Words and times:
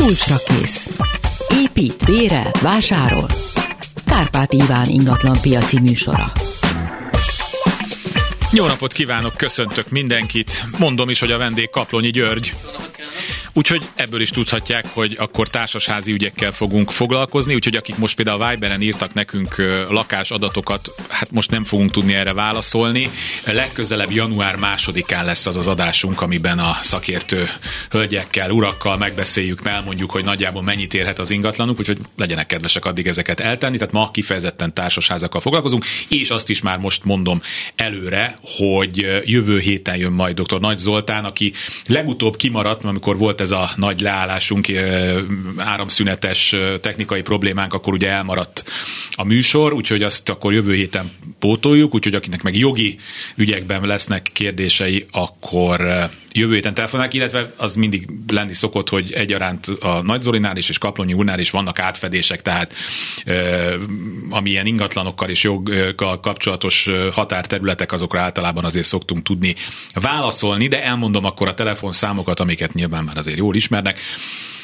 kulcsra 0.00 0.36
kész. 0.36 0.88
Épít, 1.62 2.04
bérel, 2.04 2.50
vásárol. 2.62 3.26
Kárpát 4.06 4.52
Iván 4.52 4.88
ingatlan 4.88 5.40
piaci 5.40 5.80
műsora. 5.80 6.32
Jó 8.52 8.66
napot 8.66 8.92
kívánok, 8.92 9.36
köszöntök 9.36 9.88
mindenkit. 9.88 10.64
Mondom 10.78 11.10
is, 11.10 11.20
hogy 11.20 11.32
a 11.32 11.38
vendég 11.38 11.70
Kaplonyi 11.70 12.10
György. 12.10 12.54
Úgyhogy 13.52 13.82
ebből 13.94 14.20
is 14.20 14.30
tudhatják, 14.30 14.86
hogy 14.92 15.16
akkor 15.18 15.48
társasházi 15.48 16.12
ügyekkel 16.12 16.52
fogunk 16.52 16.90
foglalkozni, 16.90 17.54
úgyhogy 17.54 17.76
akik 17.76 17.96
most 17.96 18.16
például 18.16 18.42
a 18.42 18.48
Viberen 18.48 18.80
írtak 18.80 19.14
nekünk 19.14 19.56
lakásadatokat, 19.88 20.94
hát 21.08 21.30
most 21.30 21.50
nem 21.50 21.64
fogunk 21.64 21.90
tudni 21.90 22.14
erre 22.14 22.32
válaszolni. 22.32 23.10
Legközelebb 23.44 24.10
január 24.10 24.56
másodikán 24.56 25.24
lesz 25.24 25.46
az 25.46 25.56
az 25.56 25.66
adásunk, 25.66 26.20
amiben 26.20 26.58
a 26.58 26.78
szakértő 26.82 27.48
hölgyekkel, 27.90 28.50
urakkal 28.50 28.96
megbeszéljük, 28.96 29.60
elmondjuk, 29.64 30.10
hogy 30.10 30.24
nagyjából 30.24 30.62
mennyit 30.62 30.94
érhet 30.94 31.18
az 31.18 31.30
ingatlanuk, 31.30 31.78
úgyhogy 31.78 31.98
legyenek 32.16 32.46
kedvesek 32.46 32.84
addig 32.84 33.06
ezeket 33.06 33.40
eltenni. 33.40 33.76
Tehát 33.76 33.92
ma 33.92 34.10
kifejezetten 34.10 34.74
társasházakkal 34.74 35.40
foglalkozunk, 35.40 35.84
és 36.08 36.30
azt 36.30 36.48
is 36.48 36.60
már 36.60 36.78
most 36.78 37.04
mondom 37.04 37.40
előre, 37.76 38.38
hogy 38.42 39.22
jövő 39.24 39.58
héten 39.58 39.96
jön 39.96 40.12
majd 40.12 40.40
dr. 40.40 40.60
Nagy 40.60 40.78
Zoltán, 40.78 41.24
aki 41.24 41.52
legutóbb 41.86 42.36
kimaradt, 42.36 42.84
amikor 42.84 43.16
volt 43.16 43.40
ez 43.40 43.49
a 43.50 43.70
nagy 43.76 44.00
leállásunk, 44.00 44.66
áramszünetes 45.56 46.56
technikai 46.80 47.22
problémánk, 47.22 47.74
akkor 47.74 47.92
ugye 47.92 48.08
elmaradt 48.08 48.64
a 49.10 49.24
műsor, 49.24 49.72
úgyhogy 49.72 50.02
azt 50.02 50.28
akkor 50.28 50.52
jövő 50.52 50.74
héten 50.74 51.10
pótoljuk, 51.38 51.94
úgyhogy 51.94 52.14
akinek 52.14 52.42
meg 52.42 52.56
jogi 52.56 52.98
ügyekben 53.36 53.86
lesznek 53.86 54.30
kérdései, 54.32 55.06
akkor 55.10 56.08
jövő 56.32 56.54
héten 56.54 56.74
telefonálnak, 56.74 57.14
illetve 57.14 57.52
az 57.56 57.74
mindig 57.74 58.08
lenni 58.28 58.54
szokott, 58.54 58.88
hogy 58.88 59.12
egyaránt 59.12 59.66
a 59.66 60.02
Nagy 60.02 60.22
Zolinál 60.22 60.56
is 60.56 60.68
és 60.68 60.78
Kaplonyi 60.78 61.12
úrnál 61.12 61.38
is 61.38 61.50
vannak 61.50 61.78
átfedések, 61.78 62.42
tehát 62.42 62.74
ami 64.30 64.50
ilyen 64.50 64.66
ingatlanokkal 64.66 65.28
és 65.28 65.42
joggal 65.42 66.20
kapcsolatos 66.20 66.90
határterületek, 67.12 67.92
azokra 67.92 68.20
általában 68.20 68.64
azért 68.64 68.86
szoktunk 68.86 69.22
tudni 69.22 69.54
válaszolni, 69.94 70.68
de 70.68 70.84
elmondom 70.84 71.24
akkor 71.24 71.48
a 71.48 71.54
telefonszámokat, 71.54 72.40
amiket 72.40 72.72
nyilván 72.72 73.04
már 73.04 73.16
azért 73.16 73.38
jól 73.38 73.54
ismernek. 73.54 73.98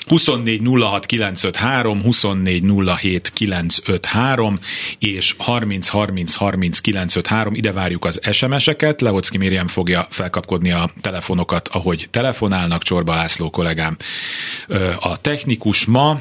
24 0.07 0.61
06 0.62 1.07
953, 1.07 2.03
24 2.03 2.62
07 3.01 3.31
953 3.31 4.59
és 4.99 5.35
30 5.39 5.89
30 5.89 6.35
30 6.35 6.81
953. 6.81 7.55
Ide 7.55 7.73
várjuk 7.73 8.05
az 8.05 8.21
SMS-eket. 8.33 9.01
Levocki 9.01 9.39
Miriam 9.39 9.67
fogja 9.67 10.07
felkapkodni 10.11 10.71
a 10.71 10.91
telefonokat, 11.01 11.69
ahogy 11.69 12.07
telefonálnak. 12.11 12.83
Csorba 12.83 13.15
László 13.15 13.51
kollégám 13.51 13.97
a 15.01 15.21
technikus 15.21 15.84
ma, 15.84 16.21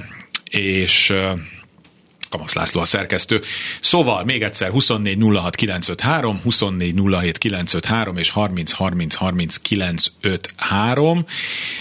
és 0.50 1.14
Kamasz 2.36 2.54
László 2.54 2.82
a 2.82 2.86
szerkesztő. 2.86 3.42
Szóval 3.82 4.24
még 4.24 4.44
egyszer 4.44 4.70
24 4.70 5.18
06 5.36 5.56
953, 5.56 6.40
24 6.44 6.94
07 6.94 7.38
953 7.38 8.18
és 8.18 8.30
30 8.30 8.72
30 8.72 9.14
30 9.14 9.58
953. 9.58 11.26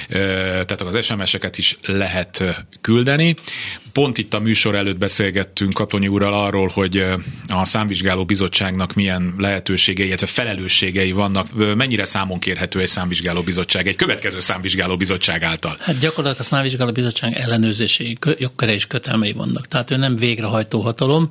Tehát 0.08 0.80
az 0.80 1.04
SMS-eket 1.04 1.58
is 1.58 1.78
lehet 1.82 2.66
küldeni. 2.80 3.34
Pont 3.94 4.18
itt 4.18 4.34
a 4.34 4.38
műsor 4.38 4.74
előtt 4.74 4.98
beszélgettünk 4.98 5.72
Katonyi 5.72 6.08
úrral 6.08 6.34
arról, 6.44 6.68
hogy 6.68 7.04
a 7.48 7.64
számvizsgáló 7.64 8.24
bizottságnak 8.24 8.94
milyen 8.94 9.34
lehetőségei, 9.38 10.06
illetve 10.06 10.26
felelősségei 10.26 11.12
vannak. 11.12 11.74
Mennyire 11.76 12.04
számon 12.04 12.38
kérhető 12.38 12.80
egy 12.80 12.88
számvizsgáló 12.88 13.42
bizottság, 13.42 13.86
egy 13.86 13.96
következő 13.96 14.40
számvizsgáló 14.40 14.96
bizottság 14.96 15.42
által? 15.42 15.76
Hát 15.80 15.98
gyakorlatilag 15.98 16.40
a 16.40 16.42
számvizsgáló 16.42 16.92
bizottság 16.92 17.34
ellenőrzési 17.34 18.16
jogköre 18.38 18.72
és 18.72 18.86
kötelmei 18.86 19.32
vannak. 19.32 19.66
Tehát 19.66 19.90
ő 19.90 19.96
nem 19.96 20.16
végrehajtó 20.16 20.80
hatalom, 20.80 21.28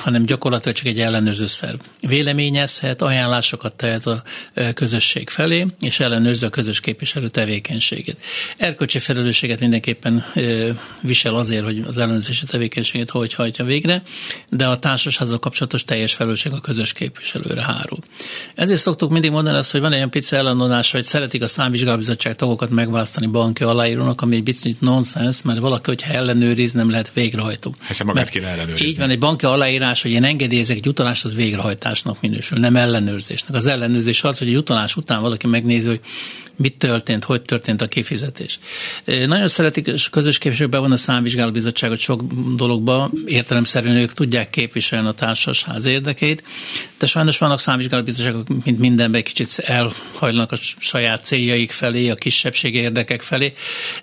hanem 0.00 0.24
gyakorlatilag 0.24 0.76
csak 0.76 0.86
egy 0.86 1.00
ellenőrző 1.00 1.46
szerv. 1.46 1.78
Véleményezhet, 2.06 3.02
ajánlásokat 3.02 3.74
tehet 3.74 4.06
a 4.06 4.22
közösség 4.74 5.28
felé, 5.28 5.66
és 5.80 6.00
ellenőrzi 6.00 6.46
a 6.46 6.50
közös 6.50 6.80
képviselő 6.80 7.28
tevékenységét. 7.28 8.20
Erkölcsi 8.56 8.98
felelősséget 8.98 9.60
mindenképpen 9.60 10.24
visel 11.00 11.34
az 11.34 11.50
azért, 11.52 11.64
hogy 11.64 11.84
az 11.88 11.98
ellenőrzési 11.98 12.46
tevékenységét 12.46 13.10
hogy 13.10 13.34
hajtja 13.34 13.64
végre, 13.64 14.02
de 14.50 14.66
a 14.66 14.78
társasházzal 14.78 15.38
kapcsolatos 15.38 15.84
teljes 15.84 16.14
felelősség 16.14 16.52
a 16.52 16.60
közös 16.60 16.92
képviselőre 16.92 17.62
hárul. 17.62 17.98
Ezért 18.54 18.80
szoktuk 18.80 19.10
mindig 19.10 19.30
mondani 19.30 19.56
azt, 19.56 19.70
hogy 19.70 19.80
van 19.80 19.90
egy 19.90 19.96
olyan 19.96 20.10
pici 20.10 20.36
ellenonás, 20.36 20.90
hogy 20.90 21.02
szeretik 21.02 21.42
a 21.42 21.46
számvizsgálóbizottság 21.46 22.34
tagokat 22.34 22.70
megválasztani 22.70 23.26
banki 23.26 23.62
aláírónak, 23.62 24.20
ami 24.20 24.36
egy 24.36 24.42
picit 24.42 24.80
nonsens, 24.80 25.42
mert 25.42 25.58
valaki, 25.58 25.84
hogyha 25.84 26.12
ellenőriz, 26.12 26.72
nem 26.72 26.90
lehet 26.90 27.12
végrehajtó. 27.14 27.74
Hiszen 27.88 28.06
magát 28.06 28.28
kéne 28.28 28.46
ellenőrizni. 28.46 28.86
Így 28.86 28.98
van, 28.98 29.10
egy 29.10 29.18
banki 29.18 29.44
aláírás, 29.44 30.02
hogy 30.02 30.10
én 30.10 30.24
engedélyezek 30.24 30.76
egy 30.76 30.88
utalást, 30.88 31.24
az 31.24 31.34
végrehajtásnak 31.34 32.20
minősül, 32.20 32.58
nem 32.58 32.76
ellenőrzésnek. 32.76 33.54
Az 33.54 33.66
ellenőrzés 33.66 34.22
az, 34.22 34.38
hogy 34.38 34.48
egy 34.48 34.56
utalás 34.56 34.96
után 34.96 35.20
valaki 35.20 35.46
megnézi, 35.46 35.88
hogy 35.88 36.00
mit 36.56 36.76
történt, 36.76 37.24
hogy 37.24 37.42
történt 37.42 37.82
a 37.82 37.86
kifizetés. 37.86 38.58
Nagyon 39.04 39.48
szeretik, 39.48 39.86
és 39.86 40.08
közös 40.08 40.38
képviselőben 40.38 40.80
van 40.80 40.92
a 40.92 40.96
számvizsgálóbizottságot 41.42 41.98
sok 41.98 42.22
dologba, 42.56 43.10
értelemszerűen 43.26 43.96
ők 43.96 44.12
tudják 44.12 44.50
képviselni 44.50 45.08
a 45.08 45.12
társasház 45.12 45.84
érdekeit, 45.84 46.42
de 46.98 47.06
sajnos 47.06 47.38
vannak 47.38 47.60
számvizsgálóbizottságok, 47.60 48.64
mint 48.64 48.78
mindenben 48.78 49.22
kicsit 49.22 49.58
elhajlanak 49.58 50.52
a 50.52 50.56
saját 50.78 51.24
céljaik 51.24 51.70
felé, 51.70 52.08
a 52.08 52.14
kisebbségi 52.14 52.78
érdekek 52.78 53.22
felé. 53.22 53.52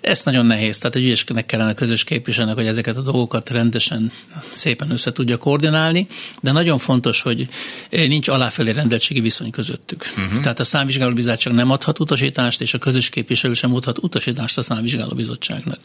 Ez 0.00 0.24
nagyon 0.24 0.46
nehéz, 0.46 0.78
tehát 0.78 0.96
egy 0.96 1.04
ügyesnek 1.04 1.46
kellene 1.46 1.74
közös 1.74 2.04
képviselőnek, 2.04 2.56
hogy 2.56 2.66
ezeket 2.66 2.96
a 2.96 3.00
dolgokat 3.00 3.50
rendesen, 3.50 4.12
szépen 4.50 4.90
össze 4.90 5.12
tudja 5.12 5.36
koordinálni, 5.36 6.06
de 6.42 6.52
nagyon 6.52 6.78
fontos, 6.78 7.22
hogy 7.22 7.48
nincs 7.90 8.28
aláfelé 8.28 8.70
rendeltségi 8.70 9.20
viszony 9.20 9.50
közöttük. 9.50 10.12
Uh-huh. 10.16 10.40
Tehát 10.40 10.60
a 10.60 10.64
számvizsgálóbizottság 10.64 11.52
nem 11.52 11.70
adhat 11.70 12.00
utasítást, 12.00 12.60
és 12.60 12.74
a 12.74 12.78
közös 12.78 13.08
képviselő 13.08 13.52
sem 13.52 13.74
adhat 13.74 13.98
utasítást 13.98 14.58
a 14.58 14.62
számvizsgáló 14.62 15.14
bizottságnak. 15.14 15.78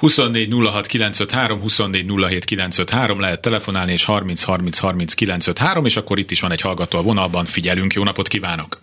24 0.00 0.54
06 0.72 0.79
953, 0.86 1.60
24 1.60 2.06
07 2.28 2.44
953 2.44 3.20
lehet 3.20 3.40
telefonálni, 3.40 3.92
és 3.92 4.04
30 4.04 4.42
30 4.42 4.78
30 4.78 5.14
953, 5.14 5.84
és 5.84 5.96
akkor 5.96 6.18
itt 6.18 6.30
is 6.30 6.40
van 6.40 6.52
egy 6.52 6.60
hallgató 6.60 6.98
a 6.98 7.02
vonalban, 7.02 7.44
figyelünk, 7.44 7.92
jó 7.92 8.04
napot 8.04 8.28
kívánok! 8.28 8.80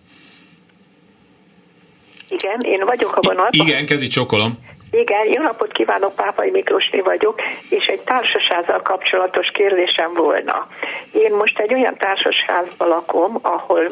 Igen, 2.30 2.60
én 2.62 2.86
vagyok 2.86 3.16
a 3.16 3.20
vonalban. 3.22 3.68
Igen, 3.68 3.86
kezi 3.86 4.08
csokolom. 4.08 4.58
Igen, 4.92 5.26
jó 5.26 5.42
napot 5.42 5.72
kívánok, 5.72 6.16
Pápai 6.16 6.50
Miklósné 6.50 7.00
vagyok, 7.00 7.42
és 7.70 7.86
egy 7.86 8.02
társasházzal 8.02 8.82
kapcsolatos 8.82 9.48
kérdésem 9.54 10.14
volna. 10.14 10.68
Én 11.12 11.32
most 11.32 11.60
egy 11.60 11.74
olyan 11.74 11.98
társasházban 11.98 12.88
lakom, 12.88 13.40
ahol 13.42 13.86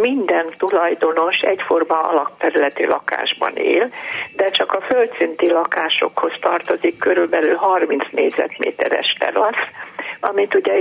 minden 0.00 0.54
tulajdonos 0.58 1.38
egyforma 1.38 2.00
alakterületi 2.00 2.86
lakásban 2.86 3.56
él, 3.56 3.90
de 4.36 4.50
csak 4.50 4.72
a 4.72 4.80
földszinti 4.80 5.50
lakásokhoz 5.50 6.32
tartozik 6.40 6.98
körülbelül 6.98 7.54
30 7.54 8.04
négyzetméteres 8.10 9.16
terasz, 9.18 9.68
amit 10.20 10.54
ugye 10.54 10.72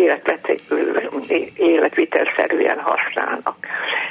életvitelszerűen 1.56 2.79
használnak. 2.79 3.56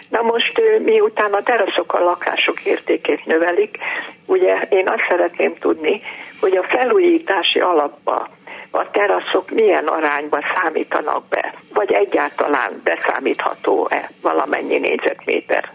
Na 0.09 0.23
most 0.23 0.61
miután 0.85 1.33
a 1.33 1.43
teraszok 1.43 1.95
a 1.95 2.05
lakások 2.05 2.65
értékét 2.65 3.25
növelik, 3.25 3.79
ugye 4.27 4.61
én 4.69 4.89
azt 4.89 5.07
szeretném 5.09 5.24
tudni, 5.61 6.01
hogy 6.41 6.57
a 6.57 6.63
felújítási 6.63 7.61
alapba 7.61 8.29
a 8.71 8.91
teraszok 8.91 9.51
milyen 9.51 9.87
arányban 9.87 10.43
számítanak 10.55 11.29
be, 11.29 11.55
vagy 11.73 11.93
egyáltalán 11.93 12.81
beszámítható-e 12.85 14.09
valamennyi 14.23 14.79
négyzetméter. 14.79 15.73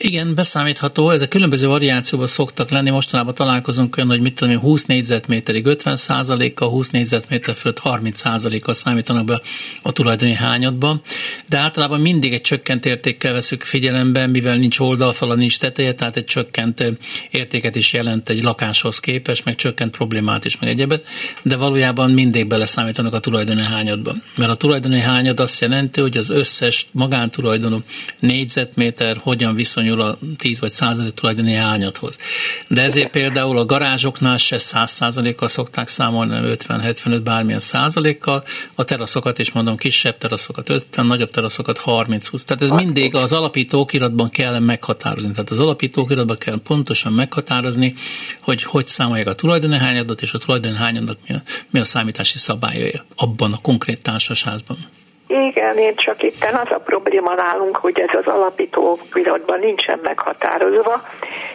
Igen, 0.00 0.34
beszámítható. 0.34 1.10
Ezek 1.10 1.28
különböző 1.28 1.66
variációban 1.66 2.26
szoktak 2.26 2.70
lenni. 2.70 2.90
Mostanában 2.90 3.34
találkozunk 3.34 3.96
olyan, 3.96 4.08
hogy 4.08 4.20
mit 4.20 4.34
tudom 4.34 4.54
én, 4.54 4.60
20 4.60 4.84
négyzetméterig 4.84 5.66
50 5.66 5.96
százalékkal, 5.96 6.68
20 6.68 6.90
négyzetméter 6.90 7.54
fölött 7.54 7.78
30 7.78 8.18
százalékkal 8.18 8.74
számítanak 8.74 9.24
be 9.24 9.40
a 9.82 9.92
tulajdoni 9.92 10.34
hányadba. 10.34 11.00
De 11.48 11.58
általában 11.58 12.00
mindig 12.00 12.32
egy 12.32 12.40
csökkent 12.40 12.86
értékkel 12.86 13.32
veszük 13.32 13.62
figyelembe, 13.62 14.26
mivel 14.26 14.56
nincs 14.56 14.78
oldalfala, 14.78 15.34
nincs 15.34 15.58
teteje, 15.58 15.92
tehát 15.92 16.16
egy 16.16 16.24
csökkent 16.24 16.84
értéket 17.30 17.76
is 17.76 17.92
jelent 17.92 18.28
egy 18.28 18.42
lakáshoz 18.42 18.98
képest, 18.98 19.44
meg 19.44 19.54
csökkent 19.54 19.96
problémát 19.96 20.44
is, 20.44 20.58
meg 20.58 20.68
egyebet, 20.70 21.06
de 21.42 21.56
valójában 21.56 22.10
mindig 22.10 22.46
beleszámítanak 22.46 23.12
a 23.12 23.20
tulajdoni 23.20 23.62
hányadba. 23.62 24.14
Mert 24.36 24.50
a 24.50 24.56
tulajdoni 24.56 25.00
hányad 25.00 25.40
azt 25.40 25.60
jelenti, 25.60 26.00
hogy 26.00 26.16
az 26.16 26.30
összes 26.30 26.86
magántulajdonú 26.92 27.82
négyzetméter 28.18 29.16
hogyan 29.16 29.54
viszonyul 29.54 29.86
viszonyul 29.94 30.16
a 30.32 30.36
10 30.36 30.60
vagy 30.60 30.70
100 30.70 31.12
tulajdoni 31.14 31.54
hányadhoz. 31.54 32.16
De 32.68 32.82
ezért 32.82 33.10
például 33.10 33.58
a 33.58 33.64
garázsoknál 33.64 34.36
se 34.36 34.58
100 34.58 34.90
százalékkal 34.90 35.48
szokták 35.48 35.88
számolni, 35.88 36.32
nem 36.32 36.44
50-75 36.44 37.20
bármilyen 37.24 37.60
százalékkal, 37.60 38.44
a 38.74 38.84
teraszokat 38.84 39.38
is 39.38 39.52
mondom, 39.52 39.76
kisebb 39.76 40.18
teraszokat 40.18 40.68
50, 40.68 41.06
nagyobb 41.06 41.30
teraszokat 41.30 41.80
30-20. 41.84 42.42
Tehát 42.42 42.62
ez 42.62 42.70
mindig 42.70 43.14
az 43.14 43.32
alapítókiratban 43.32 44.30
kell 44.30 44.58
meghatározni. 44.58 45.30
Tehát 45.30 45.50
az 45.50 45.58
alapítókiratban 45.58 46.36
kell 46.38 46.60
pontosan 46.64 47.12
meghatározni, 47.12 47.94
hogy 48.40 48.62
hogy 48.62 48.86
számolják 48.86 49.26
a 49.26 49.34
tulajdoni 49.34 49.76
hányadot, 49.76 50.22
és 50.22 50.32
a 50.32 50.38
tulajdoni 50.38 50.76
hányadnak 50.76 51.18
mi 51.28 51.34
a, 51.34 51.42
mi 51.70 51.80
a 51.80 51.84
számítási 51.84 52.38
szabályai 52.38 53.00
abban 53.16 53.52
a 53.52 53.58
konkrét 53.58 54.02
társasházban. 54.02 54.78
Igen, 55.28 55.78
én 55.78 55.96
csak 55.96 56.22
itt 56.22 56.44
az 56.44 56.70
a 56.70 56.78
probléma 56.84 57.34
nálunk, 57.34 57.76
hogy 57.76 58.00
ez 58.00 58.20
az 58.24 58.32
alapító 58.32 58.98
pillanatban 59.12 59.58
nincsen 59.58 59.98
meghatározva, 60.02 61.02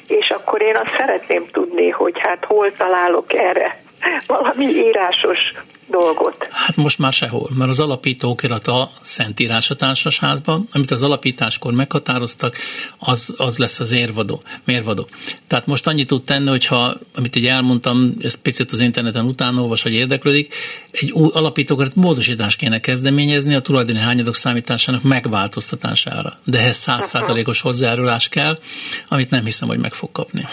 és 0.08 0.30
akkor 0.30 0.62
én 0.62 0.76
azt 0.76 0.96
szeretném 0.98 1.46
tudni, 1.52 1.90
hogy 1.90 2.14
hát 2.20 2.46
hol 2.46 2.72
találok 2.72 3.34
erre 3.34 3.82
valami 4.28 4.66
írásos 4.66 5.54
dolgot. 5.88 6.48
Hát 6.52 6.76
most 6.76 7.00
már 7.00 7.14
sehol, 7.14 7.50
mert 7.58 7.70
az 7.70 7.80
alapítókirat 7.80 8.68
a 8.68 8.90
Szentírás 9.02 9.70
a 9.70 9.76
Társasházban, 9.76 10.68
amit 10.72 10.92
az 10.92 11.04
alapításkor 11.04 11.74
meghatároztak, 11.74 12.56
az, 13.00 13.34
az 13.38 13.58
lesz 13.58 13.80
az 13.80 13.92
érvadó, 13.92 14.42
mérvadó. 14.66 15.08
Tehát 15.48 15.66
most 15.66 15.88
annyit 15.88 16.08
tud 16.08 16.24
tenni, 16.24 16.50
hogyha, 16.50 16.94
amit 17.16 17.36
így 17.36 17.48
elmondtam, 17.48 18.14
ezt 18.22 18.38
picit 18.38 18.72
az 18.72 18.80
interneten 18.80 19.26
utána 19.26 19.62
olvas, 19.62 19.84
vagy 19.84 19.94
érdeklődik, 19.94 20.54
egy 20.92 21.12
új 21.12 21.30
alapítókirat 21.34 21.96
módosítást 21.96 22.58
kéne 22.58 22.80
kezdeményezni 22.80 23.56
a 23.56 23.60
tulajdoni 23.60 24.00
hányadok 24.00 24.36
számításának 24.36 25.04
megváltoztatására. 25.04 26.34
De 26.46 26.60
ehhez 26.60 26.78
százszázalékos 26.78 27.62
hozzájárulás 27.62 28.30
kell, 28.30 28.60
amit 29.08 29.30
nem 29.30 29.44
hiszem, 29.44 29.68
hogy 29.68 29.80
meg 29.80 29.94
fog 29.94 30.12
kapni. 30.12 30.48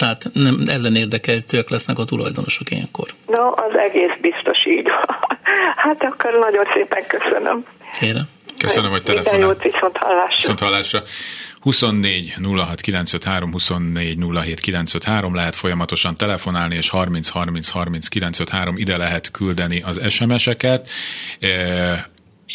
Tehát 0.00 0.30
nem 0.32 0.62
ellenérdekeltőek 0.66 1.70
lesznek 1.70 1.98
a 1.98 2.04
tulajdonosok 2.04 2.70
ilyenkor. 2.70 3.08
No, 3.26 3.46
az 3.46 3.72
egész 3.86 4.16
biztos. 4.20 4.39
Hát 5.82 6.02
akkor 6.02 6.38
nagyon 6.38 6.64
szépen 6.74 7.06
köszönöm. 7.06 7.64
Kérem. 8.00 8.28
Köszönöm, 8.58 8.90
hogy 8.90 9.02
telefonál. 9.02 9.38
Minden 9.38 9.54
jót, 9.54 9.72
viszont 9.72 9.96
hallásra. 9.96 10.34
Viszont 10.36 10.58
hallásra. 10.58 11.02
24 11.60 12.34
06 12.42 12.80
953, 12.80 13.52
24 13.52 14.18
07 14.18 14.60
953 14.60 15.34
lehet 15.34 15.54
folyamatosan 15.54 16.16
telefonálni, 16.16 16.74
és 16.76 16.88
30 16.88 17.28
30 17.28 17.68
30 17.68 18.08
953 18.08 18.76
ide 18.76 18.96
lehet 18.96 19.30
küldeni 19.30 19.82
az 19.82 20.00
SMS-eket 20.08 20.88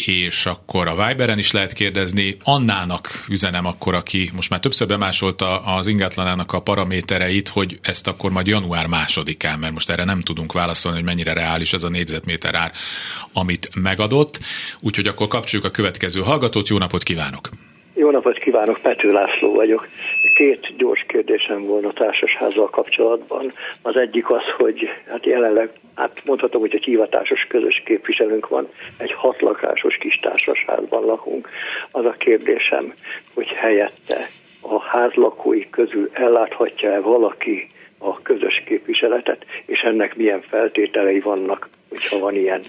és 0.06 0.45
akkor 0.45 0.88
a 0.88 1.07
Viberen 1.07 1.38
is 1.38 1.51
lehet 1.51 1.74
kérdezni. 1.74 2.38
Annának 2.44 3.25
üzenem 3.30 3.65
akkor, 3.65 3.94
aki 3.94 4.30
most 4.36 4.50
már 4.50 4.59
többször 4.59 4.88
bemásolta 4.88 5.59
az 5.59 5.88
ingatlanának 5.88 6.53
a 6.53 6.62
paramétereit, 6.62 7.47
hogy 7.47 7.80
ezt 7.81 8.07
akkor 8.07 8.31
majd 8.31 8.47
január 8.47 8.88
másodikán, 8.88 9.59
mert 9.59 9.74
most 9.74 9.89
erre 9.89 10.03
nem 10.03 10.21
tudunk 10.21 10.53
válaszolni, 10.53 10.97
hogy 10.97 11.06
mennyire 11.06 11.33
reális 11.33 11.74
ez 11.74 11.83
a 11.83 11.89
négyzetméter 11.89 12.56
ár, 12.56 12.71
amit 13.33 13.69
megadott. 13.75 14.39
Úgyhogy 14.80 15.07
akkor 15.07 15.27
kapcsoljuk 15.27 15.68
a 15.68 15.71
következő 15.71 16.21
hallgatót. 16.21 16.68
Jó 16.68 16.77
napot 16.77 17.03
kívánok! 17.03 17.50
Jó 17.94 18.12
napot 18.12 18.38
kívánok, 18.38 18.80
Pető 18.81 19.12
László 19.12 19.53
vagyok. 19.53 19.88
Két 20.36 20.78
gyors 20.78 21.06
kérdésem 21.08 21.66
volna 21.66 21.88
a 21.88 21.94
társasházzal 21.94 22.70
kapcsolatban. 22.70 23.52
Az 23.82 23.96
egyik 23.96 24.30
az, 24.30 24.44
hogy 24.58 24.90
hát 25.08 25.26
jelenleg, 25.26 25.70
hát 25.96 26.22
mondhatom, 26.26 26.62
hogy 26.62 26.76
egy 26.76 26.84
hivatásos 26.84 27.46
közös 27.50 27.82
képviselőnk 27.86 28.48
van, 28.48 28.68
egy 28.98 29.14
hatlakásos 29.14 29.96
kis 29.96 30.16
társasházban 30.16 31.06
lakunk. 31.06 31.50
Az 31.92 32.06
a 32.06 32.16
kérdésem, 32.18 32.94
hogy 33.34 33.48
helyette 33.48 34.28
a 34.62 34.80
házlakói 34.80 35.70
közül 35.70 36.10
elláthatja-e 36.14 37.00
valaki 37.00 37.68
a 37.98 38.22
közös 38.22 38.64
képviseletet, 38.66 39.46
és 39.66 39.80
ennek 39.80 40.16
milyen 40.16 40.42
feltételei 40.42 41.20
vannak, 41.20 41.70
hogyha 41.90 42.20
van 42.20 42.36
ilyen. 42.36 42.62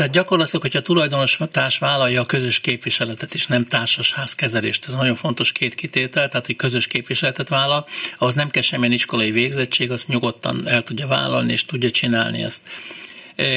Tehát 0.00 0.14
gyakorlatilag, 0.14 0.62
hogyha 0.62 0.78
a 0.78 0.82
tulajdonos 0.82 1.38
társ 1.50 1.78
vállalja 1.78 2.20
a 2.20 2.26
közös 2.26 2.60
képviseletet 2.60 3.34
és 3.34 3.46
nem 3.46 3.64
társasház 3.64 4.34
kezelést, 4.34 4.86
ez 4.86 4.92
nagyon 4.92 5.14
fontos 5.14 5.52
két 5.52 5.74
kitétel, 5.74 6.28
tehát 6.28 6.46
hogy 6.46 6.56
közös 6.56 6.86
képviseletet 6.86 7.48
vállal, 7.48 7.86
ahhoz 8.18 8.34
nem 8.34 8.50
kell 8.50 8.62
semmilyen 8.62 8.92
iskolai 8.92 9.30
végzettség, 9.30 9.90
azt 9.90 10.08
nyugodtan 10.08 10.68
el 10.68 10.82
tudja 10.82 11.06
vállalni 11.06 11.52
és 11.52 11.64
tudja 11.64 11.90
csinálni 11.90 12.42
ezt. 12.42 12.60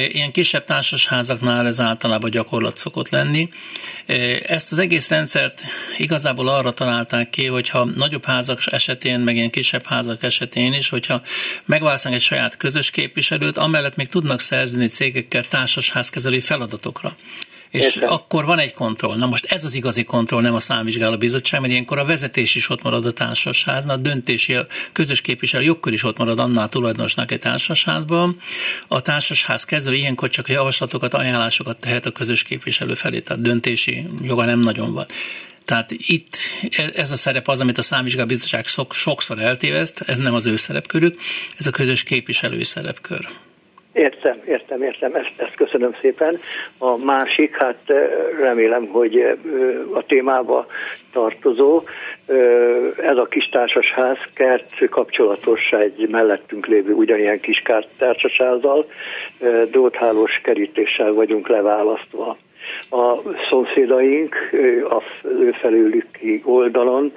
Ilyen 0.08 0.32
kisebb 0.32 0.64
társasházaknál 0.64 1.66
ez 1.66 1.80
általában 1.80 2.30
gyakorlat 2.30 2.76
szokott 2.76 3.08
lenni. 3.08 3.48
Ezt 4.42 4.72
az 4.72 4.78
egész 4.78 5.08
rendszert 5.08 5.62
igazából 5.98 6.48
arra 6.48 6.72
találták 6.72 7.30
ki, 7.30 7.46
hogyha 7.46 7.84
nagyobb 7.84 8.24
házak 8.24 8.58
esetén, 8.64 9.20
meg 9.20 9.36
ilyen 9.36 9.50
kisebb 9.50 9.86
házak 9.86 10.22
esetén 10.22 10.72
is, 10.72 10.88
hogyha 10.88 11.22
megválasztanak 11.64 12.18
egy 12.18 12.24
saját 12.24 12.56
közös 12.56 12.90
képviselőt, 12.90 13.56
amellett 13.56 13.96
még 13.96 14.06
tudnak 14.06 14.40
szerzni 14.40 14.88
cégekkel 14.88 15.44
társasházkezelői 15.44 16.40
feladatokra 16.40 17.16
és 17.74 17.96
Értem. 17.96 18.12
akkor 18.12 18.44
van 18.44 18.58
egy 18.58 18.72
kontroll. 18.72 19.16
Na 19.16 19.26
most 19.26 19.44
ez 19.44 19.64
az 19.64 19.74
igazi 19.74 20.04
kontroll, 20.04 20.42
nem 20.42 20.54
a 20.54 20.58
számvizsgáló 20.58 21.16
bizottság, 21.16 21.60
mert 21.60 21.72
ilyenkor 21.72 21.98
a 21.98 22.04
vezetés 22.04 22.54
is 22.54 22.68
ott 22.68 22.82
marad 22.82 23.06
a 23.06 23.12
társasháznál, 23.12 23.96
a 23.96 24.00
döntési, 24.00 24.54
a 24.54 24.66
közös 24.92 25.20
képviselő 25.20 25.64
jokkor 25.64 25.92
is 25.92 26.02
ott 26.02 26.18
marad 26.18 26.38
annál 26.38 26.68
tulajdonosnak 26.68 27.30
egy 27.30 27.38
társasházban. 27.38 28.40
A 28.88 29.00
társasház 29.00 29.64
kezelő 29.64 29.96
ilyenkor 29.96 30.28
csak 30.28 30.48
a 30.48 30.52
javaslatokat, 30.52 31.14
ajánlásokat 31.14 31.76
tehet 31.76 32.06
a 32.06 32.10
közös 32.10 32.42
képviselő 32.42 32.94
felé, 32.94 33.20
tehát 33.20 33.42
döntési 33.42 34.06
joga 34.22 34.44
nem 34.44 34.58
nagyon 34.58 34.92
van. 34.92 35.06
Tehát 35.64 35.90
itt 35.96 36.36
ez 36.94 37.10
a 37.10 37.16
szerep 37.16 37.48
az, 37.48 37.60
amit 37.60 37.78
a 37.78 37.82
számvizsgáló 37.82 38.26
bizottság 38.26 38.66
sokszor 38.90 39.38
eltéveszt, 39.38 40.00
ez 40.00 40.16
nem 40.16 40.34
az 40.34 40.46
ő 40.46 40.56
szerepkörük, 40.56 41.20
ez 41.58 41.66
a 41.66 41.70
közös 41.70 42.02
képviselői 42.02 42.64
szerepkör. 42.64 43.28
Értem, 43.94 44.40
értem, 44.46 44.82
értem, 44.82 45.14
ezt, 45.14 45.32
ezt 45.36 45.54
köszönöm 45.54 45.92
szépen. 46.00 46.38
A 46.78 47.04
másik, 47.04 47.56
hát 47.56 47.78
remélem, 48.40 48.86
hogy 48.86 49.38
a 49.92 50.04
témába 50.06 50.66
tartozó, 51.12 51.82
ez 52.96 53.16
a 53.16 53.26
kis 53.30 53.48
társasház 53.48 54.16
kert 54.34 54.88
kapcsolatos 54.90 55.60
egy 55.70 56.08
mellettünk 56.08 56.66
lévő 56.66 56.92
ugyanilyen 56.92 57.40
kis 57.40 57.62
társasházzal, 57.98 58.86
dróthálós 59.70 60.40
kerítéssel 60.42 61.12
vagyunk 61.12 61.48
leválasztva. 61.48 62.36
A 62.90 63.18
szomszédaink 63.50 64.34
a 64.90 65.02
ő 65.40 65.50
felőlük 65.50 66.06
oldalon 66.44 67.12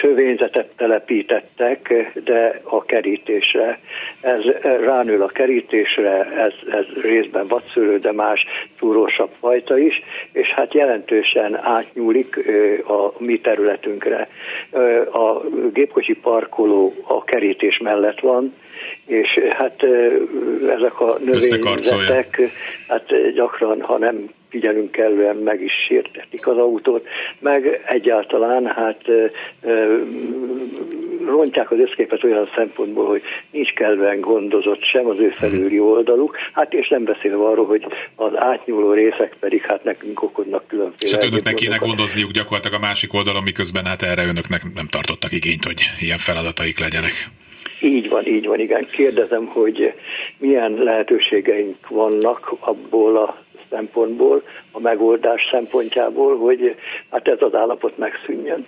sövényzetet 0.00 0.68
telepítettek, 0.76 2.10
de 2.24 2.60
a 2.62 2.84
kerítésre. 2.84 3.78
Ez 4.20 4.42
ránül 4.84 5.22
a 5.22 5.26
kerítésre, 5.26 6.24
ez, 6.24 6.52
ez 6.70 7.02
részben 7.02 7.46
vadszőlő, 7.46 7.98
de 7.98 8.12
más 8.12 8.44
túrósabb 8.78 9.30
fajta 9.40 9.78
is, 9.78 10.02
és 10.32 10.48
hát 10.48 10.74
jelentősen 10.74 11.56
átnyúlik 11.56 12.36
a 12.86 13.12
mi 13.18 13.40
területünkre. 13.40 14.28
A 15.12 15.40
gépkocsi 15.72 16.14
parkoló 16.14 16.94
a 17.02 17.24
kerítés 17.24 17.78
mellett 17.78 18.20
van, 18.20 18.54
és 19.08 19.40
hát 19.50 19.82
ezek 20.76 21.00
a 21.00 21.18
növényzetek 21.24 22.40
hát 22.88 23.32
gyakran, 23.34 23.82
ha 23.82 23.98
nem 23.98 24.30
figyelünk 24.50 24.90
kellően, 24.90 25.36
meg 25.36 25.62
is 25.62 25.72
sértetik 25.88 26.46
az 26.46 26.56
autót, 26.56 27.06
meg 27.38 27.82
egyáltalán 27.86 28.66
hát 28.66 29.02
rontják 31.26 31.70
az 31.70 31.78
összképet 31.78 32.24
olyan 32.24 32.50
szempontból, 32.56 33.06
hogy 33.06 33.22
nincs 33.50 33.72
kellően 33.72 34.20
gondozott 34.20 34.82
sem 34.82 35.06
az 35.06 35.18
ő 35.18 35.34
felüli 35.36 35.78
oldaluk, 35.78 36.36
hát 36.52 36.72
és 36.72 36.88
nem 36.88 37.04
beszélve 37.04 37.44
arról, 37.44 37.66
hogy 37.66 37.86
az 38.14 38.32
átnyúló 38.34 38.92
részek 38.92 39.36
pedig 39.40 39.62
hát 39.62 39.84
nekünk 39.84 40.22
okoznak 40.22 40.66
különféle. 40.66 40.96
És 40.98 41.12
hát 41.12 41.24
önöknek 41.24 41.54
kéne 41.54 41.76
gondozniuk 41.76 42.30
gyakorlatilag 42.30 42.82
a 42.82 42.86
másik 42.86 43.14
oldalon, 43.14 43.42
miközben 43.42 43.86
hát 43.86 44.02
erre 44.02 44.24
önöknek 44.24 44.62
nem 44.74 44.88
tartottak 44.88 45.32
igényt, 45.32 45.64
hogy 45.64 45.82
ilyen 46.00 46.18
feladataik 46.18 46.78
legyenek. 46.78 47.30
Így 47.80 48.08
van, 48.08 48.26
így 48.26 48.46
van, 48.46 48.60
igen. 48.60 48.86
Kérdezem, 48.90 49.46
hogy 49.46 49.94
milyen 50.38 50.72
lehetőségeink 50.72 51.88
vannak 51.88 52.54
abból 52.60 53.16
a 53.16 53.42
szempontból, 53.70 54.42
a 54.78 54.80
megoldás 54.80 55.40
szempontjából, 55.50 56.38
hogy 56.38 56.60
hát 57.10 57.26
ez 57.28 57.38
az 57.40 57.54
állapot 57.54 57.98
megszűnjön. 57.98 58.62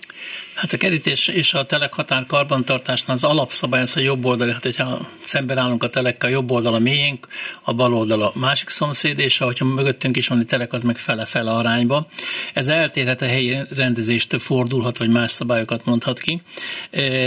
Hát 0.54 0.72
a 0.72 0.76
kerítés 0.76 1.28
és 1.28 1.54
a 1.54 1.64
telekhatár 1.64 2.24
karbantartásnál 2.26 3.16
az 3.16 3.24
alapszabály 3.24 3.82
az 3.82 3.96
a 3.96 4.00
jobb 4.00 4.24
oldal, 4.24 4.48
hát 4.48 4.62
hogyha 4.62 4.98
szemben 5.22 5.58
állunk 5.58 5.82
a 5.82 5.88
telekkel, 5.88 6.30
jobb 6.30 6.50
oldal 6.50 6.74
a 6.74 6.78
miénk, 6.78 7.26
a 7.64 7.72
bal 7.74 7.94
oldal 7.94 8.22
a 8.22 8.32
másik 8.34 8.68
szomszéd, 8.68 9.18
és 9.18 9.38
hogyha 9.38 9.64
mögöttünk 9.64 10.16
is 10.16 10.28
van 10.28 10.38
egy 10.38 10.46
telek, 10.46 10.72
az 10.72 10.82
meg 10.82 10.96
fele-fele 10.96 11.50
arányba. 11.50 12.06
Ez 12.54 12.68
eltérhet 12.68 13.22
a 13.22 13.26
helyi 13.26 13.56
rendezéstől, 13.76 14.40
fordulhat, 14.40 14.98
vagy 14.98 15.10
más 15.10 15.30
szabályokat 15.30 15.84
mondhat 15.84 16.18
ki. 16.18 16.40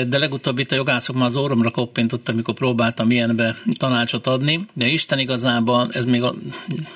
De 0.08 0.18
legutóbb 0.18 0.60
itt 0.60 0.72
a 0.72 0.75
jogászok 0.75 1.16
már 1.16 1.25
az 1.25 1.38
orromra 1.38 1.70
koppintott, 1.70 2.30
amikor 2.30 2.54
próbáltam 2.54 3.12
ilyenbe 3.12 3.56
tanácsot 3.78 4.28
adni, 4.28 4.60
de 4.74 4.86
Isten 4.86 5.20
igazából 5.20 5.88
ez 5.92 6.06
még 6.06 6.24
a, 6.24 6.34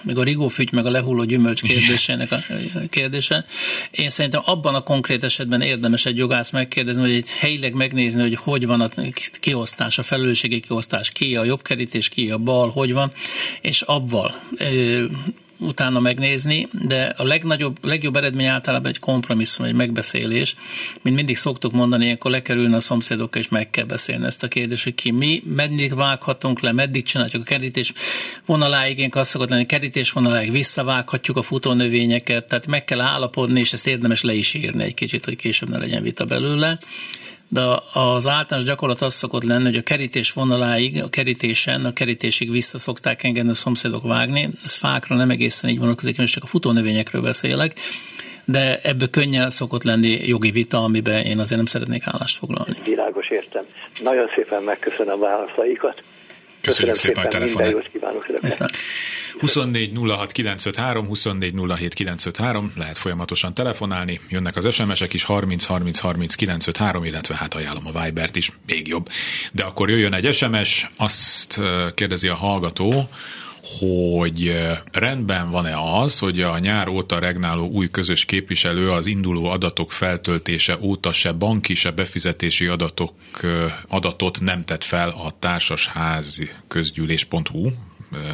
még 0.01 0.17
a 0.17 0.23
rigófügy, 0.23 0.71
meg 0.71 0.85
a 0.85 0.91
lehulló 0.91 1.23
gyümölcs 1.23 1.61
kérdésének 1.79 2.31
a 2.31 2.37
kérdése. 2.89 3.45
Én 3.91 4.09
szerintem 4.09 4.41
abban 4.45 4.75
a 4.75 4.81
konkrét 4.81 5.23
esetben 5.23 5.61
érdemes 5.61 6.05
egy 6.05 6.17
jogász 6.17 6.51
megkérdezni, 6.51 7.01
hogy 7.01 7.11
egy 7.11 7.29
helyileg 7.29 7.73
megnézni, 7.73 8.21
hogy 8.21 8.35
hogy 8.35 8.65
van 8.65 8.81
a 8.81 8.89
kiosztás, 9.39 9.97
a 9.97 10.03
felelősségi 10.03 10.59
kiosztás, 10.59 11.11
ki 11.11 11.35
a 11.35 11.43
jobb 11.43 11.61
kerítés, 11.61 12.09
ki 12.09 12.31
a 12.31 12.37
bal, 12.37 12.69
hogy 12.69 12.93
van, 12.93 13.11
és 13.61 13.81
abban 13.81 14.31
utána 15.59 15.99
megnézni, 15.99 16.67
de 16.71 17.13
a 17.17 17.23
legnagyobb, 17.23 17.77
legjobb 17.85 18.15
eredmény 18.15 18.45
általában 18.45 18.87
egy 18.87 18.99
kompromisszum, 18.99 19.65
egy 19.65 19.73
megbeszélés. 19.73 20.55
Mint 21.01 21.15
mindig 21.15 21.37
szoktuk 21.37 21.71
mondani, 21.71 22.03
ilyenkor 22.03 22.31
lekerülne 22.31 22.75
a 22.75 22.79
szomszédokkal, 22.79 23.41
és 23.41 23.47
meg 23.47 23.69
kell 23.69 23.85
beszélni 23.85 24.25
ezt 24.25 24.43
a 24.43 24.47
kérdést, 24.47 24.83
hogy 24.83 24.95
ki 24.95 25.11
mi, 25.11 25.43
meddig 25.55 25.95
vághatunk 25.95 26.61
le, 26.61 26.71
meddig 26.71 27.03
csináljuk 27.03 27.41
a 27.41 27.45
kerítés 27.45 27.93
vonaláig, 28.45 28.97
én 28.97 29.09
azt 29.11 29.29
szokott 29.29 29.49
lenni, 29.49 29.65
kerítés 29.65 30.11
vonaláig 30.11 30.51
visszavághatjuk 30.51 31.37
a 31.37 31.41
futónövényeket, 31.41 32.47
tehát 32.47 32.67
meg 32.67 32.83
kell 32.83 33.01
állapodni, 33.01 33.59
és 33.59 33.73
ezt 33.73 33.87
érdemes 33.87 34.21
le 34.21 34.33
is 34.33 34.53
írni 34.53 34.83
egy 34.83 34.93
kicsit, 34.93 35.25
hogy 35.25 35.35
később 35.35 35.69
ne 35.69 35.77
legyen 35.77 36.03
vita 36.03 36.25
belőle 36.25 36.77
de 37.49 37.61
az 37.93 38.27
általános 38.27 38.69
gyakorlat 38.69 39.01
az 39.01 39.13
szokott 39.13 39.43
lenni, 39.43 39.63
hogy 39.63 39.75
a 39.75 39.81
kerítés 39.81 40.31
vonaláig, 40.31 41.03
a 41.03 41.09
kerítésen, 41.09 41.85
a 41.85 41.93
kerítésig 41.93 42.51
vissza 42.51 42.79
szokták 42.79 43.23
engedni 43.23 43.49
a 43.49 43.53
szomszédok 43.53 44.03
vágni. 44.03 44.49
Ez 44.63 44.75
fákra 44.75 45.15
nem 45.15 45.29
egészen 45.29 45.69
így 45.69 45.79
vonatkozik, 45.79 46.17
és 46.17 46.31
csak 46.31 46.43
a 46.43 46.47
futónövényekről 46.47 47.21
beszélek 47.21 47.73
de 48.49 48.79
ebből 48.83 49.09
könnyen 49.09 49.49
szokott 49.49 49.83
lenni 49.83 50.27
jogi 50.27 50.51
vita, 50.51 50.83
amiben 50.83 51.25
én 51.25 51.39
azért 51.39 51.57
nem 51.57 51.65
szeretnék 51.65 52.03
állást 52.05 52.37
foglalni. 52.37 52.73
Világos 52.83 53.29
értem. 53.29 53.65
Nagyon 54.03 54.29
szépen 54.35 54.63
megköszönöm 54.63 55.13
a 55.13 55.17
válaszaikat. 55.17 56.03
Köszönjük 56.67 56.95
szépen, 56.95 57.23
szépen 57.23 57.25
a 57.25 57.37
telefonát. 57.37 57.67
Minden 57.67 57.83
jót 57.83 57.91
kívánok 57.91 58.25
24 59.39 59.91
06 60.07 60.31
953, 60.31 61.07
24 61.07 61.53
07 61.77 61.93
953, 61.93 62.71
lehet 62.75 62.97
folyamatosan 62.97 63.53
telefonálni, 63.53 64.19
jönnek 64.29 64.55
az 64.55 64.73
SMS-ek 64.73 65.13
is 65.13 65.23
30 65.23 65.65
30 65.65 65.99
30 65.99 66.35
953, 66.35 67.03
illetve 67.03 67.35
hát 67.35 67.53
ajánlom 67.53 67.87
a 67.87 68.03
Vibert 68.03 68.35
is, 68.35 68.51
még 68.65 68.87
jobb. 68.87 69.09
De 69.51 69.63
akkor 69.63 69.89
jöjjön 69.89 70.13
egy 70.13 70.33
SMS, 70.33 70.89
azt 70.97 71.59
kérdezi 71.95 72.27
a 72.27 72.35
hallgató, 72.35 73.09
hogy 73.79 74.53
rendben 74.91 75.49
van-e 75.49 75.77
az, 75.79 76.19
hogy 76.19 76.41
a 76.41 76.57
nyár 76.57 76.87
óta 76.87 77.19
regnáló 77.19 77.67
új 77.67 77.89
közös 77.89 78.25
képviselő 78.25 78.91
az 78.91 79.05
induló 79.05 79.45
adatok 79.45 79.91
feltöltése 79.91 80.77
óta 80.81 81.11
se 81.13 81.31
banki, 81.31 81.75
se 81.75 81.91
befizetési 81.91 82.65
adatok, 82.65 83.13
adatot 83.87 84.39
nem 84.41 84.65
tett 84.65 84.83
fel 84.83 85.09
a 85.09 85.33
társasházi 85.39 86.49
közgyűlés.hu 86.67 87.69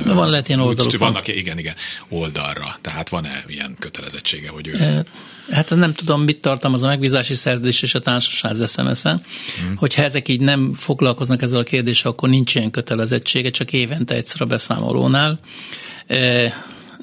Na 0.06 0.14
van 0.14 0.30
lehet 0.30 0.48
ilyen 0.48 0.60
oldaluk. 0.60 0.98
Vannak, 0.98 1.26
van. 1.26 1.36
igen, 1.36 1.58
igen, 1.58 1.76
oldalra. 2.10 2.78
Tehát 2.82 3.10
van-e 3.10 3.44
ilyen 3.48 3.76
kötelezettsége, 3.80 4.50
hogy 4.50 4.68
ő... 4.68 5.06
Hát 5.52 5.76
nem 5.76 5.94
tudom, 5.94 6.22
mit 6.22 6.42
tartalmaz 6.42 6.84
a 6.84 6.88
megbízási 6.88 7.34
szerződés 7.34 7.82
és 7.82 7.96
a 7.96 8.00
társaság 8.00 8.56
SMS-en. 8.68 9.24
Hmm. 9.62 9.76
Hogyha 9.76 10.04
ezek 10.04 10.28
így 10.28 10.40
nem 10.40 10.74
foglalkoznak 10.74 11.42
ezzel 11.42 11.60
a 11.60 11.64
kérdéssel, 11.64 12.12
akkor 12.12 12.30
nincs 12.30 12.56
ilyen 12.56 12.72
kötelezettsége, 12.72 13.50
csak 13.50 13.74
évente 13.74 14.16
egyszer 14.16 14.42
a 14.42 14.46
beszámolónál 14.46 15.40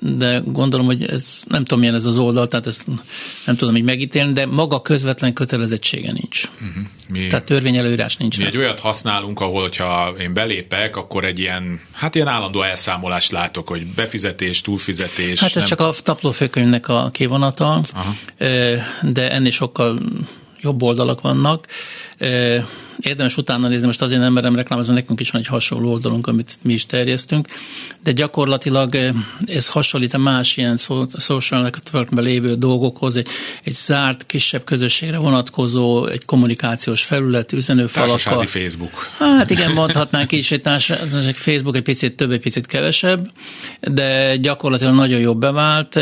de 0.00 0.42
gondolom, 0.45 0.87
hogy 0.87 1.04
ez 1.04 1.42
nem 1.49 1.64
tudom, 1.64 1.78
milyen 1.78 1.95
ez 1.95 2.04
az 2.04 2.19
oldal, 2.19 2.49
tehát 2.49 2.66
ezt 2.66 2.87
nem 3.47 3.57
tudom 3.57 3.76
így 3.76 3.85
megítélni, 3.85 4.33
de 4.33 4.47
maga 4.47 4.83
közvetlen 4.83 5.33
kötelezettsége 5.33 6.12
nincs. 6.12 6.45
Uh-huh. 6.45 6.85
Mi, 7.09 7.26
tehát 7.26 7.45
törvényelőírás 7.45 8.16
nincs. 8.16 8.38
Mi 8.38 8.45
egy 8.45 8.57
olyat 8.57 8.80
használunk, 8.80 9.40
ahol, 9.40 9.71
ha 9.78 10.14
én 10.21 10.35
belépek, 10.35 10.97
akkor 10.97 11.25
egy 11.25 11.38
ilyen, 11.38 11.80
hát 11.92 12.14
ilyen 12.14 12.28
állandó 12.28 12.62
elszámolást 12.62 13.30
látok, 13.30 13.69
hogy 13.69 13.87
befizetés, 13.87 14.61
túlfizetés. 14.61 15.40
Hát 15.40 15.49
ez 15.49 15.57
nem... 15.57 15.66
csak 15.66 15.80
a 15.80 15.92
taplófőkönyvnek 16.02 16.88
a 16.88 17.11
kivonata, 17.12 17.80
Aha. 17.92 18.14
de 19.02 19.30
ennél 19.30 19.50
sokkal 19.50 19.99
jobb 20.62 20.82
oldalak 20.82 21.20
vannak 21.20 21.66
érdemes 23.00 23.36
utána 23.36 23.68
nézni, 23.68 23.86
most 23.86 24.02
azért 24.02 24.20
nem 24.20 24.32
merem 24.32 24.56
reklámozni, 24.56 24.94
nekünk 24.94 25.20
is 25.20 25.30
van 25.30 25.40
egy 25.40 25.46
hasonló 25.46 25.90
oldalunk, 25.90 26.26
amit 26.26 26.58
mi 26.62 26.72
is 26.72 26.86
terjesztünk, 26.86 27.48
de 28.02 28.12
gyakorlatilag 28.12 29.14
ez 29.46 29.68
hasonlít 29.68 30.14
a 30.14 30.18
más 30.18 30.56
ilyen 30.56 30.76
social 31.16 31.62
networkben 31.62 32.24
lévő 32.24 32.54
dolgokhoz, 32.54 33.16
egy, 33.16 33.28
egy 33.64 33.72
zárt, 33.72 34.26
kisebb 34.26 34.64
közösségre 34.64 35.18
vonatkozó, 35.18 36.06
egy 36.06 36.24
kommunikációs 36.24 37.02
felület, 37.02 37.52
üzenőfalakkal. 37.52 38.46
Facebook. 38.46 39.08
Hát 39.18 39.50
igen, 39.50 39.72
mondhatnánk 39.72 40.32
is, 40.32 40.50
egy 40.50 40.60
társasági 40.60 41.32
Facebook 41.32 41.76
egy 41.76 41.82
picit 41.82 42.16
több, 42.16 42.30
egy 42.30 42.40
picit 42.40 42.66
kevesebb, 42.66 43.30
de 43.80 44.36
gyakorlatilag 44.36 44.94
nagyon 44.94 45.20
jobb 45.20 45.40
bevált. 45.40 45.98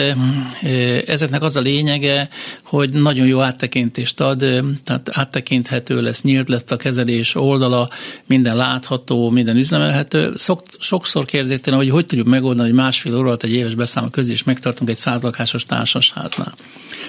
Ezeknek 1.06 1.42
az 1.42 1.56
a 1.56 1.60
lényege, 1.60 2.28
hogy 2.62 2.90
nagyon 2.90 3.26
jó 3.26 3.40
áttekintést 3.40 4.20
ad, 4.20 4.44
tehát 4.84 5.08
áttekinthető 5.12 6.00
lesz, 6.00 6.22
nyílt 6.22 6.48
lesz 6.48 6.70
a 6.70 6.76
kezelés 6.76 7.34
oldala, 7.34 7.88
minden 8.26 8.56
látható, 8.56 9.30
minden 9.30 9.56
üzemelhető. 9.56 10.32
Szok, 10.36 10.62
sokszor 10.78 11.24
kérdezik 11.24 11.60
tőlem, 11.60 11.80
hogy 11.80 11.90
hogy 11.90 12.06
tudjuk 12.06 12.26
megoldani, 12.26 12.68
hogy 12.68 12.78
másfél 12.78 13.16
óra 13.16 13.36
egy 13.40 13.52
éves 13.52 13.74
beszámoló 13.74 14.12
közé 14.12 14.32
is 14.32 14.44
megtartunk 14.44 14.90
egy 14.90 14.96
százlakásos 14.96 15.64
társasháznál. 15.64 16.54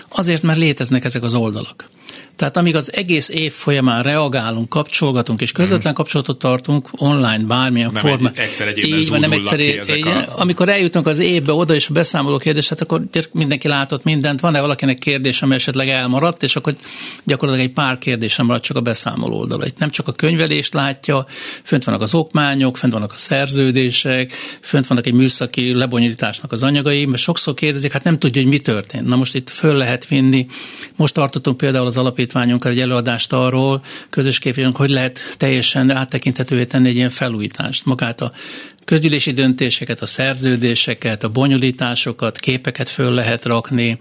Azért, 0.09 0.41
mert 0.41 0.59
léteznek 0.59 1.03
ezek 1.03 1.23
az 1.23 1.35
oldalak. 1.35 1.89
Tehát 2.39 2.57
amíg 2.57 2.75
az 2.75 2.93
egész 2.93 3.29
év 3.29 3.51
folyamán 3.51 4.03
reagálunk, 4.03 4.69
kapcsolgatunk, 4.69 5.41
és 5.41 5.51
közvetlen 5.51 5.91
mhm. 5.91 6.01
kapcsolatot 6.01 6.39
tartunk 6.39 6.89
online, 6.91 7.37
bármilyen 7.37 7.89
nem 7.93 8.01
formában. 8.01 8.31
Egy, 8.35 8.41
egyszer 8.41 8.67
egy 8.67 8.85
így 8.85 9.09
van, 9.09 9.19
nem 9.19 9.31
egyszer 9.31 9.59
egy, 9.59 10.07
a... 10.07 10.25
Amikor 10.35 10.69
eljutunk 10.69 11.07
az 11.07 11.19
évbe 11.19 11.53
oda, 11.53 11.73
és 11.73 11.87
a 11.89 11.93
beszámoló 11.93 12.37
kérdés, 12.37 12.69
hát 12.69 12.81
akkor 12.81 13.01
mindenki 13.31 13.67
látott 13.67 14.03
mindent, 14.03 14.39
van-e 14.39 14.61
valakinek 14.61 14.97
kérdés, 14.97 15.41
ami 15.41 15.55
esetleg 15.55 15.89
elmaradt, 15.89 16.43
és 16.43 16.55
akkor 16.55 16.75
gyakorlatilag 17.23 17.69
egy 17.69 17.73
pár 17.73 17.97
kérdésem 17.97 18.45
maradt 18.45 18.63
csak 18.63 18.77
a 18.77 18.81
beszámoló 18.81 19.37
oldala. 19.37 19.65
Itt 19.65 19.77
nem 19.77 19.89
csak 19.89 20.07
a 20.07 20.11
könyvelést 20.11 20.73
látja, 20.73 21.25
fönt 21.63 21.83
vannak 21.83 22.01
az 22.01 22.13
okmányok, 22.13 22.77
fönt 22.77 22.93
vannak 22.93 23.13
a 23.13 23.17
szerződések, 23.17 24.31
fönt 24.61 24.87
vannak 24.87 25.07
egy 25.07 25.13
műszaki 25.13 25.73
lebonyolításnak 25.73 26.51
az 26.51 26.63
anyagai, 26.63 27.05
mert 27.05 27.21
sokszor 27.21 27.53
kérdezik, 27.53 27.91
hát 27.91 28.03
nem 28.03 28.19
tudja, 28.19 28.41
hogy 28.41 28.51
mi 28.51 28.59
történt. 28.59 29.07
Na 29.07 29.15
most 29.15 29.35
itt 29.35 29.49
föl 29.49 29.75
lehet 29.75 30.07
vinni. 30.07 30.47
Most 30.95 31.13
tartottunk 31.13 31.57
például 31.57 31.85
az 31.85 31.97
alapítványunkkal 31.99 32.71
egy 32.71 32.79
előadást 32.79 33.33
arról, 33.33 33.81
közös 34.09 34.39
képviselőnk, 34.39 34.77
hogy 34.77 34.89
lehet 34.89 35.35
teljesen 35.37 35.91
áttekinthetővé 35.91 36.65
tenni 36.65 36.87
egy 36.87 36.95
ilyen 36.95 37.09
felújítást. 37.09 37.85
Magát 37.85 38.21
a 38.21 38.31
közgyűlési 38.85 39.31
döntéseket, 39.31 40.01
a 40.01 40.05
szerződéseket, 40.05 41.23
a 41.23 41.29
bonyolításokat, 41.29 42.37
képeket 42.37 42.89
föl 42.89 43.13
lehet 43.13 43.45
rakni, 43.45 43.97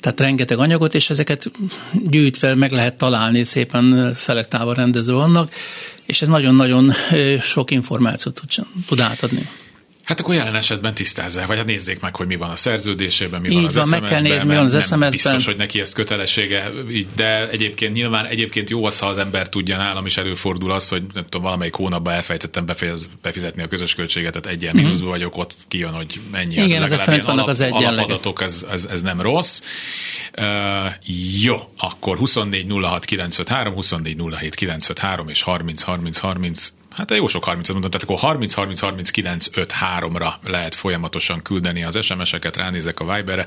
tehát 0.00 0.20
rengeteg 0.20 0.58
anyagot, 0.58 0.94
és 0.94 1.10
ezeket 1.10 1.50
gyűjtve 2.08 2.54
meg 2.54 2.72
lehet 2.72 2.96
találni, 2.96 3.44
szépen 3.44 4.14
szelektálva 4.14 4.74
rendező 4.74 5.12
vannak, 5.12 5.50
és 6.06 6.22
ez 6.22 6.28
nagyon-nagyon 6.28 6.92
sok 7.42 7.70
információt 7.70 8.34
tud, 8.34 8.66
tud 8.86 9.00
átadni. 9.00 9.48
Hát 10.10 10.20
akkor 10.20 10.34
jelen 10.34 10.56
esetben 10.56 10.94
tisztázzák, 10.94 11.46
vagy 11.46 11.56
hát 11.56 11.66
nézzék 11.66 12.00
meg, 12.00 12.16
hogy 12.16 12.26
mi 12.26 12.36
van 12.36 12.50
a 12.50 12.56
szerződésében, 12.56 13.40
mi 13.40 13.48
Így 13.48 13.54
van 13.54 13.64
az 13.64 13.74
van, 13.74 13.88
meg 13.88 14.02
kell 14.02 14.20
nézni, 14.20 14.48
mi 14.48 14.54
van 14.54 14.64
az 14.64 14.82
SMS-ben. 14.82 15.10
Biztos, 15.10 15.44
hogy 15.44 15.56
neki 15.56 15.80
ezt 15.80 15.92
kötelessége, 15.92 16.70
de 17.16 17.48
egyébként 17.48 17.92
nyilván 17.92 18.26
egyébként 18.26 18.70
jó 18.70 18.84
az, 18.84 18.98
ha 18.98 19.06
az 19.06 19.18
ember 19.18 19.48
tudja, 19.48 19.76
nálam 19.76 20.06
is 20.06 20.16
előfordul 20.16 20.70
az, 20.72 20.88
hogy 20.88 21.02
nem 21.14 21.22
tudom, 21.22 21.42
valamelyik 21.42 21.74
hónapban 21.74 22.14
elfejtettem 22.14 22.66
befejez, 22.66 23.08
befizetni 23.22 23.62
a 23.62 23.66
közös 23.66 23.94
költséget, 23.94 24.32
tehát 24.32 24.58
egyen 24.58 24.74
mm-hmm. 24.74 24.84
mínuszban 24.84 25.08
vagyok, 25.08 25.36
ott 25.36 25.54
kijön, 25.68 25.94
hogy 25.94 26.20
mennyi. 26.30 26.54
Igen, 26.54 26.82
ezek 26.82 26.98
fent 26.98 27.24
vannak 27.24 27.48
alap, 27.48 27.48
az 27.48 27.60
Alapadatok, 27.60 28.42
ez, 28.42 28.66
ez, 28.70 28.84
ez, 28.84 29.02
nem 29.02 29.20
rossz. 29.20 29.62
Uh, 30.38 30.46
jó, 31.42 31.56
akkor 31.76 32.16
24 32.16 32.66
06 32.82 33.04
953, 33.04 33.74
24 33.74 34.16
07 34.30 34.54
953 34.54 35.28
és 35.28 35.42
30 35.42 35.82
30 35.82 36.18
30 36.18 36.72
Hát 36.90 37.14
jó 37.14 37.26
sok 37.26 37.44
30 37.44 37.68
mondtam, 37.68 37.90
tehát 37.90 38.06
akkor 38.06 38.18
30 38.18 38.54
30 38.54 38.80
39 38.80 39.46
5 39.52 39.74
3-ra 39.98 40.32
lehet 40.42 40.74
folyamatosan 40.74 41.42
küldeni 41.42 41.82
az 41.82 42.04
SMS-eket, 42.04 42.56
ránézek 42.56 43.00
a 43.00 43.14
Viberre. 43.14 43.46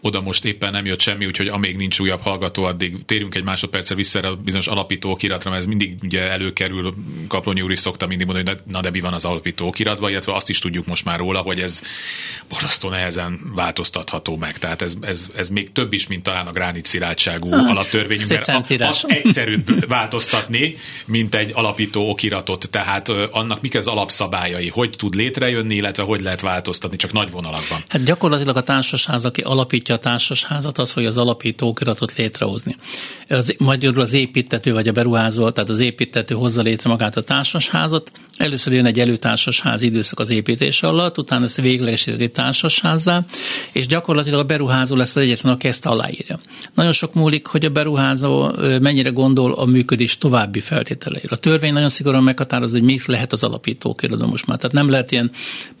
Oda 0.00 0.20
most 0.20 0.44
éppen 0.44 0.72
nem 0.72 0.86
jött 0.86 1.00
semmi, 1.00 1.26
úgyhogy 1.26 1.48
amíg 1.48 1.76
nincs 1.76 1.98
újabb 1.98 2.20
hallgató, 2.20 2.64
addig 2.64 3.04
térjünk 3.04 3.34
egy 3.34 3.44
másodpercre 3.44 3.94
vissza 3.94 4.20
a 4.20 4.36
bizonyos 4.36 4.66
alapító 4.66 5.10
okiratra, 5.10 5.50
mert 5.50 5.62
ez 5.62 5.68
mindig 5.68 5.94
ugye 6.02 6.30
előkerül, 6.30 6.94
Kaplonyi 7.28 7.60
úr 7.60 7.70
is 7.70 7.78
szokta 7.78 8.06
mindig 8.06 8.26
mondani, 8.26 8.48
hogy 8.48 8.72
na 8.72 8.80
de 8.80 8.90
mi 8.90 9.00
van 9.00 9.12
az 9.12 9.24
alapító 9.24 9.66
okiratban, 9.66 10.10
illetve 10.10 10.34
azt 10.34 10.48
is 10.48 10.58
tudjuk 10.58 10.86
most 10.86 11.04
már 11.04 11.18
róla, 11.18 11.40
hogy 11.40 11.60
ez 11.60 11.82
borzasztó 12.48 12.88
nehezen 12.88 13.40
változtatható 13.54 14.36
meg. 14.36 14.58
Tehát 14.58 14.82
ez, 14.82 14.94
ez, 15.00 15.30
ez 15.36 15.48
még 15.48 15.72
több 15.72 15.92
is, 15.92 16.06
mint 16.06 16.22
talán 16.22 16.46
a 16.46 16.52
gránit 16.52 16.86
szilárdságú 16.86 17.50
hát, 17.50 17.70
alaptörvényünk, 17.70 18.28
mert 18.28 18.48
az 18.80 19.04
egyszerűbb 19.08 19.86
változtatni, 19.88 20.76
mint 21.06 21.34
egy 21.34 21.50
alapító 21.54 22.10
okiratot 22.10 22.68
Tehát 22.74 23.08
annak 23.30 23.60
mik 23.60 23.76
az 23.76 23.86
alapszabályai, 23.86 24.68
hogy 24.68 24.90
tud 24.96 25.14
létrejönni, 25.14 25.74
illetve 25.74 26.02
hogy 26.02 26.20
lehet 26.20 26.40
változtatni, 26.40 26.96
csak 26.96 27.12
nagy 27.12 27.30
vonalakban. 27.30 27.78
Hát 27.88 28.04
gyakorlatilag 28.04 28.56
a 28.56 28.62
társasház, 28.62 29.24
aki 29.24 29.40
alapítja 29.40 29.94
a 29.94 29.98
társasházat, 29.98 30.78
az, 30.78 30.92
hogy 30.92 31.06
az 31.06 31.18
alapítókiratot 31.18 32.14
létrehozni. 32.14 32.74
Az, 33.28 33.54
magyarul 33.58 34.00
az 34.00 34.12
építető 34.12 34.72
vagy 34.72 34.88
a 34.88 34.92
beruházó, 34.92 35.50
tehát 35.50 35.70
az 35.70 35.78
építető 35.78 36.34
hozza 36.34 36.62
létre 36.62 36.90
magát 36.90 37.16
a 37.16 37.22
társasházat. 37.22 38.12
Először 38.36 38.72
jön 38.72 38.86
egy 38.86 39.00
előtársasház 39.00 39.82
időszak 39.82 40.18
az 40.18 40.30
építés 40.30 40.82
alatt, 40.82 41.18
utána 41.18 41.44
ezt 41.44 41.60
véglegesíti 41.60 42.30
társasházzá, 42.30 43.24
és 43.72 43.86
gyakorlatilag 43.86 44.40
a 44.40 44.44
beruházó 44.44 44.96
lesz 44.96 45.16
az 45.16 45.22
egyetlen, 45.22 45.52
aki 45.52 45.68
ezt 45.68 45.86
aláírja. 45.86 46.38
Nagyon 46.74 46.92
sok 46.92 47.14
múlik, 47.14 47.46
hogy 47.46 47.64
a 47.64 47.68
beruházó 47.68 48.50
mennyire 48.80 49.10
gondol 49.10 49.52
a 49.52 49.64
működés 49.64 50.18
további 50.18 50.60
feltételeire. 50.60 51.28
A 51.30 51.36
törvény 51.36 51.72
nagyon 51.72 51.88
szigorúan 51.88 52.22
meghatározza, 52.22 52.78
hogy 52.78 52.86
mi 52.86 52.98
lehet 53.06 53.32
az 53.32 53.42
alapítókirodalom 53.42 54.30
most 54.30 54.46
már. 54.46 54.56
Tehát 54.56 54.72
nem 54.72 54.90
lehet 54.90 55.12
ilyen 55.12 55.30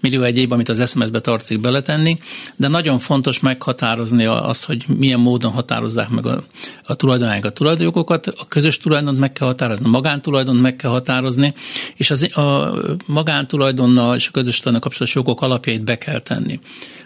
millió 0.00 0.22
egyéb, 0.22 0.52
amit 0.52 0.68
az 0.68 0.90
SMS-be 0.90 1.20
tartozik 1.20 1.60
beletenni, 1.60 2.18
de 2.56 2.68
nagyon 2.68 2.98
fontos 2.98 3.40
meghatározni 3.40 4.24
az, 4.24 4.64
hogy 4.64 4.84
milyen 4.98 5.20
módon 5.20 5.52
határozzák 5.52 6.08
meg 6.08 6.26
a, 6.26 6.44
a 6.84 6.94
tulajdonányokat, 6.94 7.50
a 7.50 7.54
tulajdonjogokat, 7.54 8.26
a 8.26 8.46
közös 8.48 8.78
tulajdont 8.78 9.18
meg 9.18 9.32
kell 9.32 9.46
határozni, 9.46 9.86
a 9.86 9.88
magántulajdont 9.88 10.60
meg 10.60 10.76
kell 10.76 10.90
határozni, 10.90 11.54
és 11.96 12.10
az, 12.10 12.36
a 12.36 12.74
magántulajdonnal 13.06 14.16
és 14.16 14.28
a 14.28 14.30
közös 14.30 14.56
tulajdon 14.58 14.80
kapcsolatos 14.80 15.14
jogok 15.14 15.42
alapjait 15.42 15.84
be 15.84 15.98
kell 15.98 16.20
tenni. 16.20 16.58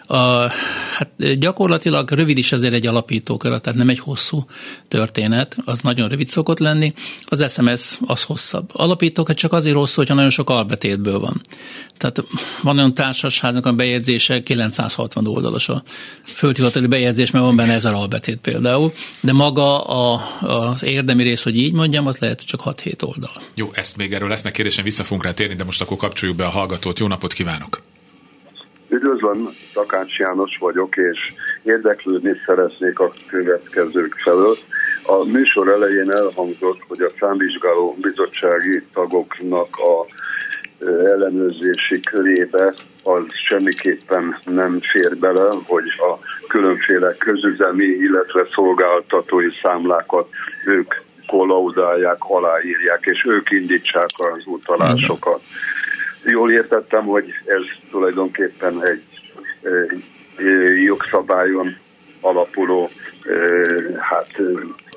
A, 0.07 0.17
hát 0.97 1.37
gyakorlatilag 1.39 2.11
rövid 2.11 2.37
is 2.37 2.51
azért 2.51 2.73
egy 2.73 2.87
alapítókör, 2.87 3.51
tehát 3.69 3.85
nem 3.85 3.95
egy 3.95 3.99
hosszú 3.99 4.45
történet, 4.87 5.57
az 5.65 5.79
nagyon 5.79 6.09
rövid 6.09 6.27
szokott 6.27 6.59
lenni, 6.59 6.93
az 7.25 7.51
SMS 7.53 7.97
az 8.05 8.23
hosszabb. 8.23 8.69
Alapítók 8.73 9.33
csak 9.33 9.53
azért 9.53 9.75
hosszú, 9.75 9.95
hogyha 9.95 10.13
nagyon 10.13 10.29
sok 10.29 10.49
albetétből 10.49 11.19
van. 11.19 11.41
Tehát 11.97 12.23
van 12.61 12.77
olyan 12.77 12.93
társasháznak 12.93 13.65
a 13.65 13.73
bejegyzése 13.73 14.43
960 14.43 15.27
oldalas 15.27 15.69
a 15.69 15.83
földhivatali 16.23 16.87
bejegyzés, 16.87 17.31
mert 17.31 17.45
van 17.45 17.55
benne 17.55 17.73
ezer 17.73 17.93
albetét 17.93 18.37
például, 18.37 18.93
de 19.21 19.33
maga 19.33 19.83
a, 19.83 20.21
az 20.41 20.83
érdemi 20.83 21.23
rész, 21.23 21.43
hogy 21.43 21.57
így 21.57 21.73
mondjam, 21.73 22.07
az 22.07 22.17
lehet 22.17 22.45
csak 22.45 22.61
6-7 22.65 23.03
oldal. 23.03 23.41
Jó, 23.53 23.69
ezt 23.73 23.97
még 23.97 24.13
erről 24.13 24.29
lesznek 24.29 24.53
kérdésen, 24.53 24.83
vissza 24.83 25.03
fogunk 25.03 25.23
rá 25.23 25.31
térni, 25.31 25.55
de 25.55 25.63
most 25.63 25.81
akkor 25.81 25.97
kapcsoljuk 25.97 26.37
be 26.37 26.45
a 26.45 26.49
hallgatót. 26.49 26.99
Jó 26.99 27.07
napot 27.07 27.33
kívánok! 27.33 27.81
Üdvözlöm, 28.89 29.49
Takács 29.73 30.17
János 30.17 30.57
vagyok, 30.59 30.97
és 30.97 31.33
érdeklődni 31.63 32.35
szeretnék 32.45 32.99
a 32.99 33.11
következők 33.27 34.15
felől. 34.23 34.55
A 35.03 35.23
műsor 35.23 35.67
elején 35.67 36.11
elhangzott, 36.11 36.79
hogy 36.87 37.01
a 37.01 37.11
számvizsgáló 37.19 37.97
bizottsági 38.01 38.83
tagoknak 38.93 39.67
a 39.71 40.05
ellenőrzési 40.87 41.99
körébe 42.11 42.73
az 43.03 43.23
semmiképpen 43.47 44.37
nem 44.45 44.79
fér 44.81 45.17
bele, 45.17 45.49
hogy 45.65 45.83
a 45.97 46.19
különféle 46.47 47.15
közüzemi, 47.17 47.85
illetve 47.85 48.47
szolgáltatói 48.53 49.49
számlákat 49.61 50.27
ők 50.65 50.93
kollaudálják, 51.27 52.17
aláírják, 52.19 53.05
és 53.05 53.25
ők 53.27 53.51
indítsák 53.51 54.09
az 54.17 54.43
utalásokat. 54.45 55.41
Jól 56.23 56.51
értettem, 56.51 57.05
hogy 57.05 57.33
ez 57.45 57.61
tulajdonképpen 57.91 58.85
egy 58.85 59.03
jogszabályon 60.83 61.77
alapuló 62.21 62.89
hát, 63.97 64.41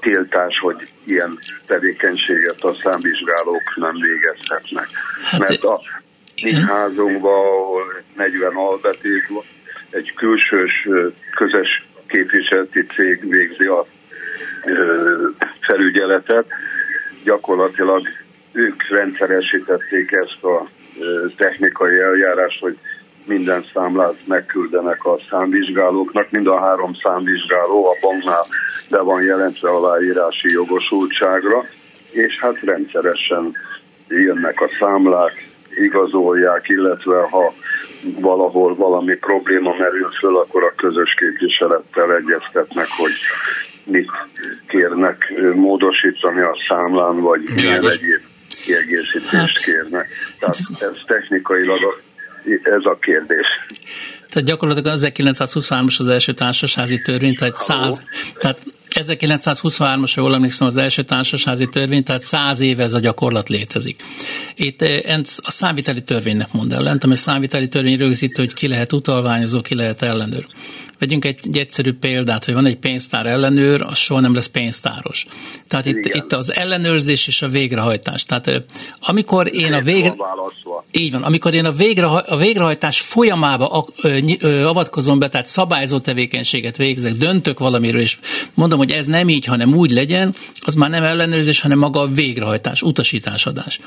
tiltás, 0.01 0.59
hogy 0.59 0.89
ilyen 1.05 1.39
tevékenységet 1.67 2.61
a 2.61 2.75
számvizsgálók 2.75 3.77
nem 3.77 3.95
végezhetnek. 4.01 4.89
Hát, 5.25 5.41
Mert 5.41 5.63
a 5.63 5.81
mi 6.43 6.55
házunkban, 6.55 7.47
ahol 7.47 8.03
40 8.17 8.55
albetét 8.55 9.29
egy 9.91 10.13
külsős 10.17 10.89
közös 11.35 11.87
képviseleti 12.07 12.87
cég 12.87 13.29
végzi 13.29 13.67
a 13.67 13.87
felügyeletet, 15.61 16.47
gyakorlatilag 17.25 18.09
ők 18.53 18.89
rendszeresítették 18.89 20.13
ezt 20.13 20.45
a 20.45 20.69
technikai 21.37 21.99
eljárás, 21.99 22.59
hogy 22.61 22.79
minden 23.25 23.65
számlát 23.75 24.17
megküldenek 24.25 25.05
a 25.05 25.19
számvizsgálóknak. 25.31 26.31
Mind 26.31 26.47
a 26.47 26.61
három 26.61 26.95
számvizsgáló 27.03 27.87
a 27.87 27.97
banknál 28.01 28.45
be 28.91 29.01
van 29.01 29.23
jelentve 29.23 29.69
aláírási 29.71 30.51
jogosultságra, 30.51 31.65
és 32.11 32.39
hát 32.41 32.61
rendszeresen 32.61 33.57
jönnek 34.09 34.61
a 34.61 34.71
számlák, 34.79 35.51
igazolják, 35.77 36.69
illetve 36.69 37.21
ha 37.31 37.55
valahol 38.21 38.75
valami 38.75 39.15
probléma 39.15 39.75
merül 39.79 40.11
föl, 40.19 40.37
akkor 40.37 40.63
a 40.63 40.75
közös 40.77 41.15
képviselettel 41.15 42.15
egyeztetnek, 42.17 42.87
hogy 42.97 43.13
mit 43.85 44.11
kérnek 44.69 45.33
módosítani 45.55 46.41
a 46.41 46.57
számlán, 46.69 47.21
vagy 47.21 47.41
milyen 47.55 47.89
egyéb 47.89 48.21
kiegészítést 48.65 49.31
hát, 49.31 49.59
kérnek. 49.65 50.09
Tehát 50.39 50.57
ez 50.57 50.97
technikailag 51.07 52.03
ez 52.63 52.85
a 52.85 52.99
kérdés. 53.01 53.47
Tehát 54.29 54.49
gyakorlatilag 54.49 54.99
1923-as 54.99 55.99
az 55.99 56.09
első 56.09 56.33
társasházi 56.33 56.99
törvény, 56.99 57.35
tehát 57.35 57.57
száz, 57.57 58.03
tehát 58.39 58.59
1923-as, 59.01 60.15
jól 60.15 60.35
emlékszem, 60.35 60.67
az 60.67 60.77
első 60.77 61.03
társasházi 61.03 61.67
törvény, 61.67 62.03
tehát 62.03 62.23
száz 62.23 62.61
éve 62.61 62.83
ez 62.83 62.93
a 62.93 62.99
gyakorlat 62.99 63.49
létezik. 63.49 63.97
Itt 64.55 64.83
eh, 64.83 65.19
a 65.37 65.51
számviteli 65.51 66.03
törvénynek 66.03 66.53
mond 66.53 66.73
el, 66.73 66.99
a 67.01 67.17
számviteli 67.17 67.69
törvény 67.69 67.99
rögzítő, 67.99 68.43
hogy 68.43 68.55
ki 68.55 68.69
lehet 68.69 68.93
utalványozó, 68.93 69.61
ki 69.61 69.75
lehet 69.75 70.03
ellenőr. 70.03 70.47
Vegyünk 71.03 71.25
egy, 71.25 71.39
egy 71.43 71.59
egyszerű 71.59 71.93
példát, 71.93 72.45
hogy 72.45 72.55
van 72.55 72.67
egy 72.67 72.77
pénztár 72.77 73.27
ellenőr, 73.27 73.83
az 73.83 73.99
soha 73.99 74.21
nem 74.21 74.35
lesz 74.35 74.47
pénztáros. 74.47 75.27
Tehát 75.69 75.87
itt, 75.87 76.05
itt 76.05 76.33
az 76.33 76.55
ellenőrzés 76.55 77.27
és 77.27 77.43
a 77.43 77.49
végrehajtás. 77.49 78.25
Tehát 78.25 78.63
amikor 79.01 79.51
én 79.55 79.73
a 79.73 79.81
végre... 79.81 80.15
Így 80.91 81.13
van, 81.13 81.23
amikor 81.23 81.55
én 81.55 81.65
a, 81.65 81.73
végre, 81.73 82.07
a 82.07 82.37
végrehajtás 82.37 83.01
folyamába 83.01 83.87
avatkozom 84.65 85.19
be, 85.19 85.29
tehát 85.29 85.47
szabályzó 85.47 85.99
tevékenységet 85.99 86.77
végzek, 86.77 87.13
döntök 87.13 87.59
valamiről, 87.59 88.01
és 88.01 88.19
mondom, 88.55 88.79
hogy 88.79 88.91
ez 88.91 89.07
nem 89.07 89.29
így, 89.29 89.45
hanem 89.45 89.75
úgy 89.75 89.91
legyen, 89.91 90.35
az 90.65 90.75
már 90.75 90.91
nem 90.91 91.03
ellenőrzés, 91.03 91.61
hanem 91.61 91.79
maga 91.79 92.01
a 92.01 92.07
végrehajtás, 92.07 92.83
utasításadás. 92.83 93.79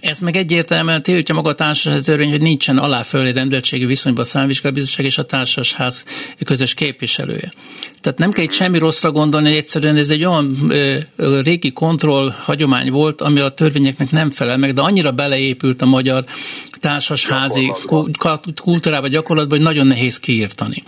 Ez 0.00 0.20
meg 0.20 0.36
egyértelműen 0.36 1.02
tiltja 1.02 1.34
maga 1.34 1.50
a 1.50 1.54
társasági 1.54 2.02
törvény, 2.02 2.30
hogy 2.30 2.42
nincsen 2.42 2.78
aláfölé 2.78 3.30
rendeltségi 3.30 3.84
viszonyban 3.84 4.24
a 4.24 4.26
számvizsgálbizottság 4.26 5.04
és 5.04 5.18
a 5.18 5.24
társasház 5.24 6.04
között 6.44 6.62
közös 6.64 6.74
képviselője. 6.74 7.52
Tehát 8.00 8.18
nem 8.18 8.30
kell 8.30 8.44
itt 8.44 8.52
semmi 8.52 8.78
rosszra 8.78 9.10
gondolni, 9.10 9.56
egyszerűen 9.56 9.96
ez 9.96 10.10
egy 10.10 10.24
olyan 10.24 10.56
ö, 10.68 11.40
régi 11.40 11.72
kontroll 11.72 12.30
hagyomány 12.42 12.90
volt, 12.90 13.20
ami 13.20 13.40
a 13.40 13.48
törvényeknek 13.48 14.10
nem 14.10 14.30
felel 14.30 14.56
meg, 14.56 14.72
de 14.72 14.80
annyira 14.80 15.12
beleépült 15.12 15.82
a 15.82 15.86
magyar 15.86 16.24
társasházi 16.80 17.72
kultúrába, 18.62 19.08
gyakorlatban, 19.08 19.56
hogy 19.56 19.66
nagyon 19.66 19.86
nehéz 19.86 20.18
kiírtani. 20.18 20.82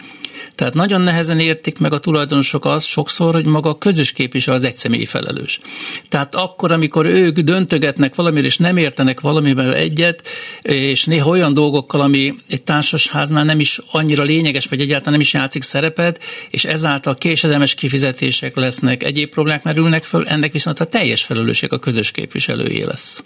Tehát 0.56 0.74
nagyon 0.74 1.00
nehezen 1.00 1.38
értik 1.38 1.78
meg 1.78 1.92
a 1.92 1.98
tulajdonosok 1.98 2.64
azt 2.64 2.86
sokszor, 2.86 3.34
hogy 3.34 3.46
maga 3.46 3.68
a 3.68 3.78
közös 3.78 4.12
képviselő 4.12 4.56
az 4.56 4.64
egy 4.64 4.76
személyi 4.76 5.06
felelős. 5.06 5.60
Tehát 6.08 6.34
akkor, 6.34 6.72
amikor 6.72 7.06
ők 7.06 7.38
döntögetnek 7.38 8.14
valamiről, 8.14 8.46
és 8.46 8.56
nem 8.56 8.76
értenek 8.76 9.20
valamivel 9.20 9.74
egyet, 9.74 10.28
és 10.62 11.04
néha 11.04 11.30
olyan 11.30 11.54
dolgokkal, 11.54 12.00
ami 12.00 12.34
egy 12.48 12.62
társasháznál 12.62 13.44
nem 13.44 13.60
is 13.60 13.78
annyira 13.90 14.22
lényeges, 14.22 14.66
vagy 14.66 14.80
egyáltalán 14.80 15.12
nem 15.12 15.20
is 15.20 15.32
játszik 15.32 15.62
szerepet, 15.62 16.22
és 16.50 16.64
ezáltal 16.64 17.14
késedelmes 17.14 17.74
kifizetések 17.74 18.56
lesznek, 18.56 19.02
egyéb 19.02 19.30
problémák 19.30 19.64
merülnek 19.64 20.04
föl, 20.04 20.26
ennek 20.26 20.52
viszont 20.52 20.80
a 20.80 20.84
teljes 20.84 21.24
felelősség 21.24 21.72
a 21.72 21.78
közös 21.78 22.10
képviselőjé 22.10 22.82
lesz. 22.82 23.24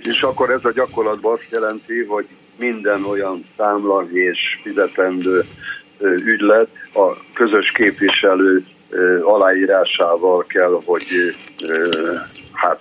És 0.00 0.22
akkor 0.22 0.50
ez 0.50 0.64
a 0.64 0.72
gyakorlatban 0.72 1.32
azt 1.32 1.48
jelenti, 1.50 2.04
hogy 2.08 2.26
minden 2.58 3.04
olyan 3.04 3.44
számla 3.56 4.08
és 4.12 4.38
fizetendő 4.62 5.44
ügylet 6.00 6.68
a 6.94 7.16
közös 7.34 7.70
képviselő 7.74 8.64
aláírásával 9.22 10.44
kell, 10.48 10.80
hogy 10.84 11.36
hát 12.52 12.80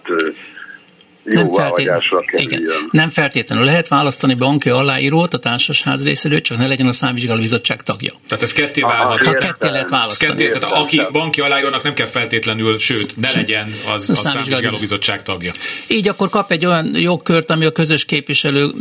nem, 1.24 1.54
feltét... 1.54 1.92
Igen. 2.32 2.64
nem 2.92 3.10
feltétlenül. 3.10 3.66
Lehet 3.66 3.88
választani 3.88 4.34
banki 4.34 4.70
aláírót 4.70 5.34
a 5.34 5.38
társasház 5.38 6.04
részéről, 6.04 6.42
csak 6.42 6.58
ne 6.58 6.68
legyen 6.68 6.88
a 6.88 6.92
számvizsgáló 6.92 7.40
bizottság 7.40 7.84
tagja. 7.84 8.14
Tehát 8.28 8.44
ez 8.44 8.54
ketté 8.54 8.82
válhat. 8.82 9.24
Ha 9.24 9.32
ketté 9.32 9.68
lehet 9.68 9.90
választani. 9.90 10.44
Ketté, 10.44 10.60
tehát 10.60 10.76
aki 10.76 11.02
banki 11.12 11.42
aláírónak 11.42 11.84
nem 11.84 11.94
kell 11.94 12.06
feltétlenül, 12.06 12.80
sőt, 12.80 13.18
ne 13.18 13.32
legyen 13.32 13.74
az 13.96 14.10
a, 14.10 14.12
a 14.12 14.16
számvizsgáló 14.16 14.78
bizottság 14.80 15.24
tagja. 15.24 15.52
Így 15.88 16.08
akkor 16.08 16.30
kap 16.30 16.52
egy 16.52 16.66
olyan 16.66 16.96
jogkört, 16.96 17.50
ami 17.50 17.66
a 17.66 17.72
közös 17.72 18.06
képviselő 18.06 18.74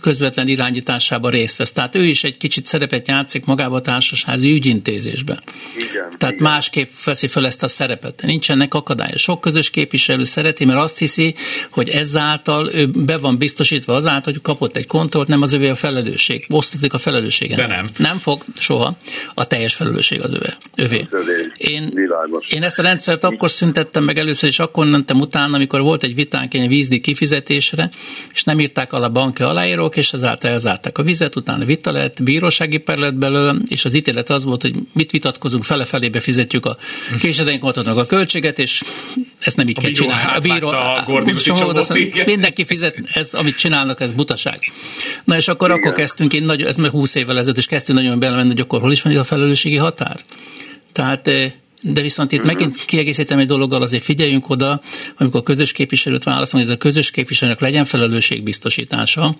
közvetlen 0.00 0.48
irányításába 0.48 1.28
részt 1.28 1.56
vesz. 1.56 1.72
Tehát 1.72 1.94
ő 1.94 2.04
is 2.04 2.24
egy 2.24 2.36
kicsit 2.36 2.66
szerepet 2.66 3.08
játszik 3.08 3.44
magába 3.44 3.76
a 3.76 3.80
társasházi 3.80 4.52
ügyintézésben. 4.52 5.42
Igen, 5.76 6.14
Tehát 6.18 6.34
igen. 6.34 6.50
másképp 6.50 6.90
veszi 7.04 7.26
fel 7.26 7.46
ezt 7.46 7.62
a 7.62 7.68
szerepet. 7.68 8.22
Nincsenek 8.22 8.74
akadálya. 8.74 9.18
Sok 9.18 9.40
közös 9.40 9.70
képviselő 9.70 10.24
szereti, 10.24 10.64
mert 10.64 10.78
azt 10.78 10.98
hiszi, 10.98 11.34
hogy 11.72 11.88
ezáltal 11.88 12.70
ő 12.74 12.86
be 12.86 13.16
van 13.16 13.38
biztosítva 13.38 13.94
azáltal, 13.94 14.32
hogy 14.32 14.42
kapott 14.42 14.76
egy 14.76 14.86
kontrollt, 14.86 15.28
nem 15.28 15.42
az 15.42 15.52
övé 15.52 15.68
a 15.68 15.74
felelősség. 15.74 16.46
Osztozik 16.48 16.92
a 16.92 16.98
felelősségen. 16.98 17.56
De 17.56 17.66
nem. 17.66 17.86
Nem 17.96 18.18
fog 18.18 18.44
soha. 18.58 18.96
A 19.34 19.46
teljes 19.46 19.74
felelősség 19.74 20.22
az 20.22 20.34
övé. 20.34 20.48
övé. 20.74 21.06
Én, 21.56 21.92
én 22.48 22.62
ezt 22.62 22.78
a 22.78 22.82
rendszert 22.82 23.24
akkor 23.24 23.50
szüntettem 23.50 24.04
meg 24.04 24.18
először, 24.18 24.48
és 24.48 24.58
akkor 24.58 24.86
mentem 24.86 25.20
utána, 25.20 25.54
amikor 25.54 25.80
volt 25.80 26.02
egy 26.02 26.14
vitánk 26.14 26.54
egy 26.54 26.68
vízdi 26.68 27.00
kifizetésre, 27.00 27.90
és 28.32 28.44
nem 28.44 28.60
írták 28.60 28.92
alá 28.92 29.06
a 29.06 29.10
banki 29.10 29.42
aláírók, 29.42 29.96
és 29.96 30.12
ezáltal 30.12 30.50
elzárták 30.50 30.98
a 30.98 31.02
vizet, 31.02 31.36
utána 31.36 31.64
vita 31.64 31.92
lett, 31.92 32.22
bírósági 32.22 32.78
per 32.78 32.96
lett 32.96 33.14
belőle, 33.14 33.54
és 33.68 33.84
az 33.84 33.94
ítélet 33.94 34.30
az 34.30 34.44
volt, 34.44 34.62
hogy 34.62 34.74
mit 34.92 35.10
vitatkozunk, 35.10 35.64
fele-felébe 35.64 36.20
fizetjük 36.20 36.66
a 36.66 36.76
késedelménykontatnak 37.18 37.96
a 37.96 38.06
költséget, 38.06 38.58
és 38.58 38.82
ezt 39.40 39.56
nem 39.56 39.68
így 39.68 39.76
a 39.78 39.80
kell 39.80 39.90
csinálni. 39.90 40.36
A 40.36 40.38
bíró, 40.38 40.68
a 40.68 41.04
a 41.60 41.61
mindenki 42.26 42.64
fizet, 42.64 42.94
ez, 43.12 43.34
amit 43.34 43.56
csinálnak, 43.56 44.00
ez 44.00 44.12
butaság. 44.12 44.58
Na 45.24 45.36
és 45.36 45.48
akkor, 45.48 45.68
Igen. 45.68 45.80
akkor 45.80 45.92
kezdtünk, 45.92 46.32
én 46.32 46.42
nagyon, 46.42 46.68
ez 46.68 46.76
meg 46.76 46.90
20 46.90 47.14
évvel 47.14 47.38
ezelőtt, 47.38 47.56
és 47.56 47.66
kezdtünk 47.66 47.98
nagyon 47.98 48.18
belemenni, 48.18 48.48
hogy 48.48 48.60
akkor 48.60 48.80
hol 48.80 48.92
is 48.92 49.02
van 49.02 49.16
a 49.16 49.24
felelősségi 49.24 49.76
határ. 49.76 50.20
Tehát 50.92 51.28
eh, 51.28 51.52
de 51.82 52.02
viszont 52.02 52.32
itt 52.32 52.42
uh-huh. 52.42 52.54
megint 52.54 52.84
kiegészítem 52.84 53.38
egy 53.38 53.46
dologgal, 53.46 53.82
azért 53.82 54.02
figyeljünk 54.02 54.48
oda, 54.50 54.80
amikor 55.16 55.40
a 55.40 55.42
közös 55.42 55.72
képviselőt 55.72 56.22
válaszolni, 56.22 56.66
hogy 56.66 56.74
ez 56.74 56.80
a 56.80 56.86
közös 56.86 57.10
képviselőnek 57.10 57.60
legyen 57.60 57.84
felelősségbiztosítása, 57.84 59.36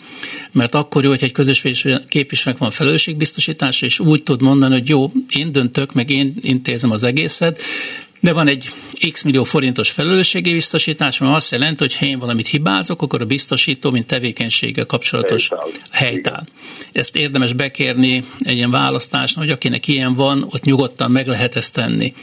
mert 0.53 0.75
akkor 0.75 1.03
jó, 1.05 1.11
hogy 1.11 1.23
egy 1.23 1.33
közös 1.33 1.67
képviselőnek 2.09 2.63
van 2.63 2.71
felelősségbiztosítása, 2.71 3.87
és 3.87 3.99
úgy 3.99 4.23
tud 4.23 4.43
mondani, 4.43 4.73
hogy 4.73 4.89
jó, 4.89 5.13
én 5.35 5.53
döntök, 5.53 5.93
meg 5.93 6.11
én 6.11 6.35
intézem 6.41 6.91
az 6.91 7.03
egészet, 7.03 7.61
de 8.23 8.33
van 8.33 8.49
egy 8.49 8.69
x 9.13 9.23
millió 9.23 9.45
forintos 9.45 9.91
felelősségi 9.91 10.53
biztosítás, 10.53 11.21
ami 11.21 11.35
azt 11.35 11.51
jelenti, 11.51 11.79
hogy 11.79 11.97
ha 11.97 12.07
én 12.07 12.19
valamit 12.19 12.47
hibázok, 12.47 13.03
akkor 13.03 13.21
a 13.21 13.25
biztosító, 13.25 13.91
mint 13.91 14.07
tevékenységgel 14.07 14.87
kapcsolatos 14.87 15.49
helytáll. 15.91 16.45
Ezt 16.93 17.17
érdemes 17.17 17.53
bekérni 17.53 18.25
egy 18.39 18.57
ilyen 18.57 18.71
választásnak, 18.71 19.45
hogy 19.45 19.53
akinek 19.53 19.89
ilyen 19.89 20.15
van, 20.15 20.47
ott 20.51 20.65
nyugodtan 20.65 21.11
meg 21.11 21.27
lehet 21.27 21.57
ezt 21.57 21.75
tenni 21.75 22.15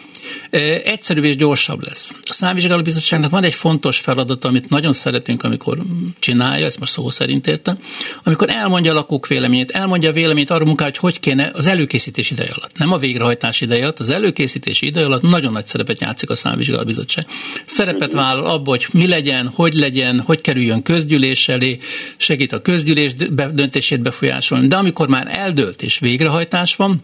egyszerűbb 0.83 1.23
és 1.23 1.35
gyorsabb 1.35 1.83
lesz. 1.87 2.11
A 2.21 2.33
számvizsgáló 2.33 2.81
bizottságnak 2.81 3.31
van 3.31 3.43
egy 3.43 3.53
fontos 3.53 3.99
feladata, 3.99 4.47
amit 4.47 4.69
nagyon 4.69 4.93
szeretünk, 4.93 5.43
amikor 5.43 5.77
csinálja, 6.19 6.65
ezt 6.65 6.79
most 6.79 6.91
szó 6.91 7.09
szerint 7.09 7.47
értem, 7.47 7.77
amikor 8.23 8.49
elmondja 8.49 8.91
a 8.91 8.95
lakók 8.95 9.27
véleményét, 9.27 9.71
elmondja 9.71 10.09
a 10.09 10.13
véleményét 10.13 10.49
arra 10.49 10.65
munkára, 10.65 10.91
hogy 10.99 11.09
hogy 11.09 11.19
kéne 11.19 11.51
az 11.53 11.67
előkészítés 11.67 12.31
ideje 12.31 12.49
alatt. 12.55 12.77
Nem 12.77 12.91
a 12.91 12.97
végrehajtás 12.97 13.61
ideje 13.61 13.83
alatt, 13.83 13.99
az 13.99 14.09
előkészítés 14.09 14.81
ideje 14.81 15.05
alatt 15.05 15.21
nagyon 15.21 15.51
nagy 15.51 15.65
szerepet 15.65 15.99
játszik 16.01 16.29
a 16.29 16.35
számvizsgáló 16.35 16.83
bizottság. 16.83 17.25
Szerepet 17.65 18.13
vállal 18.13 18.45
abba, 18.45 18.69
hogy 18.69 18.87
mi 18.91 19.07
legyen, 19.07 19.47
hogy 19.47 19.73
legyen, 19.73 20.19
hogy 20.19 20.41
kerüljön 20.41 20.81
közgyűlés 20.81 21.47
elé, 21.47 21.77
segít 22.17 22.51
a 22.51 22.61
közgyűlés 22.61 23.13
döntését 23.53 24.01
befolyásolni. 24.01 24.67
De 24.67 24.75
amikor 24.75 25.07
már 25.07 25.27
eldőlt 25.31 25.81
és 25.81 25.99
végrehajtás 25.99 26.75
van, 26.75 27.01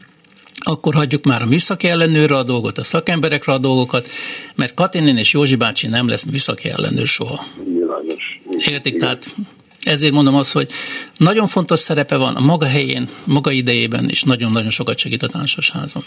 akkor 0.64 0.94
hagyjuk 0.94 1.24
már 1.24 1.42
a 1.42 1.46
műszaki 1.46 1.88
ellenőrre 1.88 2.36
a 2.36 2.44
dolgot, 2.44 2.78
a 2.78 2.84
szakemberekre 2.84 3.54
a 3.54 3.58
dolgokat, 3.58 4.08
mert 4.56 4.74
Katinin 4.74 5.18
és 5.18 5.34
Józsi 5.34 5.56
bácsi 5.56 5.88
nem 5.88 6.08
lesz 6.08 6.24
műszaki 6.24 6.70
ellenőr 6.70 7.08
soha. 7.08 7.46
Értik? 8.68 8.96
Tehát 8.96 9.36
ezért 9.84 10.14
mondom 10.14 10.36
azt, 10.36 10.54
hogy 10.54 10.72
nagyon 11.18 11.48
fontos 11.48 11.80
szerepe 11.80 12.16
van 12.16 12.36
a 12.36 12.40
maga 12.40 12.66
helyén, 12.66 13.10
maga 13.26 13.52
idejében, 13.52 14.10
és 14.10 14.24
nagyon-nagyon 14.24 14.70
sokat 14.70 14.98
segít 14.98 15.24
a 15.24 15.28
társasházon. 15.28 16.04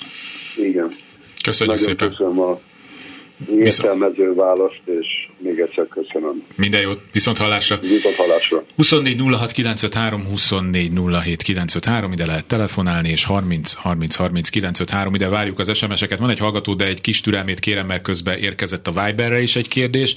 Igen. 0.56 0.90
Köszönjük 1.42 1.76
nagyon 1.76 1.88
szépen. 1.88 2.08
Köszönöm 2.08 2.40
a 2.40 2.60
értelmező 3.58 4.34
választ, 4.34 4.80
és 4.84 5.28
még 5.38 5.58
egyszer 5.58 5.86
köszönöm. 5.88 6.44
Minden 6.54 6.80
jót, 6.80 7.00
viszont 7.12 7.38
hallásra. 7.38 7.78
Viszont 7.80 8.14
hallásra. 8.14 8.64
24 8.76 9.20
06 9.20 9.52
953, 9.52 10.24
24 10.24 10.92
07 11.24 11.42
953, 11.42 12.12
ide 12.12 12.26
lehet 12.26 12.46
telefonálni, 12.46 13.08
és 13.08 13.24
30 13.24 13.72
30 13.72 14.14
30 14.14 14.48
953, 14.48 15.14
ide 15.14 15.28
várjuk 15.28 15.58
az 15.58 15.76
SMS-eket. 15.76 16.18
Van 16.18 16.30
egy 16.30 16.38
hallgató, 16.38 16.74
de 16.74 16.86
egy 16.86 17.00
kis 17.00 17.20
türelmét 17.20 17.58
kérem, 17.58 17.86
mert 17.86 18.02
közben 18.02 18.38
érkezett 18.38 18.86
a 18.86 19.04
Viberre 19.04 19.40
is 19.40 19.56
egy 19.56 19.68
kérdés. 19.68 20.16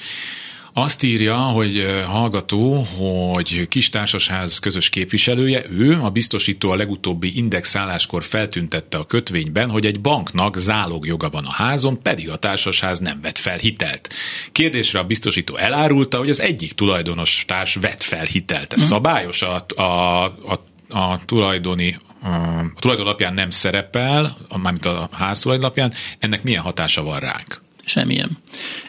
Azt 0.73 1.03
írja, 1.03 1.35
hogy 1.35 2.03
hallgató, 2.07 2.85
hogy 2.97 3.67
kis 3.67 3.89
társasház 3.89 4.59
közös 4.59 4.89
képviselője, 4.89 5.63
ő 5.69 6.01
a 6.01 6.09
biztosító 6.09 6.69
a 6.69 6.75
legutóbbi 6.75 7.37
indexáláskor 7.37 8.23
feltüntette 8.23 8.97
a 8.97 9.05
kötvényben, 9.05 9.69
hogy 9.69 9.85
egy 9.85 10.01
banknak 10.01 10.57
zálogjoga 10.57 11.29
van 11.29 11.45
a 11.45 11.51
házon, 11.51 12.01
pedig 12.01 12.29
a 12.29 12.35
társasház 12.35 12.99
nem 12.99 13.21
vett 13.21 13.37
fel 13.37 13.57
hitelt. 13.57 14.09
Kérdésre 14.51 14.99
a 14.99 15.03
biztosító 15.03 15.55
elárulta, 15.55 16.17
hogy 16.17 16.29
az 16.29 16.41
egyik 16.41 16.73
tulajdonos 16.73 17.43
társ 17.47 17.75
vett 17.75 18.03
fel 18.03 18.25
hitelt. 18.25 18.73
Ez 18.73 18.79
mhm. 18.79 18.89
szabályos 18.89 19.41
a, 19.41 19.65
a, 19.75 20.23
a 20.23 20.69
a 20.93 21.25
tulajdoni 21.25 21.97
a 22.23 22.79
tulajdon 22.79 23.05
alapján 23.05 23.33
nem 23.33 23.49
szerepel, 23.49 24.37
mármint 24.61 24.85
a 24.85 25.09
ház 25.11 25.39
tulajdon 25.39 25.65
alapján, 25.65 25.93
ennek 26.19 26.43
milyen 26.43 26.61
hatása 26.61 27.03
van 27.03 27.19
ránk? 27.19 27.61
Semmilyen. 27.91 28.29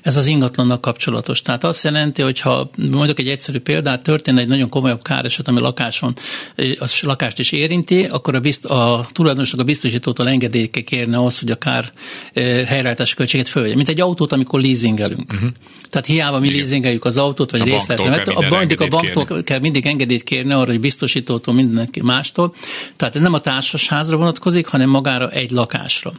Ez 0.03 0.17
az 0.17 0.27
ingatlannak 0.27 0.81
kapcsolatos. 0.81 1.43
Tehát 1.43 1.65
azt 1.65 1.85
jelenti, 1.85 2.23
hogy 2.23 2.41
ha 2.41 2.71
mondjuk 2.91 3.19
egy 3.19 3.29
egyszerű 3.29 3.59
példát, 3.59 4.03
történne 4.03 4.41
egy 4.41 4.49
nagyon 4.49 4.69
komolyabb 4.69 5.03
káreset, 5.03 5.49
ami 5.49 5.61
lakáson, 5.61 6.12
az 6.79 7.01
lakást 7.01 7.38
is 7.38 7.53
érinti, 7.53 8.05
akkor 8.05 8.35
a, 8.35 8.41
bizt, 8.41 8.65
a 8.65 9.07
tulajdonosnak 9.12 9.61
a 9.61 9.65
biztosítótól 9.65 10.29
engedélyke 10.29 10.81
kérne 10.81 11.19
az, 11.19 11.38
hogy 11.38 11.51
a 11.51 11.57
kár 11.57 11.93
eh, 12.33 12.67
helyreállítási 12.67 13.15
költséget 13.15 13.49
fölvegye. 13.49 13.75
Mint 13.75 13.88
egy 13.88 14.01
autót, 14.01 14.33
amikor 14.33 14.61
leasingelünk. 14.61 15.33
Uh-huh. 15.33 15.51
Tehát 15.91 16.07
hiába 16.07 16.38
mi 16.38 16.47
Igen. 16.47 16.59
leasingeljük 16.59 17.05
az 17.05 17.17
autót, 17.17 17.51
vagy 17.51 17.62
részletet, 17.62 18.29
a, 18.29 18.49
bank, 18.49 18.81
a 18.81 18.87
banktól 18.87 19.25
kérni. 19.25 19.43
kell 19.43 19.59
mindig 19.59 19.87
engedélyt 19.87 20.23
kérni 20.23 20.53
arra, 20.53 20.71
hogy 20.71 20.81
biztosítótól 20.81 21.55
mindenki 21.55 22.03
mástól. 22.03 22.55
Tehát 22.97 23.15
ez 23.15 23.21
nem 23.21 23.33
a 23.33 23.41
társasházra 23.41 24.17
vonatkozik, 24.17 24.67
hanem 24.67 24.88
magára 24.88 25.31
egy 25.31 25.51
lakásra. 25.51 26.12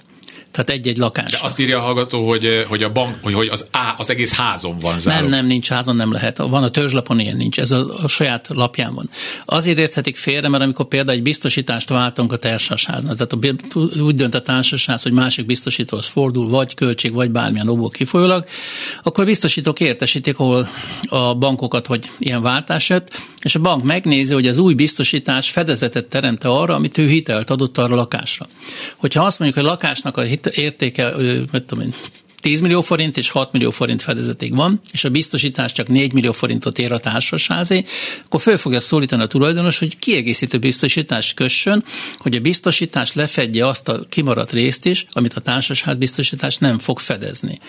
Tehát 0.54 0.70
egy-egy 0.70 0.98
lakás. 0.98 1.32
De 1.32 1.38
azt 1.42 1.60
írja 1.60 1.78
a 1.78 1.82
hallgató, 1.82 2.28
hogy, 2.28 2.66
hogy 2.68 2.84
a 2.84 2.89
bank, 2.89 3.16
hogy, 3.22 3.34
hogy 3.34 3.48
az, 3.48 3.66
á, 3.72 3.96
az 3.98 4.10
egész 4.10 4.34
házon 4.34 4.78
van 4.78 5.00
záró. 5.00 5.20
Nem, 5.20 5.30
nem, 5.30 5.46
nincs 5.46 5.68
házon, 5.68 5.96
nem 5.96 6.12
lehet. 6.12 6.38
Van 6.38 6.63
a 6.63 6.70
törzslapon 6.70 7.20
ilyen 7.20 7.38
nincs, 7.38 7.60
ez 7.60 7.72
a, 7.72 7.86
a 8.04 8.08
saját 8.08 8.48
lapján 8.48 8.94
van. 8.94 9.10
Azért 9.46 9.78
érthetik 9.78 10.16
félre, 10.16 10.50
mert 10.50 10.63
amikor 10.63 10.88
például 10.88 11.18
egy 11.18 11.24
biztosítást 11.24 11.89
váltunk 11.89 12.32
a 12.32 12.38
társasháznál, 12.38 13.16
tehát 13.16 13.34
a, 13.34 14.00
úgy 14.00 14.16
dönt 14.16 14.36
a 14.36 14.42
társasház, 14.42 15.02
hogy 15.04 15.12
másik 15.12 15.46
biztosítóhoz 15.46 16.06
fordul, 16.06 16.50
vagy 16.50 16.74
költség, 16.74 17.13
vagy 17.13 17.32
bármilyen 17.32 17.68
okból 17.68 17.89
kifolyólag, 17.89 18.46
akkor 19.04 19.26
biztosítók 19.26 19.80
értesítik, 19.80 20.39
ahol 20.39 20.68
a 21.10 21.36
bankokat, 21.36 21.88
hogy 21.88 22.10
ilyen 22.20 22.42
váltás 22.42 22.89
jött, 22.89 23.22
és 23.44 23.56
a 23.56 23.60
bank 23.60 23.84
megnézi, 23.84 24.34
hogy 24.34 24.48
az 24.48 24.58
új 24.58 24.74
biztosítás 24.74 25.50
fedezetet 25.50 26.06
teremte 26.06 26.48
arra, 26.48 26.76
amit 26.76 26.98
ő 26.98 27.08
hitelt 27.08 27.50
adott 27.50 27.78
arra 27.78 27.94
a 27.94 27.96
lakásra. 27.96 28.48
Hogyha 28.96 29.24
azt 29.24 29.39
mondjuk, 29.39 29.60
hogy 29.60 29.70
a 29.70 29.74
lakásnak 29.74 30.18
a 30.18 30.22
hit, 30.22 30.42
értéke, 30.45 31.15
mit 31.51 31.63
tudom 31.63 31.84
én, 31.84 31.93
10 32.43 32.62
millió 32.62 32.82
forint 32.82 33.17
és 33.17 33.29
6 33.29 33.51
millió 33.51 33.69
forint 33.69 34.01
fedezetig 34.01 34.56
van, 34.56 34.82
és 34.91 35.03
a 35.03 35.10
biztosítás 35.10 35.71
csak 35.71 35.88
4 35.88 36.13
millió 36.13 36.32
forintot 36.32 36.79
ér 36.79 36.91
a 36.91 36.99
társasházé, 36.99 37.86
akkor 38.25 38.41
föl 38.41 38.58
fogja 38.58 38.79
szólítani 38.79 39.21
a 39.21 39.25
tulajdonos, 39.25 39.79
hogy 39.79 39.99
kiegészítő 39.99 40.58
biztosítást 40.58 41.34
kössön, 41.34 41.84
hogy 42.17 42.36
a 42.36 42.39
biztosítás 42.39 43.13
lefedje 43.13 43.67
azt 43.67 43.89
a 43.89 44.06
kimaradt 44.10 44.51
részt 44.51 44.86
is, 44.86 45.06
amit 45.12 45.34
a 45.34 45.41
társasház 45.41 45.97
biztosítás 45.97 46.58
nem 46.58 46.79
fog 46.79 46.99
fedezni. 46.99 47.60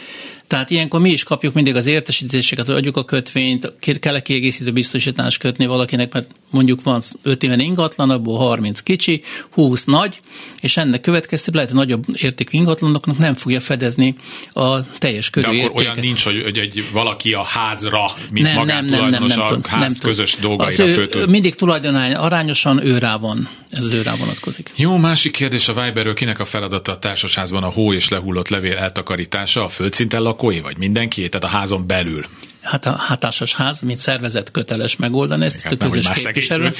Tehát 0.46 0.70
ilyenkor 0.70 1.00
mi 1.00 1.10
is 1.10 1.22
kapjuk 1.22 1.54
mindig 1.54 1.76
az 1.76 1.86
értesítéseket, 1.86 2.66
hogy 2.66 2.74
adjuk 2.74 2.96
a 2.96 3.04
kötvényt, 3.04 3.72
kell-e 4.00 4.20
kiegészítő 4.20 4.72
biztosítást 4.72 5.38
kötni 5.38 5.66
valakinek, 5.66 6.12
mert 6.12 6.30
mondjuk 6.50 6.82
van 6.82 7.00
5 7.22 7.42
éven 7.42 7.60
ingatlan, 7.60 8.10
abból 8.10 8.38
30 8.38 8.80
kicsi, 8.80 9.22
20 9.50 9.84
nagy, 9.84 10.20
és 10.60 10.76
ennek 10.76 11.00
következtében 11.00 11.60
lehet, 11.60 11.76
hogy 11.76 11.86
nagyobb 11.86 12.04
értékű 12.22 12.58
ingatlanoknak 12.58 13.18
nem 13.18 13.34
fogja 13.34 13.60
fedezni 13.60 14.14
a 14.52 14.98
teljes 14.98 15.30
körű 15.30 15.46
De 15.46 15.52
akkor 15.52 15.62
értéket. 15.62 15.84
olyan 15.84 15.98
nincs, 16.00 16.24
hogy, 16.24 16.42
hogy 16.42 16.58
egy 16.58 16.84
valaki 16.92 17.32
a 17.32 17.42
házra, 17.42 18.04
mint 18.30 18.46
nem, 18.46 18.66
nem, 18.66 18.84
nem, 18.84 19.04
nem, 19.04 19.24
nem, 19.24 19.40
a 19.40 19.58
ház 19.68 19.80
nem, 19.80 19.92
közös 20.00 20.36
dolgaira 20.40 20.86
föl 20.86 21.08
tud. 21.08 21.30
Mindig 21.30 21.54
tulajdonány 21.54 22.14
arányosan 22.14 22.86
ő 22.86 22.98
rá 22.98 23.16
van, 23.16 23.48
ez 23.70 23.84
az 23.84 23.92
ő 23.92 24.02
rá 24.02 24.14
vonatkozik. 24.16 24.70
Jó, 24.76 24.96
másik 24.96 25.32
kérdés 25.32 25.68
a 25.68 25.72
Viberről, 25.84 26.14
kinek 26.14 26.38
a 26.38 26.44
feladata 26.44 26.92
a 26.92 26.98
társasházban 26.98 27.62
a 27.62 27.70
hó 27.70 27.92
és 27.92 28.08
lehullott 28.08 28.48
levél 28.48 28.76
eltakarítása, 28.76 29.64
a 29.64 29.68
földszinten 29.68 30.22
lakói, 30.34 30.60
vagy 30.60 30.78
mindenki, 30.78 31.28
tehát 31.28 31.54
a 31.54 31.56
házon 31.58 31.86
belül? 31.86 32.24
hát 32.62 32.84
a 32.84 32.96
hátásos 33.08 33.54
ház, 33.54 33.80
mint 33.80 33.98
szervezet 33.98 34.50
köteles 34.50 34.96
megoldani 34.96 35.44
ezt 35.44 35.72
a 35.72 35.76
közös 35.76 36.08
képviselő. 36.08 36.70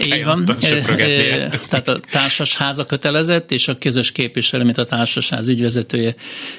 Így 0.00 0.24
van. 0.24 0.44
Tehát 1.68 1.88
a 1.88 2.00
társas 2.10 2.56
háza 2.56 2.84
kötelezett, 2.84 3.50
és 3.50 3.68
a 3.68 3.78
közös 3.78 4.12
képviselő, 4.12 4.64
mint 4.64 4.78
a 4.78 4.84
társas 4.84 5.30
ház 5.30 5.48
ügyvezetője 5.48 6.14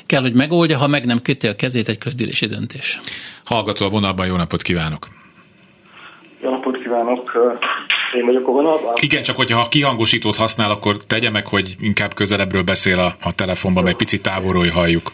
kell, 0.05 0.21
hogy 0.21 0.33
megoldja, 0.33 0.77
ha 0.77 0.87
meg 0.87 1.05
nem 1.05 1.21
köti 1.21 1.47
a 1.47 1.55
kezét 1.55 1.87
egy 1.87 1.97
közgyűlési 1.97 2.45
döntés. 2.45 2.99
Hallgató 3.43 3.85
a 3.85 3.89
vonalban, 3.89 4.25
jó 4.25 4.35
napot 4.35 4.61
kívánok! 4.61 5.07
Jó 6.43 6.49
napot 6.49 6.77
kívánok! 6.83 7.31
Én 8.17 8.25
vagyok 8.25 8.47
a 8.47 8.51
vonalban? 8.51 8.93
Igen, 9.01 9.23
csak 9.23 9.35
hogyha 9.35 9.67
kihangosítót 9.69 10.35
használ, 10.35 10.71
akkor 10.71 10.97
tegye 11.07 11.29
meg, 11.29 11.47
hogy 11.47 11.75
inkább 11.79 12.13
közelebbről 12.13 12.63
beszél 12.63 12.99
a, 12.99 13.15
a 13.21 13.35
telefonban, 13.35 13.83
mert 13.83 13.95
egy 13.95 14.05
picit 14.05 14.21
távolról 14.21 14.67
halljuk. 14.67 15.11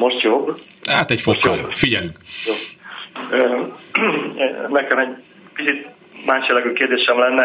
Most, 0.00 0.20
jobb? 0.20 0.56
Hát 0.86 1.10
egy 1.10 1.20
fokkal. 1.20 1.58
Figyelünk. 1.70 2.16
Jó. 2.46 2.54
Nekem 4.78 4.98
egy 4.98 5.16
kicsit 5.54 5.86
más 6.26 6.46
jellegű 6.48 6.72
kérdésem 6.72 7.18
lenne. 7.18 7.44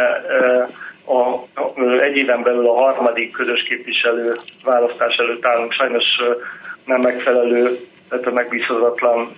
A, 1.05 1.19
a, 1.61 1.81
egy 2.01 2.17
éven 2.17 2.43
belül 2.43 2.67
a 2.67 2.73
harmadik 2.73 3.31
közös 3.31 3.63
képviselő 3.63 4.33
választás 4.63 5.15
előtt 5.15 5.45
állunk. 5.45 5.73
Sajnos 5.73 6.03
nem 6.85 7.01
megfelelő, 7.01 7.79
tehát 8.09 8.33
megbízhatatlan 8.33 9.35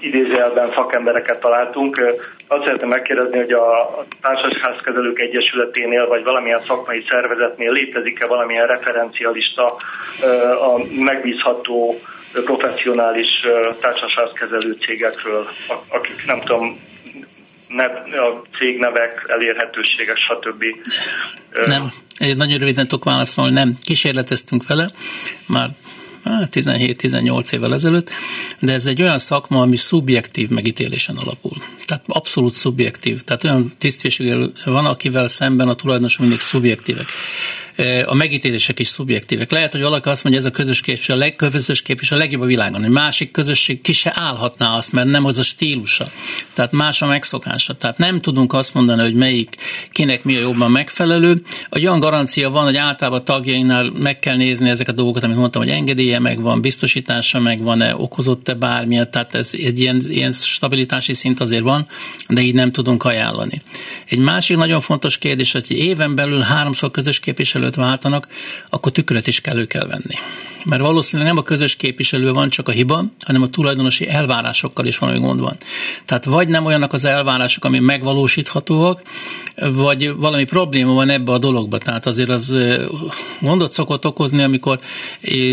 idézőjelben 0.00 0.72
szakembereket 0.74 1.40
találtunk. 1.40 2.00
Azt 2.48 2.64
szeretném 2.64 2.88
megkérdezni, 2.88 3.38
hogy 3.38 3.52
a 3.52 3.98
Társasházkezelők 4.20 5.20
Egyesületénél, 5.20 6.06
vagy 6.06 6.24
valamilyen 6.24 6.60
szakmai 6.66 7.04
szervezetnél 7.08 7.72
létezik-e 7.72 8.26
valamilyen 8.26 8.66
referencialista 8.66 9.64
a 10.60 10.78
megbízható 10.98 12.00
professzionális 12.44 13.46
társasházkezelő 13.80 14.76
cégekről, 14.80 15.48
akik 15.88 16.26
nem 16.26 16.40
tudom, 16.40 16.80
ne, 17.68 17.84
a 18.20 18.42
cégnevek, 18.58 19.24
elérhetőségek, 19.28 20.16
stb. 20.16 20.64
Nem, 21.66 21.92
egy 22.16 22.36
nagyon 22.36 22.58
röviden 22.58 22.86
tudok 22.86 23.04
válaszolni, 23.04 23.52
nem. 23.52 23.74
Kísérleteztünk 23.84 24.66
vele, 24.66 24.90
már 25.46 25.68
17-18 26.26 27.52
évvel 27.52 27.74
ezelőtt, 27.74 28.10
de 28.60 28.72
ez 28.72 28.86
egy 28.86 29.02
olyan 29.02 29.18
szakma, 29.18 29.60
ami 29.60 29.76
szubjektív 29.76 30.48
megítélésen 30.48 31.16
alapul. 31.16 31.56
Tehát 31.84 32.04
abszolút 32.06 32.52
szubjektív. 32.52 33.22
Tehát 33.22 33.44
olyan 33.44 33.72
tisztviselő 33.78 34.50
van, 34.64 34.86
akivel 34.86 35.28
szemben 35.28 35.68
a 35.68 35.74
tulajdonosok 35.74 36.20
mindig 36.20 36.40
szubjektívek 36.40 37.08
a 38.06 38.14
megítélések 38.14 38.78
is 38.78 38.88
szubjektívek. 38.88 39.50
Lehet, 39.50 39.72
hogy 39.72 39.80
valaki 39.80 40.08
azt 40.08 40.24
mondja, 40.24 40.40
ez 40.42 40.46
a 40.46 40.50
közös 40.50 40.80
képviselő, 40.80 41.18
a 41.18 41.22
legközös 41.22 41.82
képviselő 41.82 42.20
a 42.20 42.24
legjobb 42.24 42.42
a 42.42 42.46
világon. 42.46 42.84
Egy 42.84 42.90
másik 42.90 43.30
közösség 43.30 43.80
ki 43.80 43.92
se 43.92 44.12
állhatná 44.14 44.76
azt, 44.76 44.92
mert 44.92 45.08
nem 45.08 45.24
az 45.24 45.38
a 45.38 45.42
stílusa. 45.42 46.06
Tehát 46.52 46.72
más 46.72 47.02
a 47.02 47.06
megszokása. 47.06 47.74
Tehát 47.74 47.98
nem 47.98 48.20
tudunk 48.20 48.52
azt 48.52 48.74
mondani, 48.74 49.02
hogy 49.02 49.14
melyik 49.14 49.54
kinek 49.92 50.24
mi 50.24 50.36
a 50.36 50.40
jobban 50.40 50.70
megfelelő. 50.70 51.42
A 51.68 51.78
olyan 51.86 52.00
garancia 52.00 52.50
van, 52.50 52.64
hogy 52.64 52.76
általában 52.76 53.24
tagjainknál 53.24 53.90
meg 53.90 54.18
kell 54.18 54.36
nézni 54.36 54.68
ezeket 54.68 54.92
a 54.92 54.96
dolgokat, 54.96 55.22
amit 55.22 55.36
mondtam, 55.36 55.62
hogy 55.62 55.70
engedélye 55.70 56.18
megvan, 56.18 56.60
biztosítása 56.60 57.40
megvan-e, 57.40 57.96
okozott-e 57.96 58.54
bármilyen, 58.54 59.10
tehát 59.10 59.34
ez 59.34 59.50
egy 59.52 59.80
ilyen, 59.80 60.00
ilyen 60.08 60.32
stabilitási 60.32 61.14
szint 61.14 61.40
azért 61.40 61.62
van, 61.62 61.86
de 62.28 62.40
így 62.40 62.54
nem 62.54 62.72
tudunk 62.72 63.04
ajánlani. 63.04 63.60
Egy 64.08 64.18
másik 64.18 64.56
nagyon 64.56 64.80
fontos 64.80 65.18
kérdés, 65.18 65.52
hogy 65.52 65.70
éven 65.70 66.14
belül 66.14 66.40
háromszor 66.40 66.90
közös 66.90 67.20
képviselő 67.20 67.65
képviselőt 67.66 67.74
váltanak, 67.74 68.28
akkor 68.70 68.92
tükröt 68.92 69.26
is 69.26 69.40
kell 69.40 69.66
kell 69.66 69.86
venni. 69.86 70.14
Mert 70.64 70.82
valószínűleg 70.82 71.32
nem 71.32 71.42
a 71.42 71.42
közös 71.42 71.76
képviselő 71.76 72.32
van 72.32 72.50
csak 72.50 72.68
a 72.68 72.70
hiba, 72.70 73.04
hanem 73.20 73.42
a 73.42 73.48
tulajdonosi 73.48 74.08
elvárásokkal 74.08 74.86
is 74.86 74.98
valami 74.98 75.18
gond 75.18 75.40
van. 75.40 75.56
Tehát 76.04 76.24
vagy 76.24 76.48
nem 76.48 76.64
olyanak 76.64 76.92
az 76.92 77.04
elvárások, 77.04 77.64
ami 77.64 77.78
megvalósíthatóak, 77.78 79.02
vagy 79.56 80.16
valami 80.16 80.44
probléma 80.44 80.92
van 80.92 81.08
ebbe 81.08 81.32
a 81.32 81.38
dologba. 81.38 81.78
Tehát 81.78 82.06
azért 82.06 82.28
az 82.28 82.56
gondot 83.40 83.72
szokott 83.72 84.06
okozni, 84.06 84.42
amikor 84.42 84.80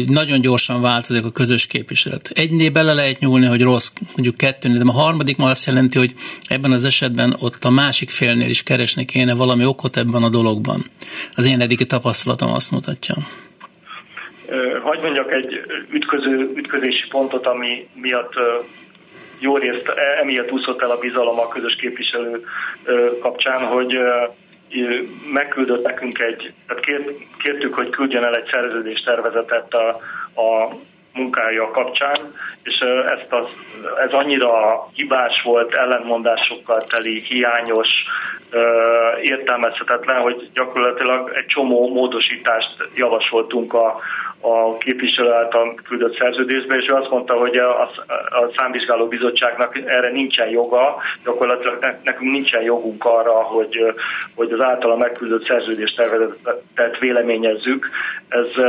nagyon 0.06 0.42
gyorsan 0.42 0.82
változik 0.82 1.26
a 1.26 1.32
közös 1.32 1.68
képviselet. 1.68 2.30
Egynél 2.34 2.70
bele 2.70 2.94
lehet 2.94 3.20
nyúlni, 3.20 3.46
hogy 3.46 3.62
rossz, 3.62 3.92
mondjuk 4.16 4.38
kettőnél, 4.38 4.78
de 4.78 4.84
a 4.88 4.92
harmadik 4.92 5.38
ma 5.38 5.50
azt 5.50 5.66
jelenti, 5.66 5.98
hogy 5.98 6.14
ebben 6.48 6.72
az 6.72 6.84
esetben 6.84 7.36
ott 7.40 7.66
a 7.66 7.70
másik 7.70 8.10
félnél 8.10 8.50
is 8.50 8.64
keresni 8.64 9.06
kéne 9.06 9.34
valami 9.34 9.66
okot 9.66 9.98
ebben 9.98 10.24
a 10.24 10.30
dologban. 10.30 10.90
Az 11.36 11.46
én 11.46 11.62
eddigi 11.62 11.86
tapasztalatom 12.04 12.54
azt 12.54 12.72
mutatja. 12.72 13.16
Hagy 14.84 15.00
mondjak 15.02 15.32
egy 15.32 15.62
ütköző, 15.90 16.52
ütközési 16.56 17.08
pontot, 17.10 17.46
ami 17.46 17.88
miatt 17.94 18.34
jó 19.40 19.58
részt 19.58 19.88
e, 19.88 20.20
emiatt 20.22 20.52
úszott 20.52 20.82
el 20.82 20.92
a 20.92 20.98
bizalom 20.98 21.40
a 21.40 21.48
közös 21.48 21.76
képviselő 21.76 22.46
kapcsán, 23.20 23.66
hogy 23.66 23.98
megküldött 25.34 25.84
nekünk 25.84 26.20
egy, 26.20 26.54
tehát 26.68 26.86
kért, 26.86 27.10
kértük, 27.38 27.74
hogy 27.74 27.90
küldjen 27.90 28.24
el 28.24 28.36
egy 28.36 28.50
szerződéstervezetet 28.52 29.74
a, 29.74 29.88
a 30.42 30.76
munkája 31.14 31.72
kapcsán, 31.72 32.18
és 32.64 32.78
ezt 33.20 33.34
az, 33.34 33.48
ez 34.04 34.12
annyira 34.12 34.86
hibás 34.94 35.42
volt, 35.44 35.74
ellentmondásokkal 35.74 36.84
teli, 36.84 37.24
hiányos, 37.28 37.90
értelmezhetetlen, 39.22 40.22
hogy 40.22 40.50
gyakorlatilag 40.54 41.32
egy 41.34 41.46
csomó 41.46 41.94
módosítást 41.94 42.76
javasoltunk 42.96 43.74
a, 43.74 44.00
a 44.46 44.78
képviselő 44.78 45.32
által 45.32 45.76
küldött 45.84 46.20
szerződésbe, 46.20 46.76
és 46.76 46.86
ő 46.90 46.94
azt 46.94 47.10
mondta, 47.10 47.34
hogy 47.34 47.58
a, 47.58 47.82
a 47.82 48.52
számvizsgáló 48.56 49.08
bizottságnak 49.08 49.78
erre 49.78 50.12
nincsen 50.12 50.50
joga, 50.50 50.96
gyakorlatilag 51.24 51.98
nekünk 52.04 52.32
nincsen 52.32 52.62
jogunk 52.62 53.06
arra, 53.06 53.32
hogy, 53.32 53.94
hogy 54.36 54.52
az 54.52 54.62
általa 54.62 54.96
megküldött 54.96 55.48
szerződéstervezetet 55.48 57.00
véleményezzük. 57.00 57.90
Ez, 58.28 58.66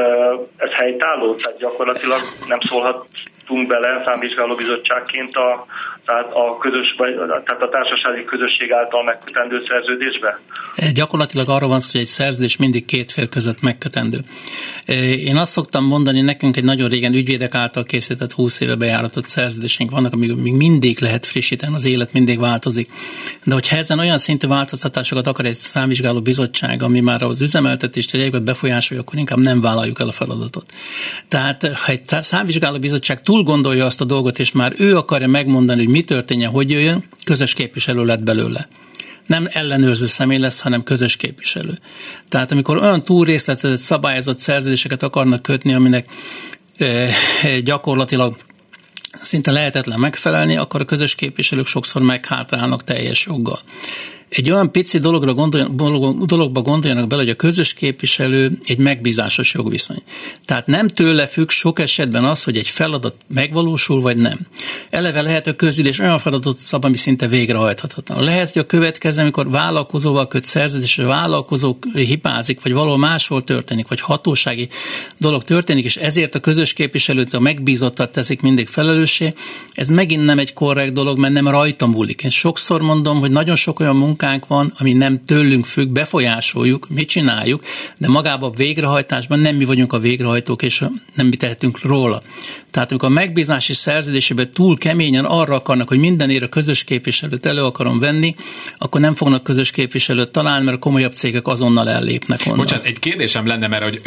ez 0.57 0.71
helytálló, 0.71 1.35
tehát 1.35 1.59
gyakorlatilag 1.59 2.21
nem 2.49 2.59
szólhat 2.61 3.07
tunk 3.47 3.69
bele 3.69 4.03
számvizsgáló 4.05 4.55
bizottságként 4.55 5.37
a, 5.37 5.67
tehát 6.05 6.33
a, 6.33 6.59
közös, 6.59 6.95
vagy, 6.97 7.15
tehát 7.45 7.63
a 7.63 7.69
társasági 7.69 8.25
közösség 8.25 8.73
által 8.73 9.05
megkötendő 9.05 9.65
szerződésbe? 9.69 10.39
Eh, 10.77 10.91
gyakorlatilag 10.91 11.49
arra 11.49 11.67
van 11.67 11.81
szó, 11.81 11.91
hogy 11.93 12.01
egy 12.01 12.07
szerződés 12.07 12.57
mindig 12.57 12.85
két 12.85 13.13
fél 13.13 13.29
között 13.29 13.61
megkötendő. 13.61 14.19
Eh, 14.85 15.25
én 15.25 15.37
azt 15.37 15.53
szoktam 15.53 15.85
mondani, 15.85 16.21
nekünk 16.21 16.57
egy 16.57 16.65
nagyon 16.65 16.89
régen 16.89 17.15
ügyvédek 17.15 17.55
által 17.55 17.85
készített 17.85 18.33
20 18.33 18.61
éve 18.61 18.75
bejáratott 18.75 19.27
szerződéseink 19.27 19.93
vannak, 19.93 20.13
amíg 20.13 20.35
még 20.35 20.53
mindig 20.53 21.01
lehet 21.01 21.27
frissíteni, 21.27 21.75
az 21.75 21.85
élet 21.85 22.13
mindig 22.13 22.41
változik. 22.41 22.87
De 23.45 23.55
hogyha 23.55 23.77
ezen 23.77 23.99
olyan 23.99 24.19
szintű 24.19 24.47
változtatásokat 24.47 25.27
akar 25.27 25.45
egy 25.45 25.55
számvizsgáló 25.55 26.21
bizottság, 26.21 26.83
ami 26.83 27.01
már 27.01 27.23
az 27.23 27.43
üzemeltetést 27.43 28.15
egyébként 28.15 28.45
befolyásolja, 28.45 29.03
akkor 29.03 29.19
inkább 29.19 29.39
nem 29.39 29.61
vállaljuk 29.61 30.01
el 30.01 30.09
a 30.09 30.13
feladatot. 30.13 30.73
Tehát 31.29 31.67
ha 31.67 31.93
egy 31.93 32.03
számvizsgáló 32.07 32.79
bizottság 32.79 33.23
túl 33.35 33.43
gondolja 33.43 33.85
azt 33.85 34.01
a 34.01 34.05
dolgot, 34.05 34.39
és 34.39 34.53
már 34.53 34.73
ő 34.77 34.97
akarja 34.97 35.29
megmondani, 35.29 35.85
hogy 35.85 35.93
mi 35.93 36.03
történjen, 36.03 36.51
hogy 36.51 36.71
jöjjön, 36.71 37.05
közös 37.25 37.55
képviselő 37.55 38.05
lett 38.05 38.23
belőle 38.23 38.69
nem 39.27 39.49
ellenőrző 39.51 40.07
személy 40.07 40.39
lesz, 40.39 40.61
hanem 40.61 40.83
közös 40.83 41.17
képviselő. 41.17 41.79
Tehát 42.29 42.51
amikor 42.51 42.77
olyan 42.77 43.05
túl 43.05 43.25
részletezett, 43.25 43.79
szabályozott 43.79 44.39
szerződéseket 44.39 45.03
akarnak 45.03 45.43
kötni, 45.43 45.75
aminek 45.75 46.07
e, 46.77 47.11
gyakorlatilag 47.61 48.37
szinte 49.13 49.53
lehetetlen 49.53 50.01
megfelelni, 50.01 50.57
akkor 50.57 50.81
a 50.81 50.85
közös 50.85 51.15
képviselők 51.15 51.67
sokszor 51.67 52.03
meghátrálnak 52.03 52.85
teljes 52.85 53.27
joggal 53.27 53.61
egy 54.35 54.51
olyan 54.51 54.73
pici 54.73 54.99
dologra 54.99 55.35
gondoljon, 55.35 55.77
dologba 56.27 56.61
gondoljanak 56.61 57.09
bele, 57.09 57.23
hogy 57.23 57.31
a 57.31 57.35
közös 57.35 57.75
képviselő 57.75 58.59
egy 58.65 58.79
megbízásos 58.79 59.55
jogviszony. 59.55 60.03
Tehát 60.45 60.67
nem 60.67 60.89
tőle 60.89 61.27
függ 61.27 61.49
sok 61.49 61.79
esetben 61.79 62.25
az, 62.25 62.45
hogy 62.45 62.57
egy 62.57 62.69
feladat 62.69 63.15
megvalósul, 63.27 64.01
vagy 64.01 64.17
nem. 64.17 64.39
Eleve 64.91 65.23
lehet 65.23 65.47
a 65.47 65.55
közülés 65.55 65.99
olyan 65.99 66.19
feladatot 66.19 66.59
szab, 66.59 66.85
ami 66.85 66.97
szinte 66.97 67.27
végrehajthatatlan. 67.27 68.25
Lehet, 68.25 68.53
hogy 68.53 68.63
a 68.63 68.67
következő, 68.67 69.21
amikor 69.21 69.51
vállalkozóval 69.51 70.29
köt 70.29 70.45
szerződés, 70.45 70.99
a 70.99 71.07
vállalkozó 71.07 71.77
hipázik, 71.93 72.63
vagy 72.63 72.73
valahol 72.73 72.99
máshol 72.99 73.45
történik, 73.45 73.89
vagy 73.89 74.01
hatósági 74.01 74.69
dolog 75.19 75.43
történik, 75.43 75.85
és 75.85 75.97
ezért 75.97 76.35
a 76.35 76.41
közös 76.41 76.73
képviselőt 76.73 77.35
a 77.35 77.41
megbízottat 77.41 78.13
teszik 78.13 78.41
mindig 78.41 78.69
felelőssé, 78.69 79.35
ez 79.75 79.89
megint 79.89 80.25
nem 80.25 80.39
egy 80.39 80.53
korrekt 80.53 80.93
dolog, 80.93 81.19
mert 81.19 81.33
nem 81.33 81.49
rajta 81.49 81.87
múlik. 81.87 82.23
Én 82.23 82.31
sokszor 82.31 82.81
mondom, 82.81 83.19
hogy 83.19 83.31
nagyon 83.31 83.57
sok 83.57 83.81
olyan 83.81 83.97
munka, 83.97 84.23
munkánk 84.25 84.47
van, 84.47 84.73
ami 84.79 84.93
nem 84.93 85.25
tőlünk 85.25 85.65
függ, 85.65 85.89
befolyásoljuk, 85.89 86.87
mit 86.89 87.09
csináljuk, 87.09 87.63
de 87.97 88.09
magában 88.09 88.51
a 88.51 88.57
végrehajtásban 88.57 89.39
nem 89.39 89.57
mi 89.57 89.65
vagyunk 89.65 89.93
a 89.93 89.99
végrehajtók, 89.99 90.63
és 90.63 90.85
nem 91.15 91.27
mi 91.27 91.37
tehetünk 91.37 91.83
róla. 91.83 92.23
Tehát 92.71 92.91
amikor 92.91 93.09
a 93.09 93.13
megbízási 93.13 93.73
szerződésében 93.73 94.53
túl 94.53 94.79
keményen 94.79 95.25
arra 95.25 95.55
akarnak, 95.55 95.89
hogy 95.89 95.99
mindenért 95.99 96.43
a 96.43 96.49
közös 96.49 96.85
képviselőt 96.85 97.47
elő 97.47 97.63
akarom 97.63 97.99
venni, 97.99 98.35
akkor 98.79 99.01
nem 99.01 99.15
fognak 99.15 99.43
közös 99.43 99.71
képviselőt 99.71 100.31
találni, 100.31 100.65
mert 100.65 100.77
a 100.77 100.81
komolyabb 100.81 101.13
cégek 101.13 101.47
azonnal 101.47 101.91
ellépnek 101.91 102.41
onnan. 102.45 102.59
Bocsánat, 102.59 102.85
egy 102.85 102.99
kérdésem 102.99 103.47
lenne, 103.47 103.67
mert 103.67 103.83
hogy, 103.83 104.01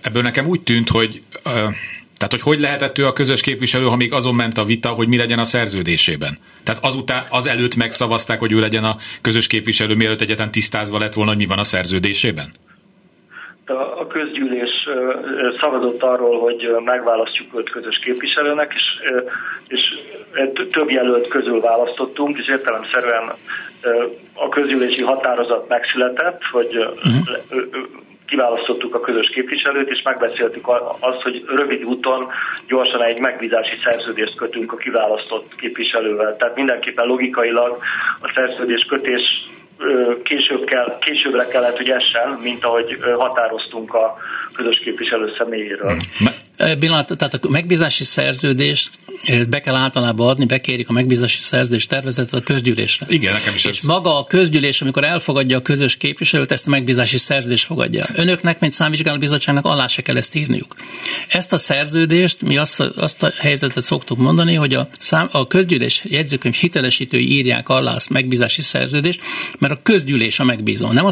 ebből 0.00 0.22
nekem 0.22 0.46
úgy 0.46 0.60
tűnt, 0.60 0.88
hogy 0.88 1.20
ö, 1.42 1.68
tehát, 2.22 2.42
hogy 2.42 2.54
hogy 2.54 2.62
lehetett 2.62 2.98
ő 2.98 3.06
a 3.06 3.12
közös 3.12 3.40
képviselő, 3.40 3.84
ha 3.84 3.96
még 3.96 4.12
azon 4.12 4.34
ment 4.34 4.58
a 4.58 4.64
vita, 4.64 4.88
hogy 4.88 5.08
mi 5.08 5.16
legyen 5.16 5.38
a 5.38 5.44
szerződésében? 5.44 6.38
Tehát 6.64 6.84
azután, 6.84 7.22
az 7.30 7.46
előtt 7.48 7.76
megszavazták, 7.76 8.38
hogy 8.38 8.52
ő 8.52 8.58
legyen 8.58 8.84
a 8.84 8.96
közös 9.22 9.46
képviselő, 9.46 9.94
mielőtt 9.94 10.20
egyetlen 10.20 10.50
tisztázva 10.50 10.98
lett 10.98 11.12
volna, 11.12 11.30
hogy 11.30 11.38
mi 11.38 11.46
van 11.46 11.58
a 11.58 11.64
szerződésében? 11.64 12.46
A 13.96 14.06
közgyűlés 14.06 14.70
szavazott 15.60 16.02
arról, 16.02 16.40
hogy 16.40 16.70
megválasztjuk 16.84 17.58
őt 17.58 17.70
közös 17.70 17.98
képviselőnek, 18.04 18.72
és, 18.74 18.82
és 19.66 19.80
több 20.70 20.90
jelölt 20.90 21.28
közül 21.28 21.60
választottunk, 21.60 22.38
és 22.38 22.48
értelemszerűen 22.48 23.32
a 24.32 24.48
közgyűlési 24.48 25.02
határozat 25.02 25.68
megszületett, 25.68 26.40
hogy 26.52 26.76
uh-huh 26.76 28.10
kiválasztottuk 28.32 28.94
a 28.94 29.00
közös 29.00 29.30
képviselőt, 29.34 29.88
és 29.88 30.02
megbeszéltük 30.04 30.68
azt, 31.00 31.22
hogy 31.22 31.44
rövid 31.46 31.84
úton 31.84 32.28
gyorsan 32.66 33.02
egy 33.02 33.20
megbízási 33.20 33.76
szerződést 33.82 34.34
kötünk 34.34 34.72
a 34.72 34.76
kiválasztott 34.76 35.54
képviselővel. 35.56 36.36
Tehát 36.36 36.56
mindenképpen 36.56 37.06
logikailag 37.06 37.78
a 38.20 38.32
szerződés 38.34 38.84
kötés 38.88 39.22
később 40.22 40.64
kell, 40.64 40.98
későbbre 40.98 41.46
kellett, 41.46 41.76
hogy 41.76 41.90
essen, 41.90 42.38
mint 42.42 42.64
ahogy 42.64 42.98
határoztunk 43.16 43.94
a 43.94 44.16
közös 44.56 44.78
képviselő 44.84 45.34
személyéről. 45.38 45.96
Pillanat, 46.78 47.16
tehát 47.16 47.34
a 47.34 47.48
megbízási 47.48 48.04
szerződést 48.04 48.90
be 49.48 49.60
kell 49.60 49.74
általában 49.74 50.28
adni, 50.28 50.44
bekérik 50.44 50.88
a 50.88 50.92
megbízási 50.92 51.38
szerződés 51.40 51.86
tervezetet 51.86 52.40
a 52.40 52.40
közgyűlésre. 52.40 53.06
Igen, 53.08 53.32
nekem 53.32 53.54
is 53.54 53.64
És 53.64 53.78
ez. 53.78 53.84
maga 53.84 54.18
a 54.18 54.24
közgyűlés, 54.24 54.82
amikor 54.82 55.04
elfogadja 55.04 55.58
a 55.58 55.62
közös 55.62 55.96
képviselőt, 55.96 56.52
ezt 56.52 56.66
a 56.66 56.70
megbízási 56.70 57.18
szerződést 57.18 57.66
fogadja. 57.66 58.06
Önöknek, 58.14 58.60
mint 58.60 59.18
bizottságnak 59.18 59.64
alá 59.64 59.86
se 59.86 60.02
kell 60.02 60.16
ezt 60.16 60.34
írniuk. 60.34 60.74
Ezt 61.28 61.52
a 61.52 61.56
szerződést, 61.56 62.42
mi 62.42 62.56
azt, 62.56 62.80
a, 62.80 62.92
azt 62.96 63.22
a 63.22 63.30
helyzetet 63.38 63.82
szoktuk 63.82 64.18
mondani, 64.18 64.54
hogy 64.54 64.74
a, 64.74 64.88
szám, 64.98 65.28
a 65.32 65.46
közgyűlés 65.46 66.04
jegyzőkönyv 66.04 66.54
hitelesítői 66.54 67.32
írják 67.32 67.68
alá 67.68 67.92
a 67.94 68.00
megbízási 68.10 68.62
szerződést, 68.62 69.20
mert 69.58 69.72
a 69.72 69.80
közgyűlés 69.82 70.38
a 70.38 70.44
megbízó, 70.44 70.92
nem 70.92 71.06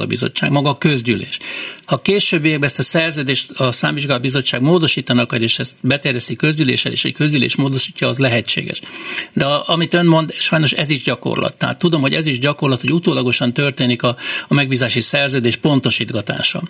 a 0.00 0.06
bizottság, 0.06 0.50
maga 0.50 0.70
a 0.70 0.78
közgyűlés. 0.78 1.38
Ha 1.86 1.98
későbbiekben 1.98 2.68
ezt 2.68 2.78
a 2.78 2.82
szerződést 2.82 3.50
a 3.50 3.72
bizottság 4.18 4.60
módosítanak, 4.94 5.42
és 5.42 5.58
ezt 5.58 5.76
beterjeszti 5.82 6.36
közgyűléssel, 6.36 6.92
és 6.92 7.04
egy 7.04 7.12
közgyűlés 7.12 7.56
módosítja, 7.56 8.08
az 8.08 8.18
lehetséges. 8.18 8.80
De 9.32 9.44
a, 9.44 9.62
amit 9.66 9.94
ön 9.94 10.06
mond, 10.06 10.32
sajnos 10.32 10.72
ez 10.72 10.90
is 10.90 11.02
gyakorlat. 11.02 11.54
Tehát 11.54 11.78
tudom, 11.78 12.00
hogy 12.00 12.14
ez 12.14 12.26
is 12.26 12.38
gyakorlat, 12.38 12.80
hogy 12.80 12.92
utólagosan 12.92 13.52
történik 13.52 14.02
a, 14.02 14.16
a 14.48 14.54
megbízási 14.54 15.00
szerződés 15.00 15.56
pontosítgatása. 15.56 16.62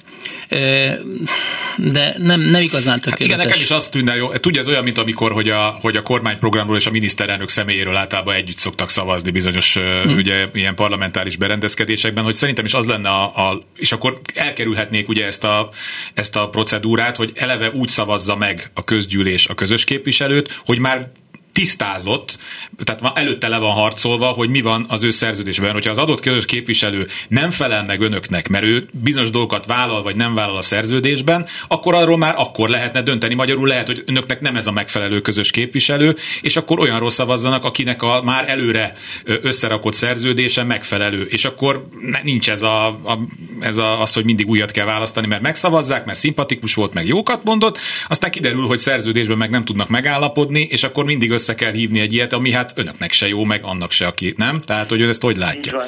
De 1.77 2.15
nem, 2.19 2.41
nem 2.41 2.63
igazán 2.63 3.01
tökéletes. 3.01 3.11
Hát 3.11 3.21
igen, 3.21 3.39
nekem 3.39 3.61
is 3.63 3.71
azt 3.71 3.91
tűnne 3.91 4.15
jó. 4.15 4.33
Tudja, 4.33 4.61
ez 4.61 4.69
olyan, 4.69 4.85
mint 4.85 4.99
amikor, 4.99 5.33
hogy 5.33 5.49
a, 5.49 5.79
hogy 5.81 5.97
a 5.97 6.03
kormányprogramról 6.03 6.77
és 6.77 6.87
a 6.87 6.91
miniszterelnök 6.91 7.49
személyéről 7.49 7.97
általában 7.97 8.35
együtt 8.35 8.59
szoktak 8.59 8.91
szavazni 8.91 9.31
bizonyos 9.31 9.75
hmm. 9.75 10.17
ugye, 10.17 10.47
ilyen 10.55 10.75
parlamentáris 10.75 11.37
berendezkedésekben, 11.37 12.25
hogy 12.25 12.35
szerintem 12.35 12.65
is 12.65 12.75
az 12.75 12.87
lenne 12.87 13.09
a, 13.09 13.49
a 13.49 13.63
és 13.77 13.93
akkor 13.93 14.21
elkerülhetnék 14.35 15.09
ugye 15.09 15.27
ezt 15.27 15.45
a, 15.45 15.71
ezt 16.15 16.37
a 16.37 16.49
procedúrát, 16.49 17.17
hogy 17.17 17.33
eleve 17.35 17.71
úgy 17.71 17.89
szavazza 18.19 18.37
meg 18.37 18.71
a 18.75 18.85
közgyűlés 18.85 19.47
a 19.47 19.55
közös 19.55 19.85
képviselőt, 19.85 20.61
hogy 20.65 20.79
már 20.79 21.11
tisztázott, 21.53 22.39
tehát 22.85 23.01
ma 23.01 23.13
előtte 23.15 23.49
le 23.49 23.59
van 23.59 23.73
harcolva, 23.73 24.27
hogy 24.27 24.49
mi 24.49 24.61
van 24.61 24.87
az 24.89 25.03
ő 25.03 25.11
szerződésben. 25.11 25.73
Hogyha 25.73 25.91
az 25.91 25.99
adott 25.99 26.21
közös 26.21 26.45
képviselő 26.45 27.07
nem 27.29 27.51
felel 27.51 27.85
meg 27.85 28.01
önöknek, 28.01 28.49
mert 28.49 28.65
ő 28.65 28.89
bizonyos 28.93 29.31
dolgokat 29.31 29.67
vállal 29.67 30.03
vagy 30.03 30.17
nem 30.17 30.35
vállal 30.35 30.57
a 30.57 30.63
szerződésben, 30.63 31.47
akkor 31.69 31.95
arról 31.95 32.19
már 32.19 32.35
akkor 32.37 32.69
lehetne 32.69 33.03
dönteni. 33.03 33.35
Magyarul 33.35 33.69
lehet, 33.69 33.87
hogy 33.87 34.03
önöknek 34.07 34.41
nem 34.41 34.57
ez 34.57 34.67
a 34.67 34.73
megfelelő 34.73 35.21
közös 35.21 35.51
képviselő, 35.51 36.17
és 36.41 36.57
akkor 36.57 36.79
olyanról 36.79 37.11
szavazzanak, 37.11 37.65
akinek 37.65 38.03
a 38.03 38.23
már 38.23 38.49
előre 38.49 38.97
összerakott 39.25 39.95
szerződése 39.95 40.63
megfelelő. 40.63 41.23
És 41.23 41.45
akkor 41.45 41.89
nincs 42.23 42.51
ez, 42.51 42.63
a, 42.63 42.87
a, 42.87 43.19
ez 43.61 43.77
a, 43.77 44.01
az, 44.01 44.13
hogy 44.13 44.25
mindig 44.25 44.49
újat 44.49 44.71
kell 44.71 44.87
választani, 44.87 45.27
mert 45.27 45.43
megszavazzák, 45.43 46.05
mert 46.05 46.19
szimpatikus 46.19 46.75
volt, 46.75 46.95
meg 46.95 47.07
jókat 47.07 47.45
mondott, 47.45 47.79
aztán 48.09 48.31
kiderül, 48.31 48.67
hogy 48.67 48.79
szerződésben 48.79 49.37
meg 49.37 49.51
nem 49.51 49.65
tudnak 49.65 49.89
megállapodni, 49.89 50.61
és 50.71 50.85
akkor 50.85 51.05
mindig 51.05 51.31
össze 51.31 51.42
kell 51.55 51.73
hívni 51.73 52.01
egy 52.01 52.13
ilyet, 52.13 52.33
ami 52.33 52.51
hát 52.51 52.73
önöknek 52.77 53.13
se 53.13 53.29
jó, 53.29 53.45
meg 53.45 53.65
annak 53.65 53.91
se, 53.91 54.07
aki 54.07 54.35
nem. 54.37 54.61
Tehát, 54.61 54.89
hogy 54.89 55.01
ő 55.01 55.09
ezt 55.09 55.23
hogy 55.23 55.37
látja? 55.37 55.87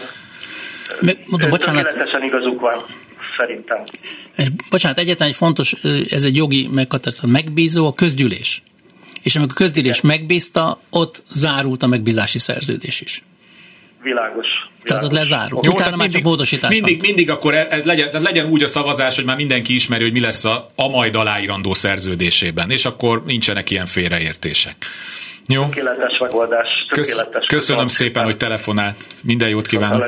Mondom, 1.27 1.51
bocsánat. 1.51 1.85
Tökéletesen 1.85 2.23
igazuk 2.23 2.61
van 2.61 2.85
szerintem. 3.37 3.83
És, 4.37 4.47
bocsánat, 4.71 4.99
egyetlen 4.99 5.29
egy 5.29 5.35
fontos, 5.35 5.73
ez 6.09 6.25
egy 6.25 6.37
jogi 6.37 6.69
meghatározat, 6.73 7.27
megbízó 7.27 7.87
a 7.87 7.93
közgyűlés. 7.93 8.63
És 9.23 9.37
amikor 9.37 9.55
a 9.57 9.65
közgyűlés 9.65 9.99
Igen. 9.99 10.17
megbízta, 10.17 10.81
ott 10.91 11.23
zárult 11.33 11.83
a 11.83 11.87
megbízási 11.87 12.39
szerződés 12.39 13.01
is. 13.01 13.23
Világos. 14.03 14.47
Tehát 14.83 15.03
ott 15.03 15.13
lezárul. 15.13 15.61
Jó, 15.63 15.73
Utána 15.73 15.91
már 15.91 15.99
mindig, 15.99 16.15
csak 16.15 16.23
módosítás 16.23 16.71
mindig, 16.71 16.97
van. 16.97 17.07
mindig 17.07 17.31
akkor 17.31 17.55
ez 17.55 17.85
legyen, 17.85 18.11
tehát 18.11 18.27
legyen 18.27 18.47
úgy 18.47 18.63
a 18.63 18.67
szavazás, 18.67 19.17
hogy 19.17 19.25
már 19.25 19.37
mindenki 19.37 19.75
ismeri, 19.75 20.03
hogy 20.03 20.13
mi 20.13 20.21
lesz 20.21 20.45
a, 20.45 20.71
a 20.75 20.89
majd 20.89 21.15
aláírandó 21.15 21.75
szerződésében, 21.75 22.71
és 22.71 22.85
akkor 22.85 23.25
nincsenek 23.25 23.71
ilyen 23.71 23.87
félreértések. 23.87 24.77
Jó. 25.47 25.65
Tökéletes 25.65 26.19
megoldás. 26.19 26.69
Tökéletes. 26.91 27.47
Köszönöm, 27.47 27.47
Köszönöm 27.47 27.89
szépen, 27.89 28.25
hogy 28.25 28.37
telefonált. 28.37 28.97
Minden 29.21 29.49
jót 29.49 29.67
kívánok. 29.67 30.05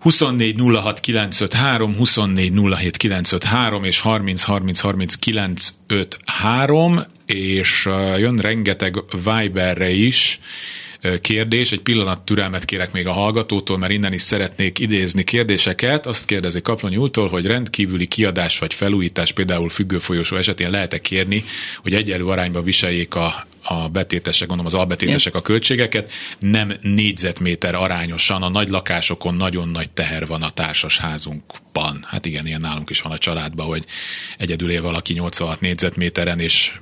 24 0.00 0.56
06 0.58 1.00
953, 1.00 1.96
24 1.96 2.52
07 2.76 2.96
953 2.96 3.84
és 3.84 4.00
30 4.00 4.42
30 4.42 4.80
30 4.80 5.14
953, 5.14 7.00
és 7.26 7.88
jön 8.18 8.36
rengeteg 8.36 8.94
Viberre 9.24 9.90
is 9.90 10.40
kérdés. 11.20 11.72
Egy 11.72 11.80
pillanat 11.80 12.20
türelmet 12.20 12.64
kérek 12.64 12.92
még 12.92 13.06
a 13.06 13.12
hallgatótól, 13.12 13.78
mert 13.78 13.92
innen 13.92 14.12
is 14.12 14.22
szeretnék 14.22 14.78
idézni 14.78 15.24
kérdéseket. 15.24 16.06
Azt 16.06 16.26
kérdezi 16.26 16.60
Kaplonyi 16.60 16.96
úrtól, 16.96 17.28
hogy 17.28 17.46
rendkívüli 17.46 18.06
kiadás 18.06 18.58
vagy 18.58 18.74
felújítás, 18.74 19.32
például 19.32 19.68
függőfolyosó 19.68 20.36
esetén 20.36 20.70
lehet-e 20.70 20.98
kérni, 20.98 21.44
hogy 21.82 21.94
egyenlő 21.94 22.26
arányba 22.26 22.62
viseljék 22.62 23.14
a 23.14 23.46
a 23.68 23.88
betétesek, 23.88 24.48
gondolom 24.48 24.72
az 24.74 24.80
albetétesek 24.80 25.34
a 25.34 25.42
költségeket, 25.42 26.10
nem 26.38 26.72
négyzetméter 26.80 27.74
arányosan, 27.74 28.42
a 28.42 28.48
nagy 28.48 28.68
lakásokon 28.68 29.34
nagyon 29.34 29.68
nagy 29.68 29.90
teher 29.90 30.26
van 30.26 30.42
a 30.42 30.50
társasházunkban. 30.50 32.04
Hát 32.08 32.26
igen, 32.26 32.46
ilyen 32.46 32.60
nálunk 32.60 32.90
is 32.90 33.00
van 33.00 33.12
a 33.12 33.18
családban, 33.18 33.66
hogy 33.66 33.84
egyedül 34.38 34.70
él 34.70 34.82
valaki 34.82 35.12
86 35.12 35.60
négyzetméteren, 35.60 36.40
és 36.40 36.72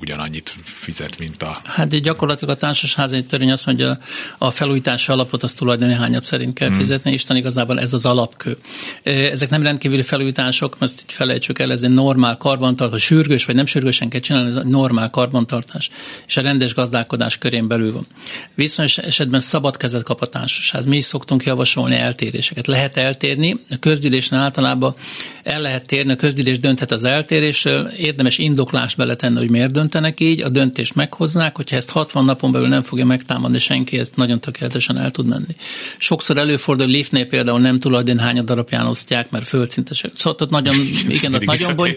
ugyanannyit 0.00 0.54
fizet, 0.64 1.18
mint 1.18 1.42
a... 1.42 1.56
Hát 1.64 2.00
gyakorlatilag 2.00 2.54
a 2.54 2.58
társasházi 2.58 3.22
törvény 3.22 3.52
azt 3.52 3.66
mondja, 3.66 3.98
a 4.38 4.50
felújítási 4.50 5.12
alapot 5.12 5.42
az 5.42 5.54
tulajdoni 5.54 5.92
hányat 5.92 6.24
szerint 6.24 6.54
kell 6.54 6.68
hmm. 6.68 6.76
fizetni, 6.76 7.12
Isten 7.12 7.36
igazából 7.36 7.80
ez 7.80 7.92
az 7.92 8.06
alapkő. 8.06 8.56
Ezek 9.02 9.50
nem 9.50 9.62
rendkívüli 9.62 10.02
felújítások, 10.02 10.76
ezt 10.80 11.00
így 11.00 11.12
felejtsük 11.12 11.58
el, 11.58 11.72
ez 11.72 11.82
egy 11.82 11.90
normál 11.90 12.36
karbantartás, 12.36 13.02
sürgős 13.02 13.44
vagy 13.44 13.54
nem 13.54 13.66
sürgősen 13.66 14.08
kell 14.08 14.20
csinálni, 14.20 14.50
ez 14.50 14.56
egy 14.56 14.64
normál 14.64 15.10
karbantartás 15.10 15.90
és 16.26 16.36
a 16.36 16.40
rendes 16.40 16.74
gazdálkodás 16.74 17.38
körén 17.38 17.68
belül 17.68 17.92
van. 17.92 18.06
Viszonyos 18.54 18.98
esetben 18.98 19.40
szabad 19.40 19.76
kezet 19.76 20.02
kap 20.02 20.20
a 20.20 20.26
társaság. 20.26 20.86
Mi 20.86 20.96
is 20.96 21.04
szoktunk 21.04 21.44
javasolni 21.44 21.94
eltéréseket. 21.94 22.66
Lehet 22.66 22.96
eltérni, 22.96 23.56
a 23.70 23.76
közgyűlésen 23.80 24.38
általában 24.38 24.94
el 25.42 25.60
lehet 25.60 25.86
térni, 25.86 26.12
a 26.12 26.16
közgyűlés 26.16 26.58
dönthet 26.58 26.92
az 26.92 27.04
eltérésről, 27.04 27.86
érdemes 27.86 28.38
indoklást 28.38 28.96
beletenni, 28.96 29.38
hogy 29.38 29.50
miért 29.50 29.72
döntenek 29.72 30.20
így, 30.20 30.40
a 30.40 30.48
döntést 30.48 30.94
meghoznák, 30.94 31.56
hogyha 31.56 31.76
ezt 31.76 31.90
60 31.90 32.24
napon 32.24 32.52
belül 32.52 32.68
nem 32.68 32.82
fogja 32.82 33.04
megtámadni 33.04 33.58
senki, 33.58 33.98
ezt 33.98 34.16
nagyon 34.16 34.40
tökéletesen 34.40 34.98
el 34.98 35.10
tud 35.10 35.26
menni. 35.26 35.56
Sokszor 35.98 36.38
előfordul, 36.38 36.86
hogy 36.86 36.94
liftnél 36.94 37.26
például 37.26 37.60
nem 37.60 37.78
tulajdonhány 37.78 38.44
darabján 38.44 38.86
osztják, 38.86 39.30
mert 39.30 39.46
földszintes. 39.46 40.04
Szóval 40.14 40.38
ott 40.40 40.50
nagyon, 40.50 40.74
igen, 41.08 41.34
ott 41.34 41.44
nagyon 41.44 41.76
bony. 41.76 41.96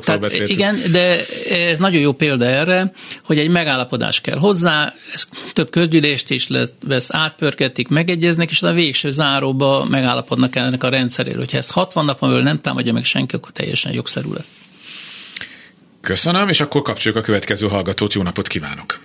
Tehát, 0.00 0.32
igen, 0.46 0.78
de 0.90 1.26
ez 1.50 1.78
nagyon 1.78 2.00
jó 2.00 2.12
példa 2.12 2.44
erre, 2.44 2.92
hogy 3.24 3.38
egy 3.38 3.48
megállapodás 3.58 4.20
kell 4.20 4.38
hozzá, 4.38 4.92
ez 5.14 5.28
több 5.52 5.70
közgyűlést 5.70 6.30
is 6.30 6.48
vesz, 6.88 7.08
átpörgetik, 7.12 7.88
megegyeznek, 7.88 8.50
és 8.50 8.62
a 8.62 8.72
végső 8.72 9.10
záróba 9.10 9.84
megállapodnak 9.90 10.56
ennek 10.56 10.84
a 10.84 10.88
rendszeréről. 10.88 11.38
Hogyha 11.38 11.58
ez 11.58 11.70
60 11.70 12.04
napon 12.04 12.28
belül 12.28 12.44
nem 12.44 12.60
támadja 12.60 12.92
meg 12.92 13.04
senki, 13.04 13.34
akkor 13.36 13.50
teljesen 13.50 13.92
jogszerű 13.92 14.28
lesz. 14.34 14.54
Köszönöm, 16.00 16.48
és 16.48 16.60
akkor 16.60 16.82
kapcsoljuk 16.82 17.20
a 17.22 17.24
következő 17.24 17.68
hallgatót. 17.68 18.12
Jó 18.14 18.22
napot 18.22 18.46
kívánok! 18.46 19.00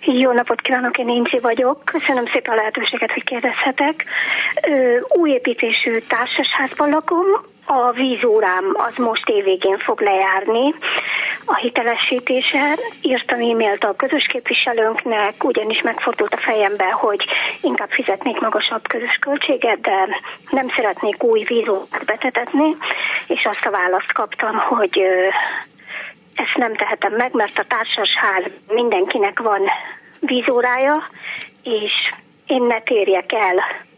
Jó 0.00 0.32
napot 0.32 0.60
kívánok, 0.60 0.98
én 0.98 1.08
Inci 1.08 1.38
vagyok. 1.38 1.84
Köszönöm 1.84 2.24
szépen 2.32 2.52
a 2.52 2.56
lehetőséget, 2.56 3.10
hogy 3.10 3.24
kérdezhetek. 3.24 4.04
Új 5.08 5.30
építésű 5.30 5.98
társasházban 6.08 6.90
lakom, 6.90 7.26
a 7.66 7.90
vízórám 7.92 8.64
az 8.72 8.94
most 8.96 9.28
évvégén 9.28 9.78
fog 9.78 10.00
lejárni. 10.00 10.74
A 11.52 11.56
hitelesítése 11.56 12.78
írtam 13.00 13.40
e-mailt 13.40 13.84
a 13.84 13.96
közös 13.96 14.26
képviselőnknek, 14.26 15.44
ugyanis 15.44 15.82
megfordult 15.82 16.32
a 16.32 16.36
fejembe, 16.36 16.90
hogy 16.90 17.24
inkább 17.62 17.90
fizetnék 17.90 18.40
magasabb 18.40 18.88
közös 18.88 19.16
költséget, 19.20 19.80
de 19.80 20.08
nem 20.50 20.68
szeretnék 20.68 21.22
új 21.22 21.42
vízórát 21.42 22.04
betetetni, 22.06 22.76
és 23.26 23.44
azt 23.44 23.66
a 23.66 23.70
választ 23.70 24.12
kaptam, 24.12 24.56
hogy 24.56 24.98
ezt 26.34 26.56
nem 26.56 26.74
tehetem 26.74 27.12
meg, 27.12 27.32
mert 27.32 27.58
a 27.58 27.64
társasház 27.64 28.44
mindenkinek 28.68 29.40
van 29.40 29.62
vízórája, 30.20 31.08
és 31.62 31.92
én 32.46 32.62
ne 32.62 32.80
térjek 32.80 33.32
el 33.32 33.88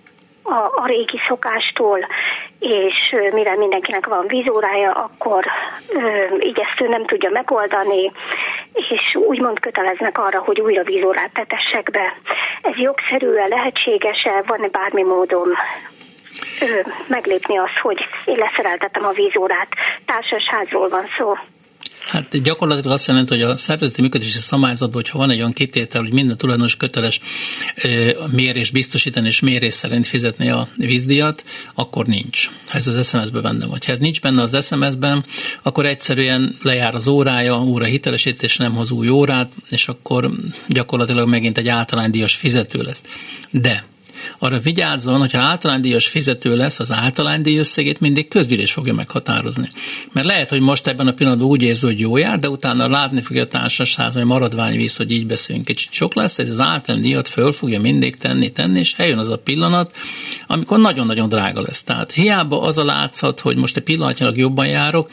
a, 0.42 0.81
a 0.83 0.87
régi 0.87 1.20
szokástól, 1.28 2.07
és 2.59 3.16
mivel 3.33 3.57
mindenkinek 3.57 4.07
van 4.07 4.26
vízórája, 4.26 4.90
akkor 4.90 5.44
ö, 5.88 6.37
így 6.40 6.59
ezt 6.59 6.81
ő 6.81 6.88
nem 6.88 7.05
tudja 7.05 7.31
megoldani, 7.31 8.12
és 8.72 9.14
úgymond 9.14 9.61
köteleznek 9.61 10.18
arra, 10.18 10.38
hogy 10.38 10.61
újra 10.61 10.83
vízórát 10.83 11.33
tetessek 11.33 11.90
be. 11.90 12.16
Ez 12.62 12.76
jogszerű-e, 12.76 13.46
lehetséges-e, 13.46 14.42
van-e 14.46 14.68
bármi 14.68 15.02
módom 15.02 15.48
meglépni 17.07 17.59
azt, 17.59 17.78
hogy 17.83 18.07
én 18.24 18.37
leszereltettem 18.38 19.05
a 19.05 19.11
vízórát. 19.11 19.68
Társasházról 20.07 20.88
van 20.88 21.07
szó. 21.18 21.35
Hát 22.07 22.43
gyakorlatilag 22.43 22.93
azt 22.93 23.07
jelenti, 23.07 23.35
hogy 23.35 23.43
a 23.43 23.57
szervezeti 23.57 24.01
működési 24.01 24.39
szabályzatban, 24.39 25.03
hogyha 25.03 25.18
van 25.18 25.31
egy 25.31 25.39
olyan 25.39 25.53
kitétel, 25.53 26.03
hogy 26.03 26.12
minden 26.12 26.37
tulajdonos 26.37 26.76
köteles 26.76 27.20
mérés 28.31 28.70
biztosítani 28.70 29.26
és 29.26 29.41
mérés 29.41 29.74
szerint 29.74 30.07
fizetni 30.07 30.51
a 30.51 30.68
vízdíjat, 30.76 31.45
akkor 31.74 32.07
nincs. 32.07 32.51
Ha 32.66 32.76
ez 32.76 32.87
az 32.87 33.09
SMS-ben 33.09 33.43
benne 33.43 33.66
van. 33.66 33.79
Ha 33.87 33.93
ez 33.93 33.99
nincs 33.99 34.20
benne 34.20 34.43
az 34.43 34.66
SMS-ben, 34.66 35.24
akkor 35.62 35.87
egyszerűen 35.87 36.59
lejár 36.62 36.95
az 36.95 37.09
órája, 37.09 37.62
óra 37.62 37.85
hitelesítés 37.85 38.57
nem 38.57 38.74
hoz 38.74 38.91
új 38.91 39.09
órát, 39.09 39.53
és 39.68 39.89
akkor 39.89 40.31
gyakorlatilag 40.68 41.29
megint 41.29 41.59
egy 41.59 41.68
általánydíjas 41.68 42.35
fizető 42.35 42.83
lesz. 42.83 43.03
De 43.51 43.85
arra 44.39 44.59
vigyázzon, 44.59 45.18
hogyha 45.18 45.41
általánydíjas 45.41 46.09
fizető 46.09 46.57
lesz, 46.57 46.79
az 46.79 46.93
általánydíj 46.93 47.59
összegét 47.59 48.01
mindig 48.01 48.29
közgyűlés 48.29 48.73
fogja 48.73 48.95
meghatározni. 48.95 49.70
Mert 50.12 50.27
lehet, 50.27 50.49
hogy 50.49 50.61
most 50.61 50.87
ebben 50.87 51.07
a 51.07 51.12
pillanatban 51.12 51.49
úgy 51.49 51.62
érzi, 51.62 51.87
hogy 51.87 52.01
jó 52.01 52.16
jár, 52.16 52.39
de 52.39 52.49
utána 52.49 52.89
látni 52.89 53.20
fogja 53.20 53.43
a 53.43 53.47
társaság, 53.47 54.12
hogy 54.12 54.25
maradványvíz, 54.25 54.97
hogy 54.97 55.11
így 55.11 55.27
beszélünk, 55.27 55.64
kicsit 55.64 55.93
sok 55.93 56.14
lesz, 56.14 56.39
ez 56.39 56.51
az 56.51 56.61
általánydíjat 56.61 57.29
föl 57.29 57.53
fogja 57.53 57.81
mindig 57.81 58.16
tenni, 58.16 58.51
tenni, 58.51 58.79
és 58.79 58.95
eljön 58.97 59.18
az 59.18 59.29
a 59.29 59.37
pillanat, 59.37 59.97
amikor 60.47 60.79
nagyon-nagyon 60.79 61.29
drága 61.29 61.61
lesz. 61.61 61.83
Tehát 61.83 62.12
hiába 62.12 62.61
az 62.61 62.79
a 62.79 62.85
látszat, 62.85 63.41
hogy 63.41 63.57
most 63.57 63.77
egy 63.77 63.83
pillanatnyilag 63.83 64.37
jobban 64.37 64.66
járok, 64.66 65.11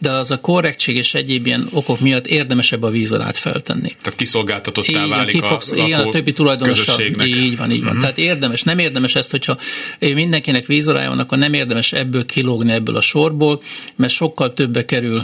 de 0.00 0.10
az 0.10 0.30
a 0.30 0.40
korrektség 0.40 0.96
és 0.96 1.14
egyéb 1.14 1.46
ilyen 1.46 1.68
okok 1.72 2.00
miatt 2.00 2.26
érdemesebb 2.26 2.82
a 2.82 2.90
vízorát 2.90 3.36
feltenni. 3.36 3.88
Tehát 4.02 4.18
kiszolgáltatottá 4.18 4.90
igen, 4.90 5.08
válik 5.08 5.32
ki 5.32 5.40
fogsz, 5.40 5.72
a, 5.72 5.76
igen, 5.76 6.00
a 6.00 6.08
többi 6.08 6.32
tulajdonossal. 6.32 7.00
Így 7.00 7.16
van, 7.16 7.26
így 7.26 7.56
van. 7.56 7.70
Uh-huh. 7.86 8.00
Tehát 8.00 8.18
érdemes, 8.18 8.62
nem 8.62 8.78
érdemes 8.78 9.14
ezt, 9.14 9.30
hogyha 9.30 9.56
mindenkinek 9.98 10.66
vízorája 10.66 11.08
van, 11.08 11.18
akkor 11.18 11.38
nem 11.38 11.52
érdemes 11.52 11.92
ebből 11.92 12.26
kilógni 12.26 12.72
ebből 12.72 12.96
a 12.96 13.00
sorból, 13.00 13.62
mert 13.96 14.12
sokkal 14.12 14.52
többe 14.52 14.84
kerül 14.84 15.22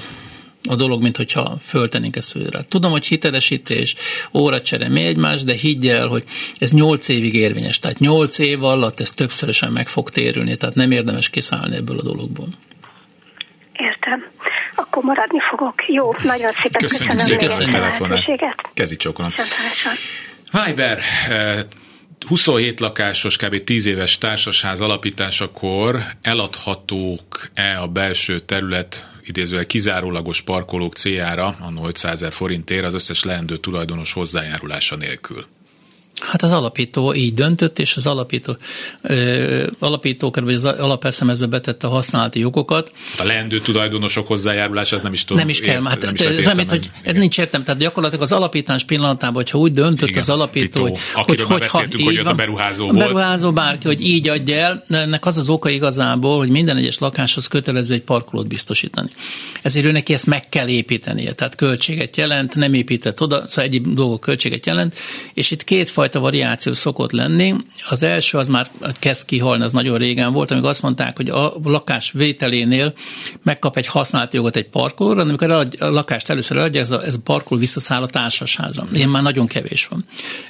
a 0.68 0.74
dolog, 0.74 1.02
mint 1.02 1.16
hogyha 1.16 1.56
föltennénk 1.60 2.16
ezt 2.16 2.36
rá. 2.50 2.60
Tudom, 2.60 2.90
hogy 2.90 3.04
hitelesítés, 3.04 3.94
óracsere, 4.34 4.88
mi 4.88 5.02
egymás, 5.02 5.44
de 5.44 5.54
higgy 5.54 5.88
el, 5.88 6.06
hogy 6.06 6.24
ez 6.58 6.72
8 6.72 7.08
évig 7.08 7.34
érvényes. 7.34 7.78
Tehát 7.78 7.98
8 7.98 8.38
év 8.38 8.64
alatt 8.64 9.00
ez 9.00 9.10
többszörösen 9.10 9.72
meg 9.72 9.88
fog 9.88 10.10
térülni, 10.10 10.56
tehát 10.56 10.74
nem 10.74 10.90
érdemes 10.90 11.30
kiszállni 11.30 11.76
ebből 11.76 11.98
a 11.98 12.02
dologból. 12.02 12.48
Értem. 13.72 14.25
Akkor 14.76 15.02
maradni 15.02 15.38
fogok. 15.50 15.74
Jó, 15.86 16.14
nagyon 16.22 16.52
szépen 16.52 16.80
köszönöm. 16.80 17.16
Köszönjük 17.16 17.50
szépen 17.50 17.68
a 17.68 17.70
telefonát. 17.72 18.24
Kezi 18.74 18.96
csókolom. 18.96 19.32
Viber, 20.64 21.00
27 22.26 22.80
lakásos, 22.80 23.36
kb. 23.36 23.64
10 23.64 23.86
éves 23.86 24.18
társasház 24.18 24.80
alapításakor 24.80 26.02
eladhatók-e 26.22 27.80
a 27.80 27.86
belső 27.86 28.38
terület 28.38 29.10
idézővel 29.22 29.66
kizárólagos 29.66 30.40
parkolók 30.40 30.94
céljára, 30.94 31.56
annó 31.60 31.86
500 31.86 32.12
ezer 32.12 32.32
forintért 32.32 32.84
az 32.84 32.94
összes 32.94 33.24
leendő 33.24 33.56
tulajdonos 33.56 34.12
hozzájárulása 34.12 34.96
nélkül? 34.96 35.46
Hát 36.30 36.42
az 36.42 36.52
alapító 36.52 37.14
így 37.14 37.34
döntött, 37.34 37.78
és 37.78 37.96
az 37.96 38.06
alapító, 38.06 38.56
ö, 39.02 39.66
alapító 39.78 40.34
vagy 40.34 40.54
az 40.54 40.64
alapeszemezbe 40.64 41.46
betette 41.46 41.86
a 41.86 41.90
használati 41.90 42.40
jogokat. 42.40 42.92
A 43.18 43.24
leendő 43.24 43.60
tulajdonosok 43.60 44.26
hozzájárulása, 44.26 44.96
ez 44.96 45.02
nem 45.02 45.12
is 45.12 45.24
tudom. 45.24 45.38
Nem 45.38 45.48
is 45.48 45.60
kell, 45.60 45.82
hát 45.84 46.00
nem 46.00 46.14
is 46.14 46.20
ez, 46.20 46.46
ez, 46.46 46.68
hogy 46.68 46.90
ez 47.02 47.14
nincs 47.14 47.38
értem. 47.38 47.64
Tehát 47.64 47.80
gyakorlatilag 47.80 48.22
az 48.22 48.32
alapítás 48.32 48.84
pillanatában, 48.84 49.34
hogyha 49.34 49.58
úgy 49.58 49.72
döntött 49.72 50.08
igen, 50.08 50.22
az 50.22 50.28
alapító, 50.28 50.82
hogy, 50.82 50.98
hogy, 51.12 51.40
hogy, 51.40 51.58
beszéltünk, 51.58 52.02
ha, 52.02 52.04
hogy 52.04 52.16
az 52.16 52.26
a 52.26 52.34
beruházó 52.34 52.84
volt. 52.84 52.96
A 52.96 52.98
beruházó 52.98 53.52
bárki, 53.52 53.86
hogy 53.86 54.00
így 54.00 54.28
adja 54.28 54.56
el, 54.56 54.84
ennek 54.88 55.26
az 55.26 55.36
az 55.36 55.48
oka 55.48 55.68
igazából, 55.68 56.36
hogy 56.36 56.48
minden 56.48 56.76
egyes 56.76 56.98
lakáshoz 56.98 57.46
kötelező 57.46 57.94
egy 57.94 58.02
parkolót 58.02 58.48
biztosítani. 58.48 59.08
Ezért 59.62 59.86
ő 59.86 59.92
neki 59.92 60.12
ezt 60.12 60.26
meg 60.26 60.48
kell 60.48 60.68
építenie, 60.68 61.32
tehát 61.32 61.54
költséget 61.54 62.16
jelent, 62.16 62.54
nem 62.54 62.74
épített 62.74 63.20
oda, 63.20 63.46
szóval 63.46 63.64
egyéb 63.64 63.94
dolgok 63.94 64.20
költséget 64.20 64.66
jelent, 64.66 64.94
és 65.34 65.50
itt 65.50 65.64
két 65.64 65.90
fajta 66.16 66.20
variáció 66.20 66.72
szokott 66.72 67.12
lenni. 67.12 67.54
Az 67.88 68.02
első 68.02 68.38
az 68.38 68.48
már 68.48 68.70
kezd 68.98 69.24
kihalni, 69.24 69.64
az 69.64 69.72
nagyon 69.72 69.98
régen 69.98 70.32
volt, 70.32 70.50
amikor 70.50 70.68
azt 70.68 70.82
mondták, 70.82 71.16
hogy 71.16 71.28
a 71.30 71.54
lakás 71.64 72.12
vételénél 72.12 72.92
megkap 73.42 73.76
egy 73.76 73.86
használati 73.86 74.36
jogot 74.36 74.56
egy 74.56 74.68
parkolóra, 74.68 75.22
de 75.22 75.28
amikor 75.28 75.52
a 75.52 75.64
lakást 75.78 76.30
először 76.30 76.56
eladja, 76.56 76.80
ez 76.80 76.90
a, 76.90 77.04
ez 77.04 77.14
a 77.14 77.18
parkoló 77.24 77.60
visszaszáll 77.60 78.02
a 78.02 78.06
társasházra. 78.06 78.84
Ilyen 78.92 79.08
már 79.08 79.22
nagyon 79.22 79.46
kevés 79.46 79.86
van. 79.86 80.04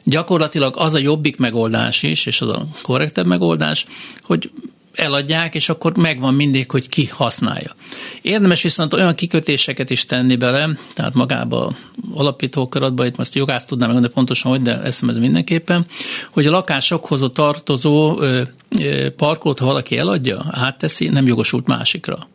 Gyakorlatilag 0.04 0.74
az 0.76 0.94
a 0.94 0.98
jobbik 0.98 1.36
megoldás 1.36 2.02
is, 2.02 2.26
és 2.26 2.40
az 2.40 2.48
a 2.48 2.66
korrektebb 2.82 3.26
megoldás, 3.26 3.86
hogy 4.22 4.50
eladják, 4.96 5.54
és 5.54 5.68
akkor 5.68 5.96
megvan 5.96 6.34
mindig, 6.34 6.70
hogy 6.70 6.88
ki 6.88 7.06
használja. 7.06 7.74
Érdemes 8.22 8.62
viszont 8.62 8.94
olyan 8.94 9.14
kikötéseket 9.14 9.90
is 9.90 10.04
tenni 10.04 10.36
bele, 10.36 10.70
tehát 10.94 11.14
magába 11.14 11.72
alapítókaratba, 12.14 13.06
itt 13.06 13.16
most 13.16 13.34
jogász 13.34 13.66
tudnám 13.66 13.86
megmondani 13.86 14.14
pontosan, 14.14 14.50
hogy, 14.50 14.62
de 14.62 14.80
eszem 14.80 15.08
ez 15.08 15.16
mindenképpen, 15.16 15.86
hogy 16.30 16.46
a 16.46 16.50
lakásokhoz 16.50 17.22
a 17.22 17.28
tartozó 17.28 18.20
parkolót, 19.16 19.58
ha 19.58 19.66
valaki 19.66 19.98
eladja, 19.98 20.44
átteszi, 20.50 21.08
nem 21.08 21.26
jogosult 21.26 21.66
másikra. 21.66 22.28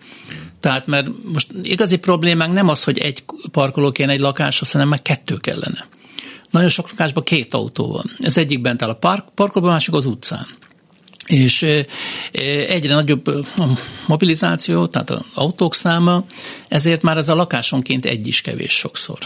Tehát 0.59 0.87
mert 0.87 1.07
most 1.33 1.47
igazi 1.63 1.95
problémánk 1.95 2.53
nem 2.53 2.67
az, 2.67 2.83
hogy 2.83 2.97
egy 2.97 3.23
parkoló 3.51 3.91
kéne 3.91 4.11
egy 4.11 4.19
lakáshoz, 4.19 4.71
hanem 4.71 4.87
már 4.87 5.01
kettő 5.01 5.37
kellene. 5.37 5.87
Nagyon 6.51 6.69
sok 6.69 6.89
lakásban 6.89 7.23
két 7.23 7.53
autó 7.53 7.91
van. 7.91 8.11
Ez 8.17 8.37
egyik 8.37 8.61
bent 8.61 8.81
áll 8.81 8.89
a 8.89 8.93
park, 8.93 9.25
parkolóban, 9.35 9.73
másik 9.73 9.93
az 9.93 10.05
utcán 10.05 10.47
és 11.31 11.65
egyre 12.67 12.93
nagyobb 12.93 13.27
a 13.27 13.65
mobilizáció, 14.07 14.87
tehát 14.87 15.09
az 15.09 15.21
autók 15.33 15.75
száma, 15.75 16.25
ezért 16.67 17.01
már 17.01 17.17
ez 17.17 17.29
a 17.29 17.35
lakásonként 17.35 18.05
egy 18.05 18.27
is 18.27 18.41
kevés 18.41 18.73
sokszor. 18.73 19.17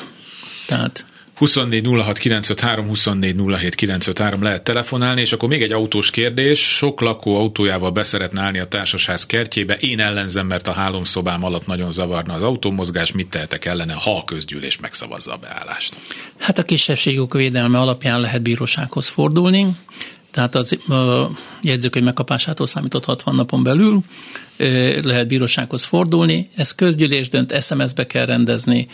Tehát 0.68 1.06
24 1.36 1.86
06 1.86 2.18
953, 2.18 2.88
24 2.88 3.36
07 3.36 3.76
953 3.76 4.44
lehet 4.44 4.64
telefonálni, 4.64 5.22
és 5.22 5.34
akkor 5.34 5.50
még 5.50 5.62
egy 5.62 5.72
autós 5.72 6.10
kérdés. 6.10 6.60
Sok 6.76 7.02
lakó 7.02 7.36
autójával 7.36 7.92
beszeretne 7.92 8.42
állni 8.42 8.60
a 8.60 8.68
társasház 8.68 9.26
kertjébe. 9.26 9.76
Én 9.80 10.00
ellenzem, 10.00 10.48
mert 10.48 10.68
a 10.68 10.72
hálomszobám 10.72 11.44
alatt 11.44 11.68
nagyon 11.68 11.92
zavarna 11.92 12.34
az 12.34 12.42
autómozgás. 12.42 13.12
Mit 13.12 13.28
tehetek 13.28 13.66
ellene, 13.66 13.94
ha 13.94 14.18
a 14.18 14.24
közgyűlés 14.24 14.78
megszavazza 14.78 15.34
a 15.34 15.38
beállást? 15.38 15.96
Hát 16.40 16.58
a 16.58 16.64
kisebbségük 16.64 17.34
védelme 17.34 17.80
alapján 17.80 18.20
lehet 18.20 18.42
bírósághoz 18.42 19.08
fordulni. 19.08 19.68
Tehát 20.36 20.56
az 20.56 20.90
a 20.90 21.30
jegyzőkönyv 21.62 22.06
megkapásától 22.06 22.68
számított 22.68 23.06
60 23.06 23.36
napon 23.36 23.64
belül 23.64 24.00
lehet 25.02 25.28
bírósághoz 25.28 25.84
fordulni, 25.84 26.48
ez 26.56 26.76
közgyűlés 26.76 27.30
dönt, 27.30 27.64
SMS-be 27.64 28.08
kell 28.08 28.26
rendezni, 28.26 28.88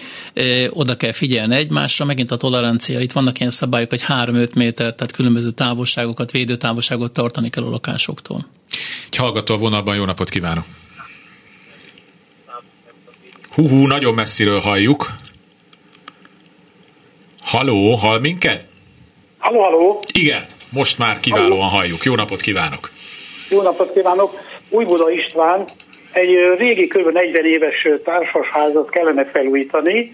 oda 0.70 0.98
kell 0.98 1.12
figyelni 1.12 1.56
egymásra, 1.56 2.06
megint 2.06 2.32
a 2.32 2.38
tolerancia, 2.38 3.00
itt 3.00 3.12
vannak 3.12 3.40
ilyen 3.40 3.52
szabályok, 3.52 3.90
hogy 3.90 4.04
3-5 4.08 4.56
méter, 4.56 4.96
tehát 4.96 5.12
különböző 5.12 5.52
távolságokat, 5.52 6.32
védőtávolságot 6.32 7.12
tartani 7.12 7.50
kell 7.50 7.64
a 7.64 7.70
lakásoktól. 7.70 8.48
Egy 9.10 9.16
hallgató 9.16 9.54
a 9.54 9.58
vonalban, 9.58 9.96
jó 9.96 10.06
napot 10.06 10.30
kívánok! 10.30 10.66
Hú, 13.50 13.70
hú, 13.70 13.88
nagyon 13.88 14.14
messziről 14.14 14.60
halljuk. 14.60 15.16
Haló, 17.42 17.96
hall 17.96 18.20
minket? 18.20 18.66
Halló, 19.38 19.62
halló! 19.62 20.04
Igen. 20.12 20.46
Most 20.74 20.98
már 20.98 21.20
kiválóan 21.20 21.70
halljuk. 21.70 22.04
Jó 22.04 22.16
napot 22.16 22.42
kívánok! 22.42 22.90
Jó 23.50 23.62
napot 23.62 23.94
kívánok! 23.94 24.40
Újbuda 24.70 25.10
István, 25.10 25.66
egy 26.12 26.30
régi 26.58 26.88
kb. 26.88 27.12
40 27.12 27.46
éves 27.46 27.88
társasházat 28.04 28.90
kellene 28.90 29.26
felújítani. 29.26 30.12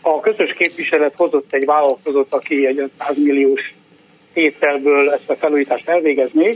A 0.00 0.20
közös 0.20 0.54
képviselet 0.58 1.14
hozott 1.16 1.52
egy 1.52 1.64
vállalkozót, 1.64 2.34
aki 2.34 2.66
egy 2.66 2.90
100 2.98 3.16
milliós 3.16 3.74
tételből 4.32 5.10
ezt 5.10 5.30
a 5.30 5.34
felújítást 5.34 5.88
elvégezné. 5.88 6.54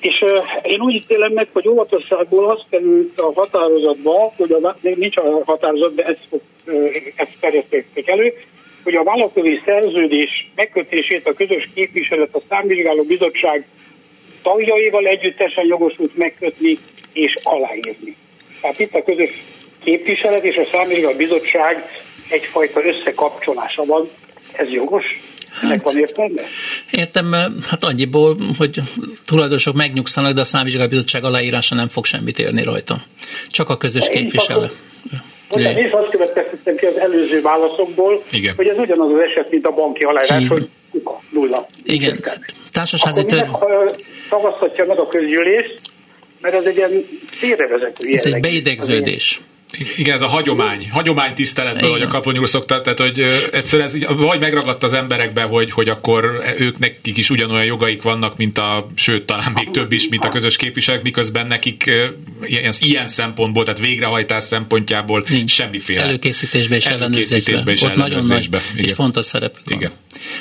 És 0.00 0.24
én 0.62 0.80
úgy 0.80 0.94
ítélem 0.94 1.32
meg, 1.32 1.48
hogy 1.52 1.68
óvatosságból 1.68 2.50
az 2.50 2.62
került 2.70 3.20
a 3.20 3.32
határozatba, 3.34 4.32
hogy 4.36 4.52
a, 4.52 4.76
nincs 4.80 5.16
a 5.16 5.42
határozatban, 5.44 6.04
ezt, 6.04 6.28
uh, 6.64 6.96
ezt 7.16 7.36
terjesztették 7.40 8.10
elő, 8.10 8.32
hogy 8.86 8.94
a 8.94 9.02
vállalkozói 9.02 9.60
szerződés 9.64 10.48
megkötését 10.54 11.28
a 11.28 11.32
közös 11.32 11.68
képviselet 11.74 12.34
a 12.34 12.42
számvizsgáló 12.48 13.02
bizottság 13.02 13.66
tagjaival 14.42 15.06
együttesen 15.06 15.66
jogosult 15.66 16.16
megkötni 16.16 16.78
és 17.12 17.34
aláírni. 17.42 18.16
Tehát 18.60 18.78
itt 18.78 18.94
a 18.94 19.02
közös 19.02 19.30
képviselet 19.84 20.44
és 20.44 20.56
a 20.56 20.68
számvizsgáló 20.72 21.16
bizottság 21.16 21.84
egyfajta 22.28 22.80
összekapcsolása 22.84 23.84
van. 23.84 24.08
Ez 24.52 24.68
jogos? 24.68 25.04
Ennek 25.62 25.82
van 25.82 25.98
értelme? 25.98 26.42
Értem, 26.90 27.32
hát 27.70 27.84
annyiból, 27.84 28.36
hogy 28.58 28.80
tulajdonosok 29.26 29.74
megnyugszanak, 29.74 30.32
de 30.32 30.40
a 30.40 30.44
számvizsgáló 30.44 30.88
bizottság 30.88 31.24
aláírása 31.24 31.74
nem 31.74 31.88
fog 31.88 32.04
semmit 32.04 32.38
érni 32.38 32.62
rajta. 32.62 33.02
Csak 33.50 33.68
a 33.68 33.76
közös 33.76 34.08
képviselő. 34.08 34.70
Én 35.12 35.35
is 35.54 35.90
azt 35.90 36.10
következtettem 36.10 36.76
ki 36.76 36.86
az 36.86 36.98
előző 36.98 37.40
válaszokból, 37.40 38.22
Igen. 38.32 38.54
hogy 38.56 38.66
ez 38.66 38.78
ugyanaz 38.78 39.12
az 39.12 39.18
eset, 39.18 39.50
mint 39.50 39.66
a 39.66 39.70
banki 39.70 40.04
aláírás, 40.04 40.40
Igen. 40.40 40.48
hogy 40.48 40.68
nulla. 41.30 41.66
Igen, 41.84 42.20
társasági 42.72 43.24
tör... 43.24 43.46
szavazhatja 44.30 44.84
meg 44.86 44.98
a 44.98 45.06
közgyűlés, 45.06 45.74
mert 46.40 46.54
ez 46.54 46.64
egy 46.64 46.76
ilyen 46.76 47.06
félrevezető 47.26 48.12
Ez 48.12 48.24
egy 48.24 48.40
beidegződés. 48.40 49.40
Igen, 49.96 50.14
ez 50.14 50.22
a 50.22 50.26
hagyomány, 50.26 50.88
hagyomány 50.90 51.34
tiszteletből, 51.34 51.90
hogy 51.90 52.02
a 52.02 52.08
kaplony 52.08 52.38
úr 52.38 52.48
szokta, 52.48 52.80
tehát 52.80 52.98
hogy 52.98 53.24
egyszer 53.52 53.80
ez 53.80 53.94
így, 53.94 54.06
vagy 54.16 54.40
megragadt 54.40 54.82
az 54.82 54.92
emberekbe, 54.92 55.42
hogy, 55.42 55.70
hogy 55.70 55.88
akkor 55.88 56.42
ők 56.58 56.78
nekik 56.78 57.16
is 57.16 57.30
ugyanolyan 57.30 57.64
jogaik 57.64 58.02
vannak, 58.02 58.36
mint 58.36 58.58
a, 58.58 58.86
sőt, 58.94 59.26
talán 59.26 59.52
még 59.54 59.70
több 59.70 59.92
is, 59.92 60.08
mint 60.08 60.24
a 60.24 60.28
közös 60.28 60.56
képviselők, 60.56 61.02
miközben 61.02 61.46
nekik 61.46 61.90
ilyen, 62.42 62.72
ilyen 62.80 63.08
szempontból, 63.08 63.64
tehát 63.64 63.80
végrehajtás 63.80 64.44
szempontjából 64.44 65.24
Nincs. 65.28 65.50
semmiféle. 65.50 66.02
Előkészítésbe 66.02 66.74
és 66.74 66.86
ellenőrzésbe. 66.86 67.70
és 67.70 67.82
Ott 67.82 67.94
nagyon 67.94 68.24
nagy 68.26 68.44
Igen. 68.44 68.60
és 68.74 68.92
fontos 68.92 69.26
szerepük 69.26 69.62
van. 69.64 69.78
Igen. 69.78 69.90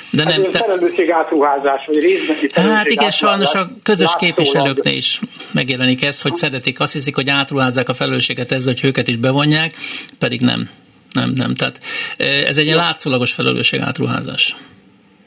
De 0.09 0.23
Hát 0.23 0.31
nem, 0.31 0.41
nem, 0.41 0.51
te, 0.51 0.59
felelősség 0.59 1.11
átruházás, 1.11 1.85
vagy 1.87 1.97
részbeni 1.97 2.69
Hát 2.69 2.89
igen, 2.89 3.11
sajnos 3.11 3.53
a 3.53 3.69
közös 3.83 4.15
képviselőknél 4.19 4.95
is 4.95 5.19
megjelenik 5.51 6.03
ez, 6.03 6.21
hogy 6.21 6.35
szeretik, 6.35 6.79
azt 6.79 6.93
hiszik, 6.93 7.15
hogy 7.15 7.29
átruházzák 7.29 7.89
a 7.89 7.93
felelősséget 7.93 8.51
ezzel, 8.51 8.73
hogy 8.73 8.89
őket 8.89 9.07
is 9.07 9.17
bevonják, 9.25 9.75
pedig 10.19 10.41
nem. 10.41 10.69
Nem, 11.11 11.31
nem. 11.35 11.53
Tehát 11.53 11.79
eh, 12.17 12.47
ez 12.47 12.57
egy 12.57 12.65
ilyen 12.65 12.77
látszólagos 12.77 13.33
felelősség 13.33 13.79
átruházás. 13.79 14.55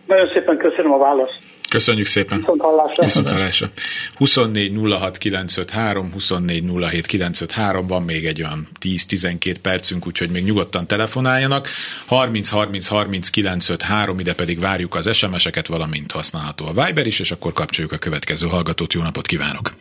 Nagyon 0.06 0.28
szépen 0.34 0.56
köszönöm 0.56 0.92
a 0.92 0.98
választ. 0.98 1.38
Köszönjük 1.68 2.06
szépen. 2.06 2.38
Viszont 2.38 2.60
hallásra. 2.60 3.02
Viszont 3.04 3.28
hallásra. 3.28 3.68
24 4.16 4.72
06 5.00 5.18
953, 5.18 6.12
24 6.12 6.64
07 6.90 7.06
953, 7.06 7.86
van 7.86 8.02
még 8.02 8.24
egy 8.26 8.42
olyan 8.42 8.68
10-12 8.80 9.54
percünk, 9.62 10.06
úgyhogy 10.06 10.30
még 10.30 10.44
nyugodtan 10.44 10.86
telefonáljanak. 10.86 11.68
30 12.06 12.48
30 12.48 12.86
30 12.86 13.30
953, 13.30 14.18
ide 14.18 14.34
pedig 14.34 14.60
várjuk 14.60 14.94
az 14.94 15.16
SMS-eket, 15.16 15.66
valamint 15.66 16.12
használható 16.12 16.66
a 16.66 16.84
Viber 16.84 17.06
is, 17.06 17.20
és 17.20 17.30
akkor 17.30 17.52
kapcsoljuk 17.52 17.92
a 17.92 17.98
következő 17.98 18.46
hallgatót. 18.46 18.92
Jó 18.92 19.02
napot 19.02 19.26
kívánok! 19.26 19.72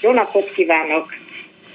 Jó 0.00 0.12
napot 0.12 0.52
kívánok! 0.52 1.06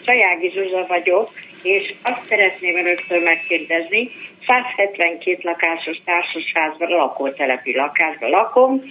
Csajági 0.06 0.52
Zsuzsa 0.54 0.86
vagyok, 0.88 1.32
és 1.62 1.94
azt 2.04 2.28
szeretném 2.28 2.78
önöktől 2.78 3.22
megkérdezni, 3.22 4.12
172 4.48 5.38
lakásos 5.42 6.02
társasházban, 6.06 6.90
lakótelepi 6.90 7.76
lakásban 7.76 8.30
lakom, 8.30 8.84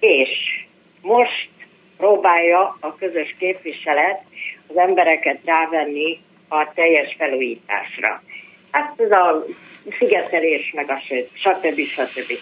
és 0.00 0.28
most 1.02 1.48
próbálja 1.96 2.76
a 2.80 2.94
közös 2.94 3.34
képviselet 3.38 4.22
az 4.68 4.76
embereket 4.76 5.38
rávenni 5.44 6.18
a 6.48 6.72
teljes 6.74 7.14
felújításra. 7.18 8.22
Hát 8.70 9.00
ez 9.00 9.10
a 9.10 9.44
szigetelés, 9.98 10.72
meg 10.74 10.90
a 10.90 10.96
sőt, 10.96 11.30
stb. 11.34 11.80
stb. 11.80 12.32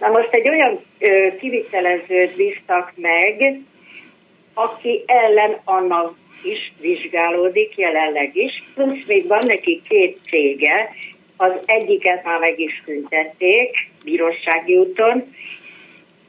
Na 0.00 0.08
most 0.08 0.28
egy 0.30 0.48
olyan 0.48 0.80
ö, 0.98 1.28
kivitelezőt 1.38 2.36
bíztak 2.36 2.92
meg, 2.94 3.60
aki 4.54 5.04
ellen 5.06 5.60
annak 5.64 6.16
is 6.46 6.72
vizsgálódik 6.80 7.76
jelenleg 7.76 8.36
is, 8.36 8.62
plusz 8.74 9.06
még 9.06 9.26
van 9.26 9.42
neki 9.46 9.80
két 9.88 10.18
cége, 10.22 10.94
az 11.36 11.52
egyiket 11.64 12.24
már 12.24 12.38
meg 12.38 12.60
is 12.60 12.82
szüntették 12.84 13.88
bírósági 14.04 14.76
úton, 14.76 15.32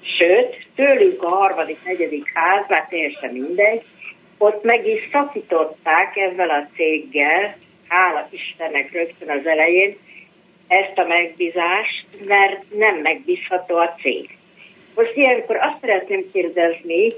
sőt, 0.02 0.68
tőlük 0.76 1.24
a 1.24 1.30
harmadik, 1.30 1.84
negyedik 1.84 2.32
ház, 2.34 2.66
már 2.68 2.88
teljesen 2.90 3.32
mindegy, 3.32 3.82
ott 4.38 4.64
meg 4.64 4.88
is 4.88 5.10
szakították 5.12 6.16
ezzel 6.16 6.50
a 6.50 6.68
céggel, 6.76 7.58
hála 7.88 8.28
Istennek 8.32 8.92
rögtön 8.92 9.30
az 9.30 9.46
elején, 9.46 9.98
ezt 10.68 10.98
a 10.98 11.08
megbízást, 11.08 12.06
mert 12.26 12.64
nem 12.78 12.96
megbízható 12.96 13.76
a 13.76 13.96
cég. 14.02 14.38
Most 14.96 15.12
ilyenkor 15.16 15.56
azt 15.56 15.78
szeretném 15.82 16.32
kérdezni, 16.32 17.14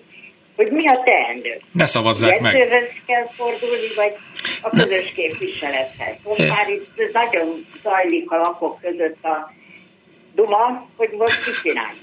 hogy 0.60 0.72
mi 0.72 0.88
a 0.88 0.97
teendő? 1.03 1.62
Ne 1.72 1.86
szavazzák 1.86 2.39
meg! 2.39 2.57
Jegyzőhöz 2.57 2.88
kell 3.05 3.28
fordulni, 3.38 3.89
vagy 3.95 4.14
a 4.62 4.70
közös 4.70 5.12
képviselethez? 5.12 6.16
Most 6.24 6.49
már 6.49 6.70
itt 6.70 7.12
nagyon 7.14 7.66
zajlik 7.84 8.32
a 8.32 8.38
lakok 8.38 8.82
között 8.82 9.24
a 9.24 9.53
duma, 10.39 10.87
hogy 10.95 11.09
most 11.17 11.45
mit 11.45 11.55
csinálj. 11.63 11.95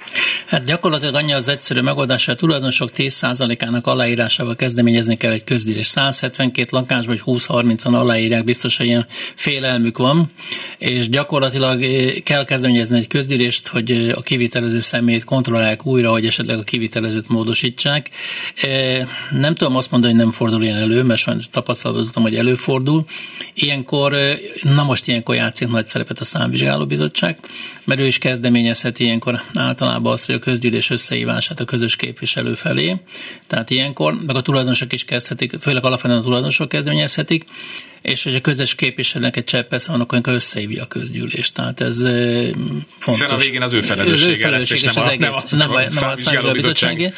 Hát 0.47 0.65
gyakorlatilag 0.65 1.15
annyi 1.15 1.33
az 1.33 1.49
egyszerű 1.49 1.81
megoldás, 1.81 2.25
hogy 2.25 2.35
a 2.35 2.37
tulajdonosok 2.37 2.91
10%-ának 2.97 3.87
aláírásával 3.87 4.55
kezdeményezni 4.55 5.17
kell 5.17 5.33
egy 5.33 5.45
közdírés. 5.45 5.87
172 5.87 6.69
lakásban, 6.71 7.19
vagy 7.25 7.41
20-30-an 7.41 7.95
aláírják, 7.95 8.45
biztos, 8.45 8.77
hogy 8.77 8.87
ilyen 8.87 9.07
félelmük 9.35 9.99
van, 9.99 10.27
és 10.79 11.09
gyakorlatilag 11.09 11.83
eh, 11.83 12.13
kell 12.25 12.45
kezdeményezni 12.45 12.99
egy 12.99 13.07
közdírést, 13.07 13.67
hogy 13.67 13.91
eh, 13.91 14.17
a 14.17 14.21
kivitelező 14.21 14.81
személyét 14.81 15.25
kontrollálják 15.25 15.87
újra, 15.87 16.11
hogy 16.11 16.27
esetleg 16.27 16.59
a 16.59 16.63
kivitelezőt 16.63 17.29
módosítsák. 17.29 18.11
Eh, 18.63 19.07
Nem 19.31 19.55
tudom 19.55 19.77
azt 19.77 19.91
mondani, 19.91 20.13
hogy 20.13 20.23
nem 20.23 20.33
fordul 20.33 20.63
ilyen 20.63 20.77
elő, 20.77 21.03
mert 21.03 21.21
sajnos 21.21 21.49
tapasztalatban 21.49 22.07
tudom, 22.07 22.23
hogy 22.23 22.37
előfordul. 22.37 23.05
Ilyenkor, 23.55 24.17
na 24.63 24.83
most 24.83 25.09
ilyenkor 25.09 25.35
játszik 25.35 25.69
nagy 25.69 25.87
szerepet 25.87 26.19
a 26.21 26.25
számvizsgálóbizottság, 26.25 27.39
mert 27.85 28.01
ő 28.01 28.07
is 28.07 28.19
kezdeményezheti 28.27 29.05
ilyenkor 29.05 29.41
általában 29.55 30.13
azt, 30.13 30.27
hogy 30.27 30.35
a 30.35 30.39
közgyűlés 30.39 30.91
összehívását 30.91 31.61
a 31.61 31.65
közös 31.65 31.97
képviselő 31.97 32.55
felé. 32.55 32.97
Tehát 33.47 33.71
ilyenkor, 33.71 34.15
meg 34.27 34.37
a 34.37 34.41
tulajdonosok 34.43 34.93
is 34.93 35.05
kezdhetik, 35.05 35.53
főleg 35.61 35.85
alapvetően 35.85 36.19
a 36.19 36.23
tulajdonosok 36.23 36.69
kezdeményezhetik, 36.69 37.45
és 38.03 38.23
hogy 38.25 38.35
a 38.35 38.41
közös 38.41 38.75
képviselőnek 38.75 39.37
egy 39.37 39.45
cseppesz 39.45 39.87
van, 39.87 40.01
akkor 40.01 40.21
összehívja 40.25 40.83
a 40.83 40.87
közgyűlést. 40.87 41.55
Tehát 41.55 41.81
ez 41.81 41.97
fontos. 42.99 43.21
Hiszen 43.21 43.31
a 43.31 43.37
végén 43.37 43.63
az 43.63 43.73
ő 43.73 43.81
felelőssége 43.81 44.49
lesz, 44.49 44.71
és 44.71 44.83
nem 44.83 44.93
az 44.97 45.05
a- 45.05 45.17
nem 45.19 45.33
a- 45.33 45.43
nem 45.51 45.71
a, 45.71 45.75
a 45.75 45.79
nem 45.79 45.89
a 45.89 45.93
számvizsgálóbizottság. 45.93 47.13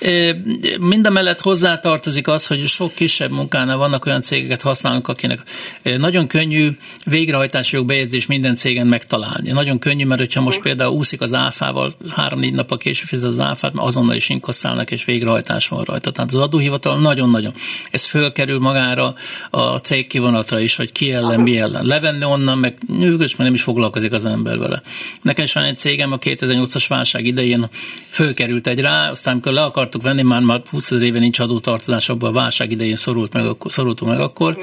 számvizsgálóbizottságé. 0.00 0.76
Mind 0.80 1.06
a 1.06 1.10
mellett 1.10 1.40
hozzátartozik 1.40 2.28
az, 2.28 2.46
hogy 2.46 2.66
sok 2.66 2.94
kisebb 2.94 3.30
munkánál 3.30 3.76
vannak 3.76 4.06
olyan 4.06 4.20
cégeket 4.20 4.60
használunk, 4.62 5.08
akinek 5.08 5.40
nagyon 5.82 6.26
könnyű 6.26 6.68
végrehajtási 7.04 7.76
jogbejegyzés 7.76 8.26
minden 8.26 8.56
cégen 8.56 8.86
megtalálni. 8.86 9.50
Nagyon 9.50 9.78
könnyű, 9.78 10.04
mert 10.04 10.20
hogyha 10.20 10.40
most 10.40 10.51
például 10.58 10.92
úszik 10.92 11.20
az 11.20 11.34
áfával, 11.34 11.92
három-négy 12.08 12.54
nap 12.54 12.70
a 12.70 12.76
később 12.76 13.06
fizet 13.06 13.28
az 13.28 13.40
áfát, 13.40 13.72
mert 13.72 13.86
azonnal 13.86 14.14
is 14.14 14.28
inkasszálnak, 14.28 14.90
és 14.90 15.04
végrehajtás 15.04 15.68
van 15.68 15.84
rajta. 15.84 16.10
Tehát 16.10 16.32
az 16.32 16.38
adóhivatal 16.38 16.98
nagyon-nagyon. 16.98 17.52
Ez 17.90 18.04
fölkerül 18.04 18.58
magára 18.58 19.14
a 19.50 19.76
cég 19.76 20.06
kivonatra 20.06 20.60
is, 20.60 20.76
hogy 20.76 20.92
ki 20.92 21.12
ellen, 21.12 21.40
mi 21.40 21.58
ellen. 21.58 21.84
Levenni 21.84 22.24
onnan, 22.24 22.58
meg 22.58 22.78
nyugodj, 22.98 23.34
mert 23.36 23.36
nem 23.36 23.54
is 23.54 23.62
foglalkozik 23.62 24.12
az 24.12 24.24
ember 24.24 24.58
vele. 24.58 24.82
Nekem 25.22 25.44
is 25.44 25.52
van 25.52 25.64
egy 25.64 25.78
cégem 25.78 26.12
a 26.12 26.18
2008-as 26.18 26.84
válság 26.88 27.26
idején 27.26 27.68
fölkerült 28.10 28.66
egy 28.66 28.80
rá, 28.80 29.10
aztán 29.10 29.32
amikor 29.32 29.52
le 29.52 29.62
akartuk 29.62 30.02
venni, 30.02 30.22
már, 30.22 30.40
már 30.40 30.62
20 30.70 30.90
ezer 30.90 31.02
éve 31.02 31.18
nincs 31.18 31.38
adótartozás, 31.38 32.08
abban 32.08 32.30
a 32.30 32.32
válság 32.32 32.70
idején 32.70 32.96
szorult 32.96 33.32
meg, 33.32 33.44
szorultunk 33.68 34.10
meg 34.10 34.20
akkor, 34.20 34.58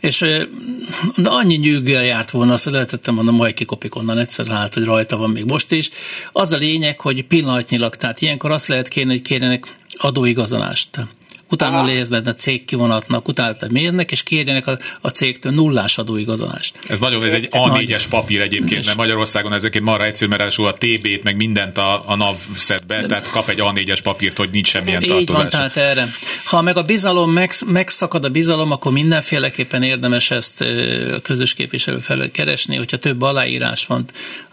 és 0.00 0.18
de 1.16 1.28
annyi 1.28 1.56
nyűggel 1.56 2.04
járt 2.04 2.30
volna, 2.30 2.52
azt 2.52 2.64
lehetettem 2.64 3.14
mondom, 3.14 3.34
majd 3.34 3.54
kikopik 3.54 3.94
onnan 3.94 4.18
egyszer, 4.18 4.46
hát, 4.46 4.74
hogy 4.74 4.84
rajta 4.84 5.16
van 5.16 5.30
még 5.30 5.44
most 5.44 5.72
is. 5.72 5.90
Az 6.32 6.52
a 6.52 6.56
lényeg, 6.56 7.00
hogy 7.00 7.24
pillanatnyilag, 7.24 7.94
tehát 7.94 8.20
ilyenkor 8.20 8.50
azt 8.50 8.68
lehet 8.68 8.88
kérni, 8.88 9.12
hogy 9.12 9.22
kérjenek 9.22 9.76
adóigazolást. 9.96 11.08
Utána 11.50 11.84
lézled 11.84 12.26
a 12.26 12.34
cég 12.34 12.64
kivonatnak, 12.64 13.28
utána 13.28 13.56
mérnek, 13.70 14.10
és 14.10 14.22
kérjenek 14.22 14.66
a, 14.66 14.78
a 15.00 15.08
cégtől 15.08 15.52
nullás 15.52 15.98
adóigazolást. 15.98 16.78
Ez 16.86 16.98
nagyon, 16.98 17.24
ez 17.24 17.32
egy 17.32 17.48
A4-es 17.50 18.04
papír 18.10 18.40
egyébként, 18.40 18.84
mert 18.84 18.96
Magyarországon 18.96 19.52
ezeket 19.52 19.82
marra 19.82 20.04
egyszerű, 20.04 20.30
mert 20.30 20.56
a 20.58 20.72
TB-t, 20.72 21.22
meg 21.22 21.36
mindent 21.36 21.78
a, 21.78 22.02
a 22.06 22.16
NAV 22.16 22.36
szed 22.56 22.86
be, 22.86 23.06
tehát 23.06 23.30
kap 23.30 23.48
egy 23.48 23.58
A4-es 23.60 23.98
papírt, 24.02 24.36
hogy 24.36 24.50
nincs 24.50 24.68
semmilyen 24.68 25.02
Így 25.02 25.08
van, 25.08 25.24
tartozás. 25.24 25.50
tehát 25.50 25.76
erre. 25.76 26.08
Ha 26.44 26.62
meg 26.62 26.76
a 26.76 26.82
bizalom, 26.82 27.32
meg, 27.32 27.52
megszakad 27.66 28.24
a 28.24 28.28
bizalom, 28.28 28.70
akkor 28.70 28.92
mindenféleképpen 28.92 29.82
érdemes 29.82 30.30
ezt 30.30 30.60
a 30.60 31.20
közös 31.22 31.54
képviselő 31.54 31.98
felől 31.98 32.30
keresni, 32.30 32.76
hogyha 32.76 32.96
több 32.96 33.22
aláírás 33.22 33.86
van, 33.86 34.04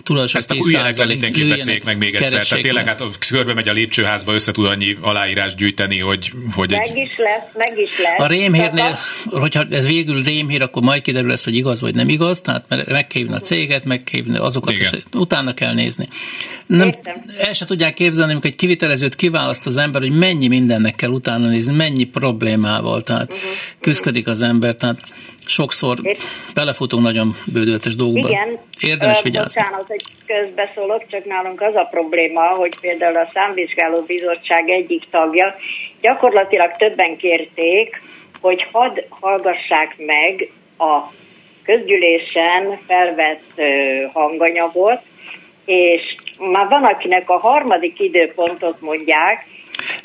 a 0.06 0.08
tulajdonosok 0.08 0.40
Ezt 0.40 0.72
le 0.96 1.06
10% 1.06 1.08
mindenki 1.08 1.48
beszéljék 1.48 1.84
meg 1.84 1.98
még 1.98 2.16
egyszer. 2.16 2.46
Tehát 2.46 2.64
tényleg 2.64 2.88
hát 2.88 3.02
körbe 3.30 3.54
megy 3.54 3.68
a 3.68 3.74
lépcsőházba, 3.74 4.34
össze 4.34 4.52
tud 4.52 4.66
annyi 4.66 4.98
aláírás 5.02 5.56
gyűjteni, 5.56 6.00
hogy, 6.00 6.32
hogy 6.52 6.74
egy... 6.74 6.80
Meg 6.94 7.04
is 7.04 7.16
lesz, 7.18 7.44
meg 7.54 7.80
is 7.80 7.90
lesz. 8.00 8.20
A 8.20 8.28
rémhírnél, 8.28 8.98
hogyha 9.26 9.66
ez 9.70 9.88
végül 9.88 10.24
rémhír, 10.24 10.62
akkor 10.62 10.84
majd 10.84 11.02
kiderül 11.02 11.30
lesz, 11.30 11.44
hogy 11.44 11.56
igaz 11.56 11.82
vagy 11.82 11.96
nem 11.96 12.10
igaz, 12.10 12.42
tehát 12.42 12.66
mert 12.70 12.92
meg 12.92 13.08
kell 13.08 13.22
hívni 13.22 13.36
a 13.36 13.40
céget, 13.40 13.86
meg 13.86 14.04
kell 14.04 14.22
hívni 14.22 14.38
azokat, 14.38 14.74
Igen. 14.74 14.94
és 14.94 15.00
utána 15.14 15.54
kell 15.54 15.74
nézni. 15.74 16.08
Nem, 16.66 16.88
Értem. 16.88 17.24
el 17.38 17.54
se 17.54 17.66
tudják 17.66 17.94
képzelni, 17.94 18.32
amikor 18.32 18.50
egy 18.50 18.56
kivitelezőt 18.56 19.16
kiválaszt 19.16 19.66
az 19.66 19.78
ember, 19.78 20.02
hogy 20.02 20.18
mennyi 20.18 20.48
mindennek 20.48 20.96
kell 20.96 21.10
utána 21.10 21.48
nézni, 21.48 21.76
mennyi 21.76 22.04
problémával, 22.04 23.02
tehát 23.02 23.30
Mhm. 23.30 23.40
küzdik 23.80 24.28
az 24.28 24.42
ember, 24.42 24.76
tehát 24.76 25.00
sokszor 25.46 25.98
És- 26.02 26.24
belefutunk 26.54 27.04
nagyon 27.04 27.36
bődöltes 27.54 27.96
dolgokba. 27.96 28.30
Igen. 28.30 28.60
Érdemes 28.80 29.22
vigyázni. 29.22 29.62
Bocsánat, 29.62 29.88
hogy 29.88 30.02
közbeszólok, 30.26 31.08
csak 31.08 31.26
nálunk 31.26 31.62
az 31.62 31.76
a 31.76 31.88
probléma, 31.92 32.42
hogy 32.42 32.80
például 32.80 33.16
a 33.18 33.30
számvizsgáló 33.34 34.02
bizottság 34.02 34.70
egyik 34.70 35.04
tagja 35.12 35.56
gyakorlatilag 36.02 36.72
többen 36.78 37.18
kérték, 37.18 38.02
hogy 38.42 38.68
hadd 38.72 39.00
hallgassák 39.10 39.96
meg 39.98 40.50
a 40.78 41.12
közgyűlésen 41.64 42.80
felvett 42.88 43.62
hanganyagot, 44.14 45.02
és 45.66 46.16
már 46.40 46.68
van, 46.68 46.84
akinek 46.84 47.30
a 47.30 47.38
harmadik 47.38 48.00
időpontot 48.00 48.82
mondják, 48.82 49.46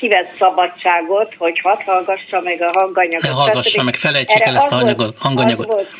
kivett 0.01 0.27
szabadságot, 0.27 1.35
hogy 1.37 1.59
hadd 1.59 1.81
hallgassa 1.85 2.41
meg 2.41 2.61
a 2.61 2.71
hanganyagot. 2.73 3.21
Ne 3.21 3.29
hallgassa 3.29 3.83
meg, 3.83 3.95
felejtsék 3.95 4.43
el 4.43 4.55
ezt 4.55 4.71
a 4.71 4.75
hanyagot, 4.75 5.17
hanganyagot. 5.17 5.71
Volt, 5.71 5.95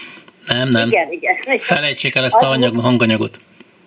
nem, 0.48 0.68
nem. 0.70 0.88
Igen, 0.88 1.12
igen. 1.12 1.36
Felejtsék 1.74 2.16
el 2.16 2.24
ezt 2.24 2.42
a 2.42 2.50
anyag, 2.50 2.80
hanganyagot. 2.80 3.38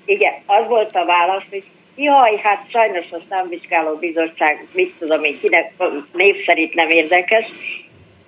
Igen, 0.04 0.32
az 0.46 0.66
volt 0.68 0.90
a 0.92 1.04
válasz, 1.04 1.44
hogy 1.50 1.64
jaj, 1.96 2.36
hát 2.42 2.66
sajnos 2.70 3.06
a 3.10 3.18
számvizsgáló 3.28 3.94
bizottság, 3.94 4.66
mit 4.72 4.94
tudom 4.98 5.24
én, 5.24 5.38
kinek 5.40 5.72
név 6.12 6.44
szerint 6.46 6.74
nem 6.74 6.90
érdekes, 6.90 7.46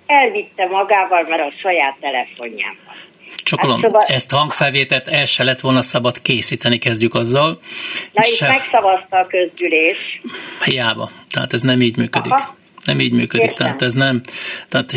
elvitte 0.05 0.67
magával, 0.67 1.25
mert 1.29 1.41
a 1.41 1.53
saját 1.61 1.97
telefonján 1.99 2.77
van. 2.85 2.95
Csokolom, 3.47 3.81
hát 3.81 3.91
szóval... 3.91 4.01
ezt 4.07 4.31
hangfelvételt 4.31 5.07
el 5.07 5.25
se 5.25 5.43
lett 5.43 5.59
volna 5.59 5.81
szabad 5.81 6.21
készíteni, 6.21 6.77
kezdjük 6.77 7.13
azzal. 7.13 7.59
Na 8.13 8.21
és 8.21 8.35
se... 8.35 8.47
megszavazta 8.47 9.17
a 9.17 9.27
közgyűlés. 9.27 10.21
Hiába, 10.63 11.11
tehát 11.29 11.53
ez 11.53 11.61
nem 11.61 11.81
így 11.81 11.97
működik. 11.97 12.33
Aha 12.33 12.55
nem 12.87 12.99
így 12.99 13.13
működik, 13.13 13.49
Értem. 13.49 13.65
tehát 13.65 13.81
ez 13.81 13.93
nem, 13.93 14.21
tehát 14.67 14.95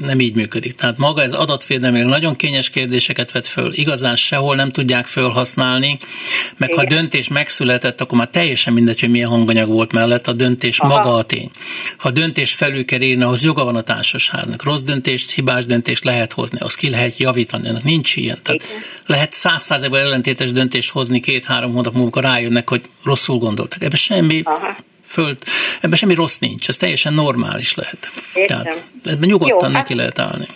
nem 0.00 0.20
így 0.20 0.34
működik. 0.34 0.74
Tehát 0.74 0.98
maga 0.98 1.22
ez 1.22 1.32
adatvédelmileg 1.32 2.06
nagyon 2.06 2.36
kényes 2.36 2.70
kérdéseket 2.70 3.32
vet 3.32 3.46
föl, 3.46 3.72
igazán 3.72 4.16
sehol 4.16 4.56
nem 4.56 4.70
tudják 4.70 5.06
felhasználni, 5.06 5.98
meg 6.56 6.68
Igen. 6.68 6.80
ha 6.80 6.94
döntés 6.94 7.28
megszületett, 7.28 8.00
akkor 8.00 8.18
már 8.18 8.28
teljesen 8.28 8.72
mindegy, 8.72 9.00
hogy 9.00 9.10
milyen 9.10 9.28
hanganyag 9.28 9.68
volt 9.68 9.92
mellett, 9.92 10.26
a 10.26 10.32
döntés 10.32 10.78
Aha. 10.78 10.96
maga 10.96 11.14
a 11.14 11.22
tény. 11.22 11.50
Ha 11.98 12.10
döntés 12.10 12.52
felül 12.52 12.84
kell 12.84 13.00
írni, 13.00 13.22
ahhoz 13.22 13.44
joga 13.44 13.64
van 13.64 13.76
a 13.76 13.82
társaságnak. 13.82 14.62
Rossz 14.62 14.82
döntést, 14.82 15.30
hibás 15.30 15.64
döntést 15.64 16.04
lehet 16.04 16.32
hozni, 16.32 16.58
azt 16.60 16.76
ki 16.76 16.90
lehet 16.90 17.16
javítani, 17.16 17.68
ennek 17.68 17.84
nincs 17.84 18.16
ilyen. 18.16 18.38
Tehát 18.42 18.62
Igen. 18.62 18.82
lehet 19.06 19.32
száz 19.32 19.62
százalékban 19.62 20.00
ellentétes 20.00 20.52
döntést 20.52 20.90
hozni 20.90 21.20
két-három 21.20 21.72
hónap 21.72 21.94
múlva, 21.94 22.20
rájönnek, 22.20 22.68
hogy 22.68 22.82
rosszul 23.04 23.38
gondoltak. 23.38 23.82
Ebben 23.82 23.98
semmi 23.98 24.40
Aha 24.44 24.76
föld, 25.12 25.38
ebben 25.80 25.98
semmi 25.98 26.14
rossz 26.14 26.38
nincs, 26.38 26.68
ez 26.68 26.76
teljesen 26.76 27.14
normális 27.14 27.74
lehet. 27.74 28.10
Értem. 28.34 28.62
Tehát 28.62 28.84
ebben 29.04 29.28
nyugodtan 29.28 29.68
Jó, 29.68 29.76
neki 29.76 29.88
hát... 29.88 29.96
lehet 29.96 30.18
állni. 30.18 30.46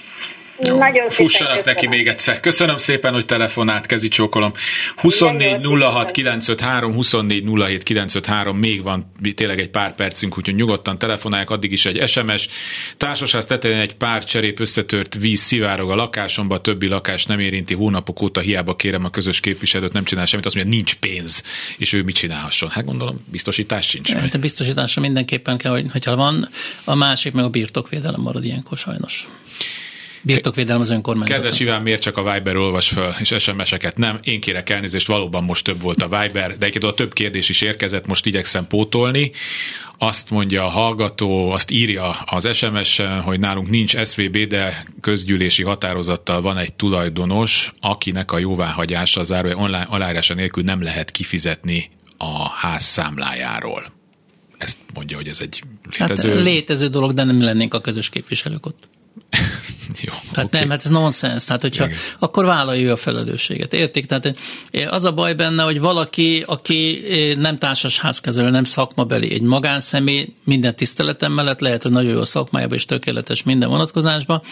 Jó. 0.61 0.79
Nagyon 0.79 1.11
Fussanak 1.11 1.65
neki 1.65 1.87
még 1.87 2.07
egyszer. 2.07 2.41
Köszönöm 2.41 2.77
szépen, 2.77 3.13
hogy 3.13 3.27
telefonált, 3.27 3.87
kezi 3.87 4.09
csókolom. 4.09 4.53
24 4.97 5.67
06 5.81 6.11
953, 6.11 6.93
24 6.93 7.45
07 7.45 7.83
953, 7.83 8.59
még 8.59 8.83
van 8.83 9.13
tényleg 9.35 9.61
egy 9.61 9.69
pár 9.69 9.95
percünk, 9.95 10.39
úgyhogy 10.39 10.55
nyugodtan 10.55 10.99
telefonálják, 10.99 11.51
addig 11.51 11.73
is 11.73 11.87
egy 11.87 12.09
SMS. 12.09 12.49
Társasház 12.97 13.47
tetején 13.47 13.79
egy 13.79 13.95
pár 13.95 14.25
cserép 14.25 14.61
összetört 14.61 15.15
víz 15.15 15.41
szivárog 15.41 15.91
a 15.91 15.95
lakásomba, 15.95 16.55
a 16.55 16.61
többi 16.61 16.87
lakás 16.87 17.25
nem 17.27 17.41
érinti, 17.41 17.75
hónapok 17.75 18.23
óta 18.23 18.41
hiába 18.41 18.77
kérem 18.77 19.05
a 19.05 19.11
közös 19.11 19.41
képviselőt, 19.41 19.93
nem 19.93 20.05
csinál 20.05 20.27
semmit, 20.27 20.47
azt 20.47 20.55
mondja, 20.55 20.75
nincs 20.75 20.95
pénz, 20.95 21.43
és 21.79 21.93
ő 21.93 22.03
mit 22.03 22.15
csinálhasson. 22.15 22.71
Hát 22.71 22.85
gondolom, 22.85 23.25
biztosítás 23.31 23.89
sincs. 23.89 24.13
Hát 24.13 24.35
a 24.35 24.39
biztosításra 24.39 25.03
mindenképpen 25.03 25.57
kell, 25.57 25.73
hogy 25.73 25.87
hogyha 25.93 26.17
van, 26.17 26.49
a 26.85 26.95
másik 26.95 27.33
meg 27.33 27.45
a 27.45 27.49
birtokvédelem 27.49 28.21
marad 28.21 28.45
ilyenkor 28.45 28.79
sajnos. 28.79 29.27
Birtokvédelem 30.27 30.81
az 30.81 30.91
önkormányzat. 30.91 31.37
Kedves 31.37 31.61
Iván, 31.61 31.83
miért 31.83 32.03
csak 32.03 32.17
a 32.17 32.33
Viber 32.33 32.57
olvas 32.57 32.89
föl, 32.89 33.13
és 33.19 33.35
SMS-eket 33.39 33.97
nem? 33.97 34.19
Én 34.23 34.41
kérek 34.41 34.71
elnézést, 34.71 35.07
valóban 35.07 35.45
most 35.45 35.65
több 35.65 35.81
volt 35.81 36.03
a 36.03 36.09
Viber, 36.09 36.59
de 36.59 36.67
egyébként 36.67 36.85
a 36.85 36.95
több 36.95 37.13
kérdés 37.13 37.49
is 37.49 37.63
érkezett, 37.63 38.07
most 38.07 38.27
igyekszem 38.27 38.67
pótolni. 38.67 39.31
Azt 39.99 40.31
mondja 40.31 40.65
a 40.65 40.69
hallgató, 40.69 41.51
azt 41.51 41.71
írja 41.71 42.11
az 42.11 42.57
SMS-en, 42.57 43.21
hogy 43.21 43.41
nálunk 43.41 43.71
nincs 43.71 43.97
SVB, 43.97 44.37
de 44.37 44.87
közgyűlési 45.01 45.63
határozattal 45.63 46.41
van 46.41 46.59
egy 46.59 46.73
tulajdonos, 46.73 47.73
akinek 47.81 48.33
a 48.33 48.39
jóváhagyása 48.39 49.23
zárója 49.23 49.57
online 49.57 49.87
aláírása 49.89 50.35
nélkül 50.35 50.63
nem 50.63 50.83
lehet 50.83 51.11
kifizetni 51.11 51.91
a 52.17 52.49
ház 52.49 52.85
számlájáról. 52.85 53.93
Ezt 54.59 54.79
mondja, 54.95 55.17
hogy 55.17 55.29
ez 55.29 55.41
egy 55.41 55.63
létező... 55.99 56.35
Hát 56.35 56.45
létező 56.45 56.89
dolog, 56.89 57.13
de 57.13 57.25
nem 57.25 57.43
lennénk 57.43 57.75
a 57.75 57.81
közös 57.81 58.09
képviselők 58.09 58.67
ott. 58.67 58.89
Jó, 60.03 60.13
tehát 60.33 60.49
okay. 60.49 60.61
nem, 60.61 60.71
hát 60.71 60.85
ez 60.85 60.91
nonsens. 60.91 61.45
Tehát, 61.45 61.63
hogyha 61.63 61.85
Igen. 61.85 61.97
akkor 62.19 62.45
vállalja 62.45 62.93
a 62.93 62.97
felelősséget. 62.97 63.73
Értik? 63.73 64.07
Tehát 64.07 64.37
eh, 64.71 64.93
az 64.93 65.05
a 65.05 65.13
baj 65.13 65.35
benne, 65.35 65.63
hogy 65.63 65.81
valaki, 65.81 66.45
aki 66.47 67.03
eh, 67.09 67.37
nem 67.37 67.59
társas 67.59 67.99
házkezelő, 67.99 68.51
nem 68.51 68.65
szakmabeli, 68.65 69.33
egy 69.33 69.43
magánszemély, 69.43 70.33
minden 70.45 70.77
tiszteletem 70.77 71.33
mellett 71.33 71.61
lehet, 71.61 71.83
hogy 71.83 71.93
nagyon 71.93 72.13
jó 72.13 72.21
a 72.21 72.25
szakmájában 72.25 72.77
és 72.77 72.85
tökéletes 72.85 73.43
minden 73.43 73.69
vonatkozásban, 73.69 74.43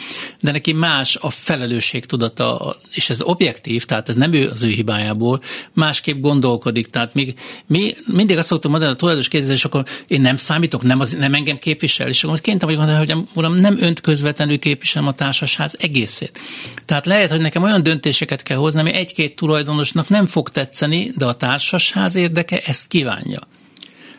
de 0.41 0.51
neki 0.51 0.73
más 0.73 1.17
a 1.21 1.31
felelősség 1.31 2.05
tudata, 2.05 2.77
és 2.95 3.11
ez 3.11 3.23
objektív, 3.23 3.85
tehát 3.85 4.09
ez 4.09 4.15
nem 4.15 4.33
ő 4.33 4.49
az 4.49 4.63
ő 4.63 4.69
hibájából, 4.69 5.41
másképp 5.73 6.21
gondolkodik. 6.21 6.87
Tehát 6.87 7.15
még, 7.15 7.35
mi 7.67 7.95
mindig 8.07 8.37
azt 8.37 8.49
szoktam 8.49 8.71
mondani 8.71 8.93
a 8.93 8.97
tulajdonos 8.97 9.29
kérdezés, 9.29 9.65
akkor 9.65 9.85
én 10.07 10.21
nem 10.21 10.37
számítok, 10.37 10.83
nem, 10.83 11.01
az, 11.01 11.13
nem 11.13 11.35
engem 11.35 11.59
képvisel, 11.59 12.09
és 12.09 12.25
akkor 12.25 12.41
kénytem 12.41 12.69
vagy 12.69 12.79
mondani, 12.79 12.99
hogy 12.99 13.27
uram, 13.35 13.55
nem 13.55 13.77
önt 13.81 14.01
közvetlenül 14.01 14.59
képviselem 14.65 15.09
a 15.09 15.13
társasház 15.13 15.77
egészét. 15.81 16.41
Tehát 16.85 17.07
lehet, 17.07 17.31
hogy 17.31 17.41
nekem 17.41 17.63
olyan 17.63 17.83
döntéseket 17.83 18.43
kell 18.43 18.57
hozni, 18.57 18.81
ami 18.81 18.93
egy-két 18.93 19.37
tulajdonosnak 19.37 20.09
nem 20.09 20.27
fog 20.27 20.49
tetszeni, 20.49 21.13
de 21.17 21.25
a 21.25 21.35
társasház 21.35 22.15
érdeke 22.15 22.59
ezt 22.59 22.89
kívánja. 22.89 23.41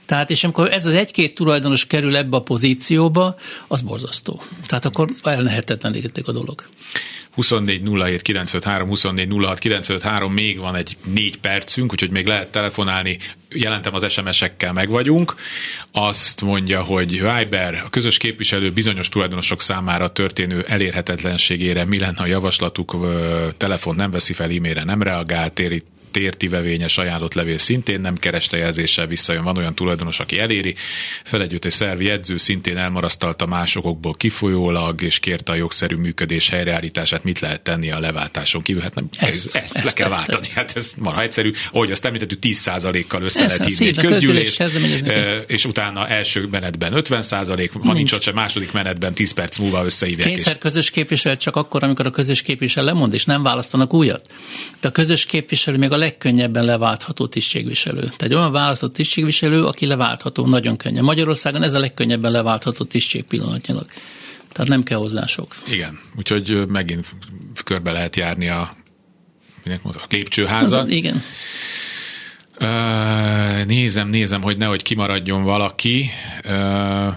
Tehát, 0.06 0.30
és 0.30 0.44
amikor 0.44 0.74
ez 0.74 0.86
az 0.86 0.94
egy-két 0.94 1.36
tulajdonos 1.36 1.88
kerül 1.88 2.16
ebbe 2.16 2.38
a 2.38 2.42
pozícióba, 2.42 3.36
az 3.68 3.82
borzasztó. 3.82 4.42
Tehát 4.66 4.86
akkor 4.86 5.08
elnehetetlenítik 5.24 6.28
a 6.28 6.32
dolog. 6.32 6.64
24 7.36 7.82
07 7.82 8.22
953, 8.22 8.88
24 8.88 9.32
06 9.32 9.60
953, 9.60 10.34
még 10.34 10.60
van 10.60 10.76
egy 10.76 10.98
négy 11.14 11.38
percünk, 11.38 11.92
úgyhogy 11.92 12.10
még 12.10 12.28
lehet 12.28 12.50
telefonálni, 12.50 13.18
jelentem 13.50 13.94
az 13.94 14.12
SMS-ekkel 14.12 14.74
meg 14.74 14.90
vagyunk. 14.90 15.36
Azt 15.92 16.42
mondja, 16.42 16.82
hogy 16.82 17.12
Viber, 17.12 17.82
a 17.86 17.90
közös 17.90 18.18
képviselő 18.18 18.72
bizonyos 18.72 19.10
tulajdonosok 19.10 19.62
számára 19.62 20.08
történő 20.08 20.64
elérhetetlenségére 20.68 21.86
mi 21.86 22.00
lenne 22.00 22.22
a 22.22 22.26
javaslatuk, 22.26 22.98
telefon 23.58 23.96
nem 23.96 24.12
veszi 24.12 24.34
fel, 24.34 24.52
e-mailre 24.52 24.84
nem 24.84 25.02
reagál, 25.02 25.54
téri, 25.54 25.84
térti 26.16 26.48
vevényes 26.48 26.98
ajánlott 26.98 27.34
levél 27.34 27.58
szintén 27.58 28.02
nem 28.02 28.16
kereste 28.16 28.58
jelzéssel 28.58 29.08
visszajön. 29.08 29.44
Van 29.44 29.58
olyan 29.58 29.76
tulajdonos, 29.76 30.20
aki 30.20 30.40
eléri, 30.40 30.76
felegyült 31.24 31.66
egy 31.66 31.72
szervi 31.72 32.10
edző 32.10 32.38
szintén 32.38 32.78
elmarasztalta 32.78 33.46
másokból 33.46 34.14
kifolyólag, 34.14 35.02
és 35.02 35.20
kérte 35.20 35.52
a 35.52 35.56
jogszerű 35.56 35.96
működés 35.96 36.50
helyreállítását. 36.50 37.24
Mit 37.24 37.40
lehet 37.40 37.62
tenni 37.62 37.92
a 37.92 38.00
leváltáson 38.00 38.62
kívül? 38.62 38.82
Hát 38.82 38.96
nem, 38.96 39.08
ezt, 39.18 39.56
ezt, 39.56 39.76
ezt 39.76 39.84
le 39.84 39.92
kell 39.92 40.12
ezt, 40.12 40.18
váltani. 40.18 40.46
Ezt. 40.46 40.56
Hát 40.56 40.76
ez 40.76 40.94
marha 40.98 41.22
egyszerű. 41.22 41.52
Ahogy 41.72 41.92
azt 41.92 42.06
említettük, 42.06 42.40
10%-kal 42.42 43.22
össze 43.22 43.44
ezt, 43.44 43.58
lehet 43.58 43.78
hívni 43.78 43.88
egy 43.88 44.06
közgyűlés, 44.06 44.60
és 45.48 45.66
utána 45.66 46.08
első 46.08 46.48
menetben 46.52 46.94
50%, 46.96 47.70
ha 47.74 47.80
nincs, 47.84 47.96
nincs 47.96 48.12
ott 48.12 48.22
sem 48.22 48.34
második 48.34 48.72
menetben 48.72 49.14
10 49.14 49.34
perc 49.34 49.58
múlva 49.58 49.86
összehívják. 49.86 50.30
Kényszer 50.30 50.58
közös 50.58 50.90
képviselő 50.90 51.38
csak 51.38 51.56
akkor, 51.56 51.84
amikor 51.84 52.06
a 52.06 52.12
közös 52.12 52.42
képviselő 52.42 52.86
lemond, 52.86 53.14
és 53.14 53.26
nem 53.26 53.44
választanak 53.44 53.94
újat. 53.94 54.34
De 54.82 54.88
a 54.88 54.92
közös 54.92 55.26
képviselő 55.26 55.78
még 55.78 55.92
a 55.92 55.98
legkönnyebben 56.06 56.66
leváltható 56.66 57.28
tisztségviselő. 57.28 58.02
Tehát 58.18 58.34
olyan 58.34 58.52
választott 58.52 58.94
tisztségviselő, 58.94 59.64
aki 59.64 59.86
leváltható 59.86 60.46
nagyon 60.46 60.78
könnyen. 60.78 61.04
Magyarországon 61.04 61.64
ez 61.64 61.74
a 61.74 61.80
legkönnyebben 61.80 62.32
leváltható 62.32 62.84
tisztség 62.84 63.24
pillanatnyilag. 63.24 63.86
Tehát 64.52 64.70
nem 64.70 64.84
kell 64.84 64.98
hozzá 64.98 65.26
sok. 65.26 65.56
Igen, 65.68 66.00
úgyhogy 66.18 66.68
megint 66.68 67.06
körbe 67.64 67.92
lehet 67.92 68.16
járni 68.16 68.48
a, 68.50 68.76
mondta, 69.66 70.02
a 70.02 70.08
lépcsőházat. 70.10 70.84
Az, 70.86 70.92
igen. 70.92 71.22
Uh, 72.60 73.66
nézem, 73.66 74.10
nézem, 74.10 74.42
hogy 74.42 74.58
nehogy 74.58 74.82
kimaradjon 74.82 75.44
valaki. 75.44 76.10
Uh, 76.44 77.14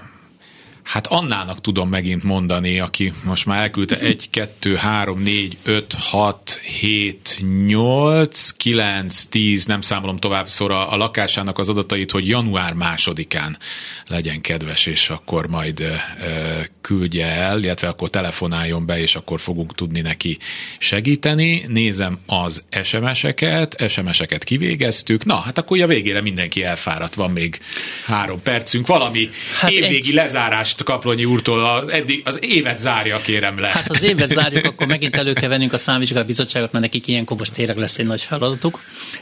Hát 0.88 1.06
Annának 1.06 1.60
tudom 1.60 1.88
megint 1.88 2.22
mondani, 2.22 2.80
aki 2.80 3.12
most 3.24 3.46
már 3.46 3.60
elküldte 3.60 3.98
1, 3.98 4.30
2, 4.30 4.74
3, 4.74 5.22
4, 5.22 5.56
5, 5.64 5.94
6, 5.98 6.60
7, 6.62 7.38
8, 7.66 8.50
9, 8.50 9.24
10, 9.24 9.64
nem 9.64 9.80
számolom 9.80 10.16
tovább 10.16 10.48
szóra 10.48 10.88
a 10.88 10.96
lakásának 10.96 11.58
az 11.58 11.68
adatait, 11.68 12.10
hogy 12.10 12.28
január 12.28 12.72
másodikán 12.72 13.58
legyen 14.06 14.40
kedves, 14.40 14.86
és 14.86 15.10
akkor 15.10 15.46
majd 15.46 15.80
e, 15.80 16.68
küldje 16.80 17.26
el, 17.26 17.62
illetve 17.62 17.88
akkor 17.88 18.10
telefonáljon 18.10 18.86
be, 18.86 18.98
és 18.98 19.16
akkor 19.16 19.40
fogunk 19.40 19.74
tudni 19.74 20.00
neki 20.00 20.38
segíteni. 20.78 21.64
Nézem 21.68 22.18
az 22.26 22.62
SMS-eket, 22.82 23.84
SMS-eket 23.88 24.44
kivégeztük. 24.44 25.24
Na, 25.24 25.36
hát 25.36 25.58
akkor 25.58 25.80
a 25.80 25.86
végére 25.86 26.20
mindenki 26.20 26.64
elfáradt, 26.64 27.14
van 27.14 27.30
még 27.30 27.58
három 28.06 28.42
percünk, 28.42 28.86
valami 28.86 29.28
hát 29.60 29.70
évvégi 29.70 30.08
egy... 30.08 30.14
lezárást 30.14 30.76
most 30.78 30.90
Kaplonyi 30.90 31.24
úrtól 31.24 31.64
az, 31.64 31.92
eddig, 31.92 32.22
az 32.24 32.38
évet 32.40 32.78
zárja, 32.78 33.20
kérem 33.20 33.58
le. 33.58 33.68
Hát 33.68 33.90
az 33.90 34.02
évet 34.02 34.28
zárjuk, 34.28 34.64
akkor 34.64 34.86
megint 34.86 35.16
elő 35.16 35.32
kell 35.32 35.48
vennünk 35.48 35.72
a 35.72 35.78
számvizsgálati 35.78 36.26
bizottságot, 36.26 36.72
mert 36.72 36.84
nekik 36.84 37.06
ilyenkor 37.06 37.36
most 37.36 37.52
tényleg 37.52 37.76
lesz 37.76 37.98
egy 37.98 38.06
nagy 38.06 38.22
feladatuk. 38.22 38.80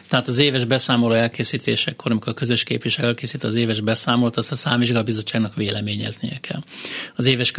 Tehát 0.08 0.28
az 0.28 0.38
éves 0.38 0.64
beszámoló 0.64 1.14
elkészítésekor, 1.14 2.10
amikor 2.10 2.32
a 2.32 2.34
közös 2.34 2.62
képviselő 2.62 3.08
elkészít 3.08 3.44
az 3.44 3.54
éves 3.54 3.80
beszámolót, 3.80 4.36
azt 4.36 4.52
a 4.52 4.56
számvizsgálati 4.56 5.10
bizottságnak 5.10 5.54
véleményeznie 5.54 6.38
kell. 6.40 6.60
az 7.16 7.26
éves 7.26 7.50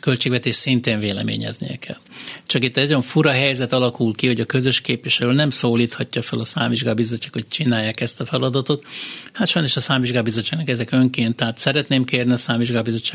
költségvetés 0.00 0.54
szintén 0.54 0.98
véleményeznie 0.98 1.76
kell. 1.76 1.98
Csak 2.46 2.64
itt 2.64 2.76
egy 2.76 2.88
olyan 2.88 3.02
fura 3.02 3.30
helyzet 3.30 3.72
alakul 3.72 4.14
ki, 4.14 4.26
hogy 4.26 4.40
a 4.40 4.44
közös 4.44 4.80
képviselő 4.80 5.32
nem 5.32 5.50
szólíthatja 5.50 6.22
fel 6.22 6.38
a 6.38 6.44
számvizsgálbizottság, 6.44 7.32
hogy 7.32 7.48
csinálják 7.48 8.00
ezt 8.00 8.20
a 8.20 8.24
feladatot. 8.24 8.84
Hát 9.32 9.48
sajnos 9.48 9.76
a 9.76 9.80
számvizsgálbizottságnak 9.80 10.68
ezek 10.68 10.92
önként, 10.92 11.36
tehát 11.36 11.58
szeretném 11.58 12.04
kérni 12.04 12.32
a 12.32 12.36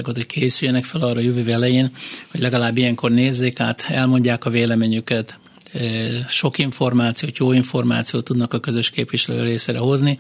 számvizsgálbizottságot, 0.06 0.16
hogy 0.16 0.26
készüljenek 0.26 0.86
fel 0.86 1.02
arra 1.02 1.20
jövő 1.20 1.52
elején, 1.52 1.92
hogy 2.32 2.40
legalább 2.40 2.78
ilyenkor 2.78 3.12
nézzék 3.12 3.60
át, 3.60 3.86
elmondják 3.90 4.46
a 4.46 4.50
véleményüket, 4.50 5.40
sok 6.28 6.58
információt, 6.58 7.38
jó 7.38 7.52
információt 7.52 8.24
tudnak 8.24 8.54
a 8.54 8.60
közös 8.60 8.90
képviselő 8.90 9.42
részére 9.42 9.78
hozni, 9.78 10.18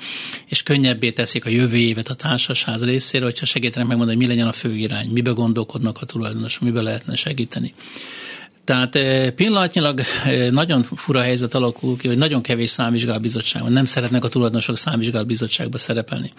és 0.47 0.63
könnyebbé 0.63 1.11
teszik 1.11 1.45
a 1.45 1.49
jövő 1.49 1.77
évet 1.77 2.07
a 2.07 2.13
társasház 2.13 2.83
részére, 2.83 3.23
hogyha 3.25 3.45
segítenek 3.45 3.87
megmondani, 3.87 4.17
hogy 4.17 4.27
mi 4.27 4.33
legyen 4.33 4.47
a 4.47 4.51
fő 4.51 4.75
irány, 4.75 5.09
mibe 5.09 5.31
gondolkodnak 5.31 5.97
a 6.01 6.05
tulajdonosok, 6.05 6.63
mibe 6.63 6.81
lehetne 6.81 7.15
segíteni. 7.15 7.73
Tehát 8.65 8.95
eh, 8.95 9.29
pillanatnyilag 9.29 10.01
nagyon 10.49 10.83
fura 10.83 11.21
helyzet 11.21 11.53
alakul 11.53 11.97
ki, 11.97 12.07
hogy 12.07 12.17
nagyon 12.17 12.41
kevés 12.41 12.69
számvizsgálbizottság 12.69 13.61
van, 13.61 13.71
nem 13.71 13.85
szeretnek 13.85 14.23
a 14.23 14.27
tulajdonosok 14.27 14.77
számvizsgálbizottságba 14.77 15.77
szerepelni. 15.77 16.31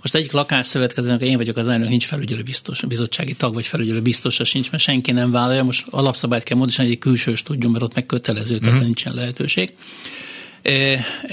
Most 0.00 0.14
egyik 0.14 0.32
lakásszövetkezetnek, 0.32 1.28
én 1.28 1.36
vagyok 1.36 1.56
az 1.56 1.68
elnök, 1.68 1.88
nincs 1.88 2.06
felügyelő 2.06 2.42
biztos, 2.42 2.84
bizottsági 2.84 3.34
tag 3.34 3.54
vagy 3.54 3.66
felügyelő 3.66 4.00
biztosa 4.00 4.44
sincs, 4.44 4.70
mert 4.70 4.82
senki 4.82 5.12
nem 5.12 5.30
vállalja. 5.30 5.62
Most 5.62 5.86
alapszabályt 5.90 6.42
kell 6.42 6.56
módosítani, 6.56 6.88
hogy 6.88 6.96
egy 6.96 7.02
külsős 7.02 7.42
tudjon, 7.42 7.70
mert 7.70 7.84
ott 7.84 7.94
meg 7.94 8.06
kötelező, 8.06 8.58
tehát 8.58 8.78
mm. 8.78 8.82
nincsen 8.82 9.14
lehetőség. 9.14 9.72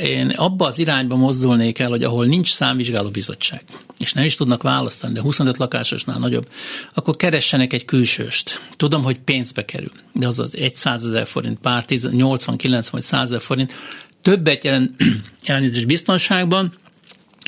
Én 0.04 0.30
abba 0.30 0.66
az 0.66 0.80
irányba 0.80 1.16
mozdulnék 1.16 1.80
el, 1.80 1.90
hogy 1.90 2.04
ahol 2.04 2.26
nincs 2.26 2.54
számvizsgáló 2.54 3.10
bizottság, 3.10 3.64
és 4.00 4.14
nem 4.14 4.24
is 4.24 4.36
tudnak 4.36 4.64
választani, 4.64 5.14
de 5.14 5.22
25 5.22 5.58
lakásosnál 5.58 6.20
nagyobb, 6.20 6.50
akkor 6.94 7.16
keressenek 7.16 7.74
egy 7.74 7.86
külsőst. 7.86 8.62
Tudom, 8.76 9.04
hogy 9.04 9.20
pénzbe 9.20 9.66
kerül, 9.66 9.92
de 10.14 10.28
az 10.28 10.40
az 10.40 10.58
100 10.74 11.06
ezer 11.06 11.28
forint, 11.28 11.60
pár 11.60 11.86
80, 12.12 12.58
90 12.58 12.92
vagy 12.92 13.02
100 13.02 13.24
ezer 13.24 13.42
forint, 13.42 13.76
többet 14.22 14.64
jelent 14.64 14.96
elnézés 15.44 15.86
biztonságban, 15.86 16.74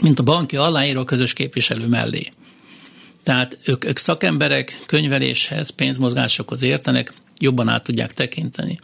mint 0.04 0.20
a 0.20 0.24
banki 0.24 0.56
aláíró 0.56 1.04
közös 1.04 1.34
képviselő 1.34 1.88
mellé. 1.88 2.30
Tehát 3.24 3.58
ők, 3.64 3.86
ők 3.86 3.98
szakemberek, 3.98 4.80
könyveléshez, 4.86 5.70
pénzmozgásokhoz 5.70 6.62
értenek, 6.62 7.14
jobban 7.40 7.68
át 7.68 7.84
tudják 7.84 8.14
tekinteni 8.14 8.80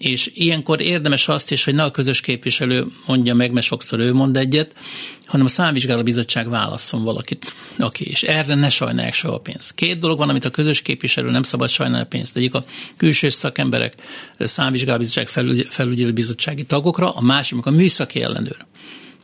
és 0.00 0.30
ilyenkor 0.34 0.80
érdemes 0.80 1.28
azt 1.28 1.50
is, 1.50 1.64
hogy 1.64 1.74
ne 1.74 1.82
a 1.82 1.90
közös 1.90 2.20
képviselő 2.20 2.86
mondja 3.06 3.34
meg, 3.34 3.52
mert 3.52 3.66
sokszor 3.66 3.98
ő 3.98 4.12
mond 4.12 4.36
egyet, 4.36 4.74
hanem 5.26 5.46
a 5.46 5.48
számvizsgáló 5.48 6.02
bizottság 6.02 6.48
válasszon 6.48 7.04
valakit, 7.04 7.52
aki, 7.78 8.04
és 8.04 8.22
erre 8.22 8.54
ne 8.54 8.68
sajnálják 8.68 9.14
soha 9.14 9.34
a 9.34 9.38
pénzt. 9.38 9.74
Két 9.74 9.98
dolog 9.98 10.18
van, 10.18 10.28
amit 10.28 10.44
a 10.44 10.50
közös 10.50 10.82
képviselő 10.82 11.30
nem 11.30 11.42
szabad 11.42 11.68
sajnálni 11.68 12.04
a 12.04 12.08
pénzt. 12.08 12.36
Egyik 12.36 12.54
a 12.54 12.64
külső 12.96 13.28
szakemberek, 13.28 13.94
számvizsgáló 14.38 14.98
bizottság 14.98 15.28
felügyelő 15.68 16.12
bizottsági 16.12 16.64
tagokra, 16.64 17.10
a 17.10 17.20
másik 17.20 17.66
a 17.66 17.70
műszaki 17.70 18.22
ellenőr. 18.22 18.66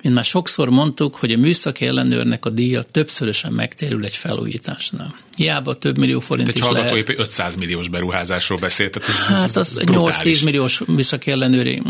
Mint 0.02 0.14
már 0.14 0.24
sokszor 0.24 0.70
mondtuk, 0.70 1.16
hogy 1.16 1.32
a 1.32 1.36
műszaki 1.36 1.86
ellenőrnek 1.86 2.44
a 2.44 2.50
díja 2.50 2.82
többszörösen 2.82 3.52
megtérül 3.52 4.04
egy 4.04 4.16
felújításnál. 4.16 5.14
Hiába 5.36 5.74
több 5.74 5.98
millió 5.98 6.20
forint 6.20 6.48
egy 6.48 6.56
is 6.56 6.68
lehet. 6.68 6.92
Egy 6.92 7.14
500 7.16 7.56
milliós 7.56 7.88
beruházásról 7.88 8.58
beszélt. 8.58 8.90
Tehát 8.90 9.08
ez, 9.08 9.36
hát 9.36 9.56
az 9.56 9.80
8-10 9.84 10.44
milliós 10.44 10.82
műszaki 10.86 11.30
ellenőri 11.30 11.82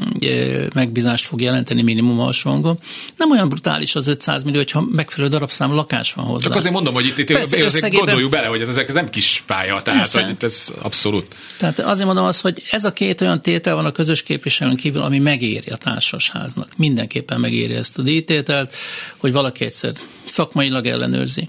megbízást 0.75 1.27
fog 1.27 1.41
jelenteni 1.41 1.83
minimum 1.83 2.21
alsóhangon. 2.21 2.79
Nem 3.17 3.31
olyan 3.31 3.49
brutális 3.49 3.95
az 3.95 4.07
500 4.07 4.43
millió, 4.43 4.59
hogyha 4.59 4.87
megfelelő 4.93 5.33
darabszám 5.33 5.73
lakás 5.73 6.13
van 6.13 6.25
hozzá. 6.25 6.47
Csak 6.47 6.57
azért 6.57 6.75
mondom, 6.75 6.95
hogy 6.95 7.07
itt, 7.07 7.19
itt 7.19 7.33
Persze, 7.33 7.65
azért 7.65 7.95
gondoljuk 7.95 8.31
bele, 8.31 8.47
hogy 8.47 8.61
ezek 8.61 8.93
nem 8.93 9.11
kis 9.11 9.43
pálya, 9.47 9.83
tehát 9.83 10.01
Persze. 10.01 10.25
hogy 10.25 10.37
ez 10.41 10.73
abszolút. 10.79 11.35
Tehát 11.59 11.79
azért 11.79 12.07
mondom 12.07 12.25
azt, 12.25 12.41
hogy 12.41 12.63
ez 12.71 12.85
a 12.85 12.93
két 12.93 13.21
olyan 13.21 13.43
tétel 13.43 13.75
van 13.75 13.85
a 13.85 13.93
közös 13.93 14.23
képviselőn 14.23 14.77
kívül, 14.77 15.03
ami 15.03 15.19
megéri 15.19 15.71
a 15.71 15.77
társasháznak. 15.77 16.69
Mindenképpen 16.77 17.41
megéri 17.41 17.75
ezt 17.75 17.96
a 17.99 18.03
díjtételt, 18.03 18.75
hogy 19.17 19.33
valaki 19.33 19.65
egyszer 19.65 19.93
szakmailag 20.29 20.87
ellenőrzi. 20.87 21.49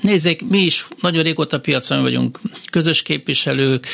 Nézzék, 0.00 0.48
mi 0.48 0.58
is 0.58 0.86
nagyon 1.00 1.22
régóta 1.22 1.60
piacon 1.60 2.02
vagyunk, 2.02 2.40
közös 2.70 3.02
képviselők, 3.02 3.86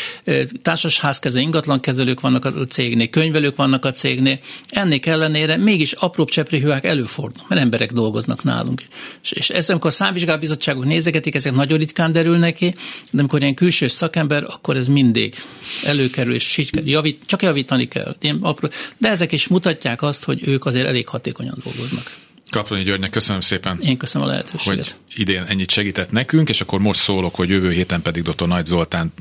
társasházkező, 0.62 1.40
ingatlankezelők 1.40 2.20
vannak 2.20 2.44
a 2.44 2.64
cégnél, 2.64 3.08
könyvelők 3.08 3.56
vannak 3.56 3.84
a 3.84 3.90
cégnél. 3.90 4.38
Ennek 4.70 5.06
ellenére 5.06 5.56
mégis 5.56 5.92
apróbb 5.92 6.28
cseprihőák 6.28 6.84
előfordulnak, 6.84 7.48
mert 7.48 7.60
emberek 7.60 7.92
dolgoznak 7.92 8.42
nálunk. 8.42 8.82
És, 9.22 9.32
és 9.32 9.50
ez, 9.50 9.70
amikor 9.70 9.90
a 9.90 9.92
számvizsgálbizottságok 9.92 10.84
nézegetik, 10.84 11.34
ezek 11.34 11.52
nagyon 11.52 11.78
ritkán 11.78 12.12
derülnek 12.12 12.54
ki, 12.54 12.74
de 13.10 13.18
amikor 13.18 13.40
ilyen 13.40 13.54
külső 13.54 13.86
szakember, 13.86 14.44
akkor 14.46 14.76
ez 14.76 14.88
mindig 14.88 15.34
előkerül, 15.84 16.34
és 16.34 16.64
javít, 16.84 17.22
csak 17.26 17.42
javítani 17.42 17.88
kell. 17.88 18.16
Ilyen 18.20 18.38
apró, 18.40 18.68
de 18.98 19.08
ezek 19.08 19.32
is 19.32 19.48
mutatják 19.48 20.02
azt, 20.02 20.24
hogy 20.24 20.48
ők 20.48 20.64
azért 20.64 20.86
elég 20.86 21.08
hatékonyan 21.08 21.58
dolgoznak. 21.64 22.23
Kaplonyi 22.54 22.82
Györgynek 22.82 23.10
köszönöm 23.10 23.40
szépen. 23.40 23.78
Én 23.80 23.96
köszönöm 23.96 24.28
a 24.28 24.30
lehetőséget. 24.30 24.84
Hogy 24.84 25.20
idén 25.20 25.42
ennyit 25.42 25.70
segített 25.70 26.10
nekünk, 26.10 26.48
és 26.48 26.60
akkor 26.60 26.80
most 26.80 27.00
szólok, 27.00 27.34
hogy 27.34 27.48
jövő 27.48 27.70
héten 27.70 28.02
pedig 28.02 28.22
dr. 28.22 28.46
Nagy 28.46 28.66
Zoltán 28.66 29.12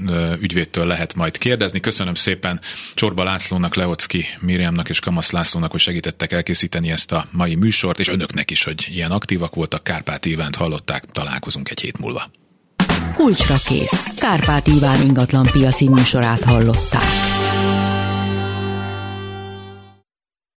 ügyvédtől 0.41 0.85
lehet 0.85 1.15
majd 1.15 1.37
kérdezni. 1.37 1.79
Köszönöm 1.79 2.13
szépen 2.13 2.61
Csorba 2.93 3.23
Lászlónak, 3.23 3.75
Leocki 3.75 4.25
Miriamnak 4.39 4.89
és 4.89 4.99
Kamasz 4.99 5.31
Lászlónak, 5.31 5.71
hogy 5.71 5.79
segítettek 5.79 6.31
elkészíteni 6.31 6.89
ezt 6.89 7.11
a 7.11 7.25
mai 7.31 7.55
műsort, 7.55 7.99
és 7.99 8.07
önöknek 8.07 8.51
is, 8.51 8.63
hogy 8.63 8.87
ilyen 8.91 9.11
aktívak 9.11 9.55
voltak. 9.55 9.83
Kárpát 9.83 10.25
Ivánt 10.25 10.55
hallották, 10.55 11.05
találkozunk 11.05 11.69
egy 11.69 11.79
hét 11.79 11.99
múlva. 11.99 12.31
Kulcsra 13.13 13.55
kész. 13.65 14.05
Kárpát 14.17 14.67
Iván 14.67 15.01
ingatlan 15.01 15.45
piaci 15.51 15.89
műsorát 15.89 16.43
hallották. 16.43 17.32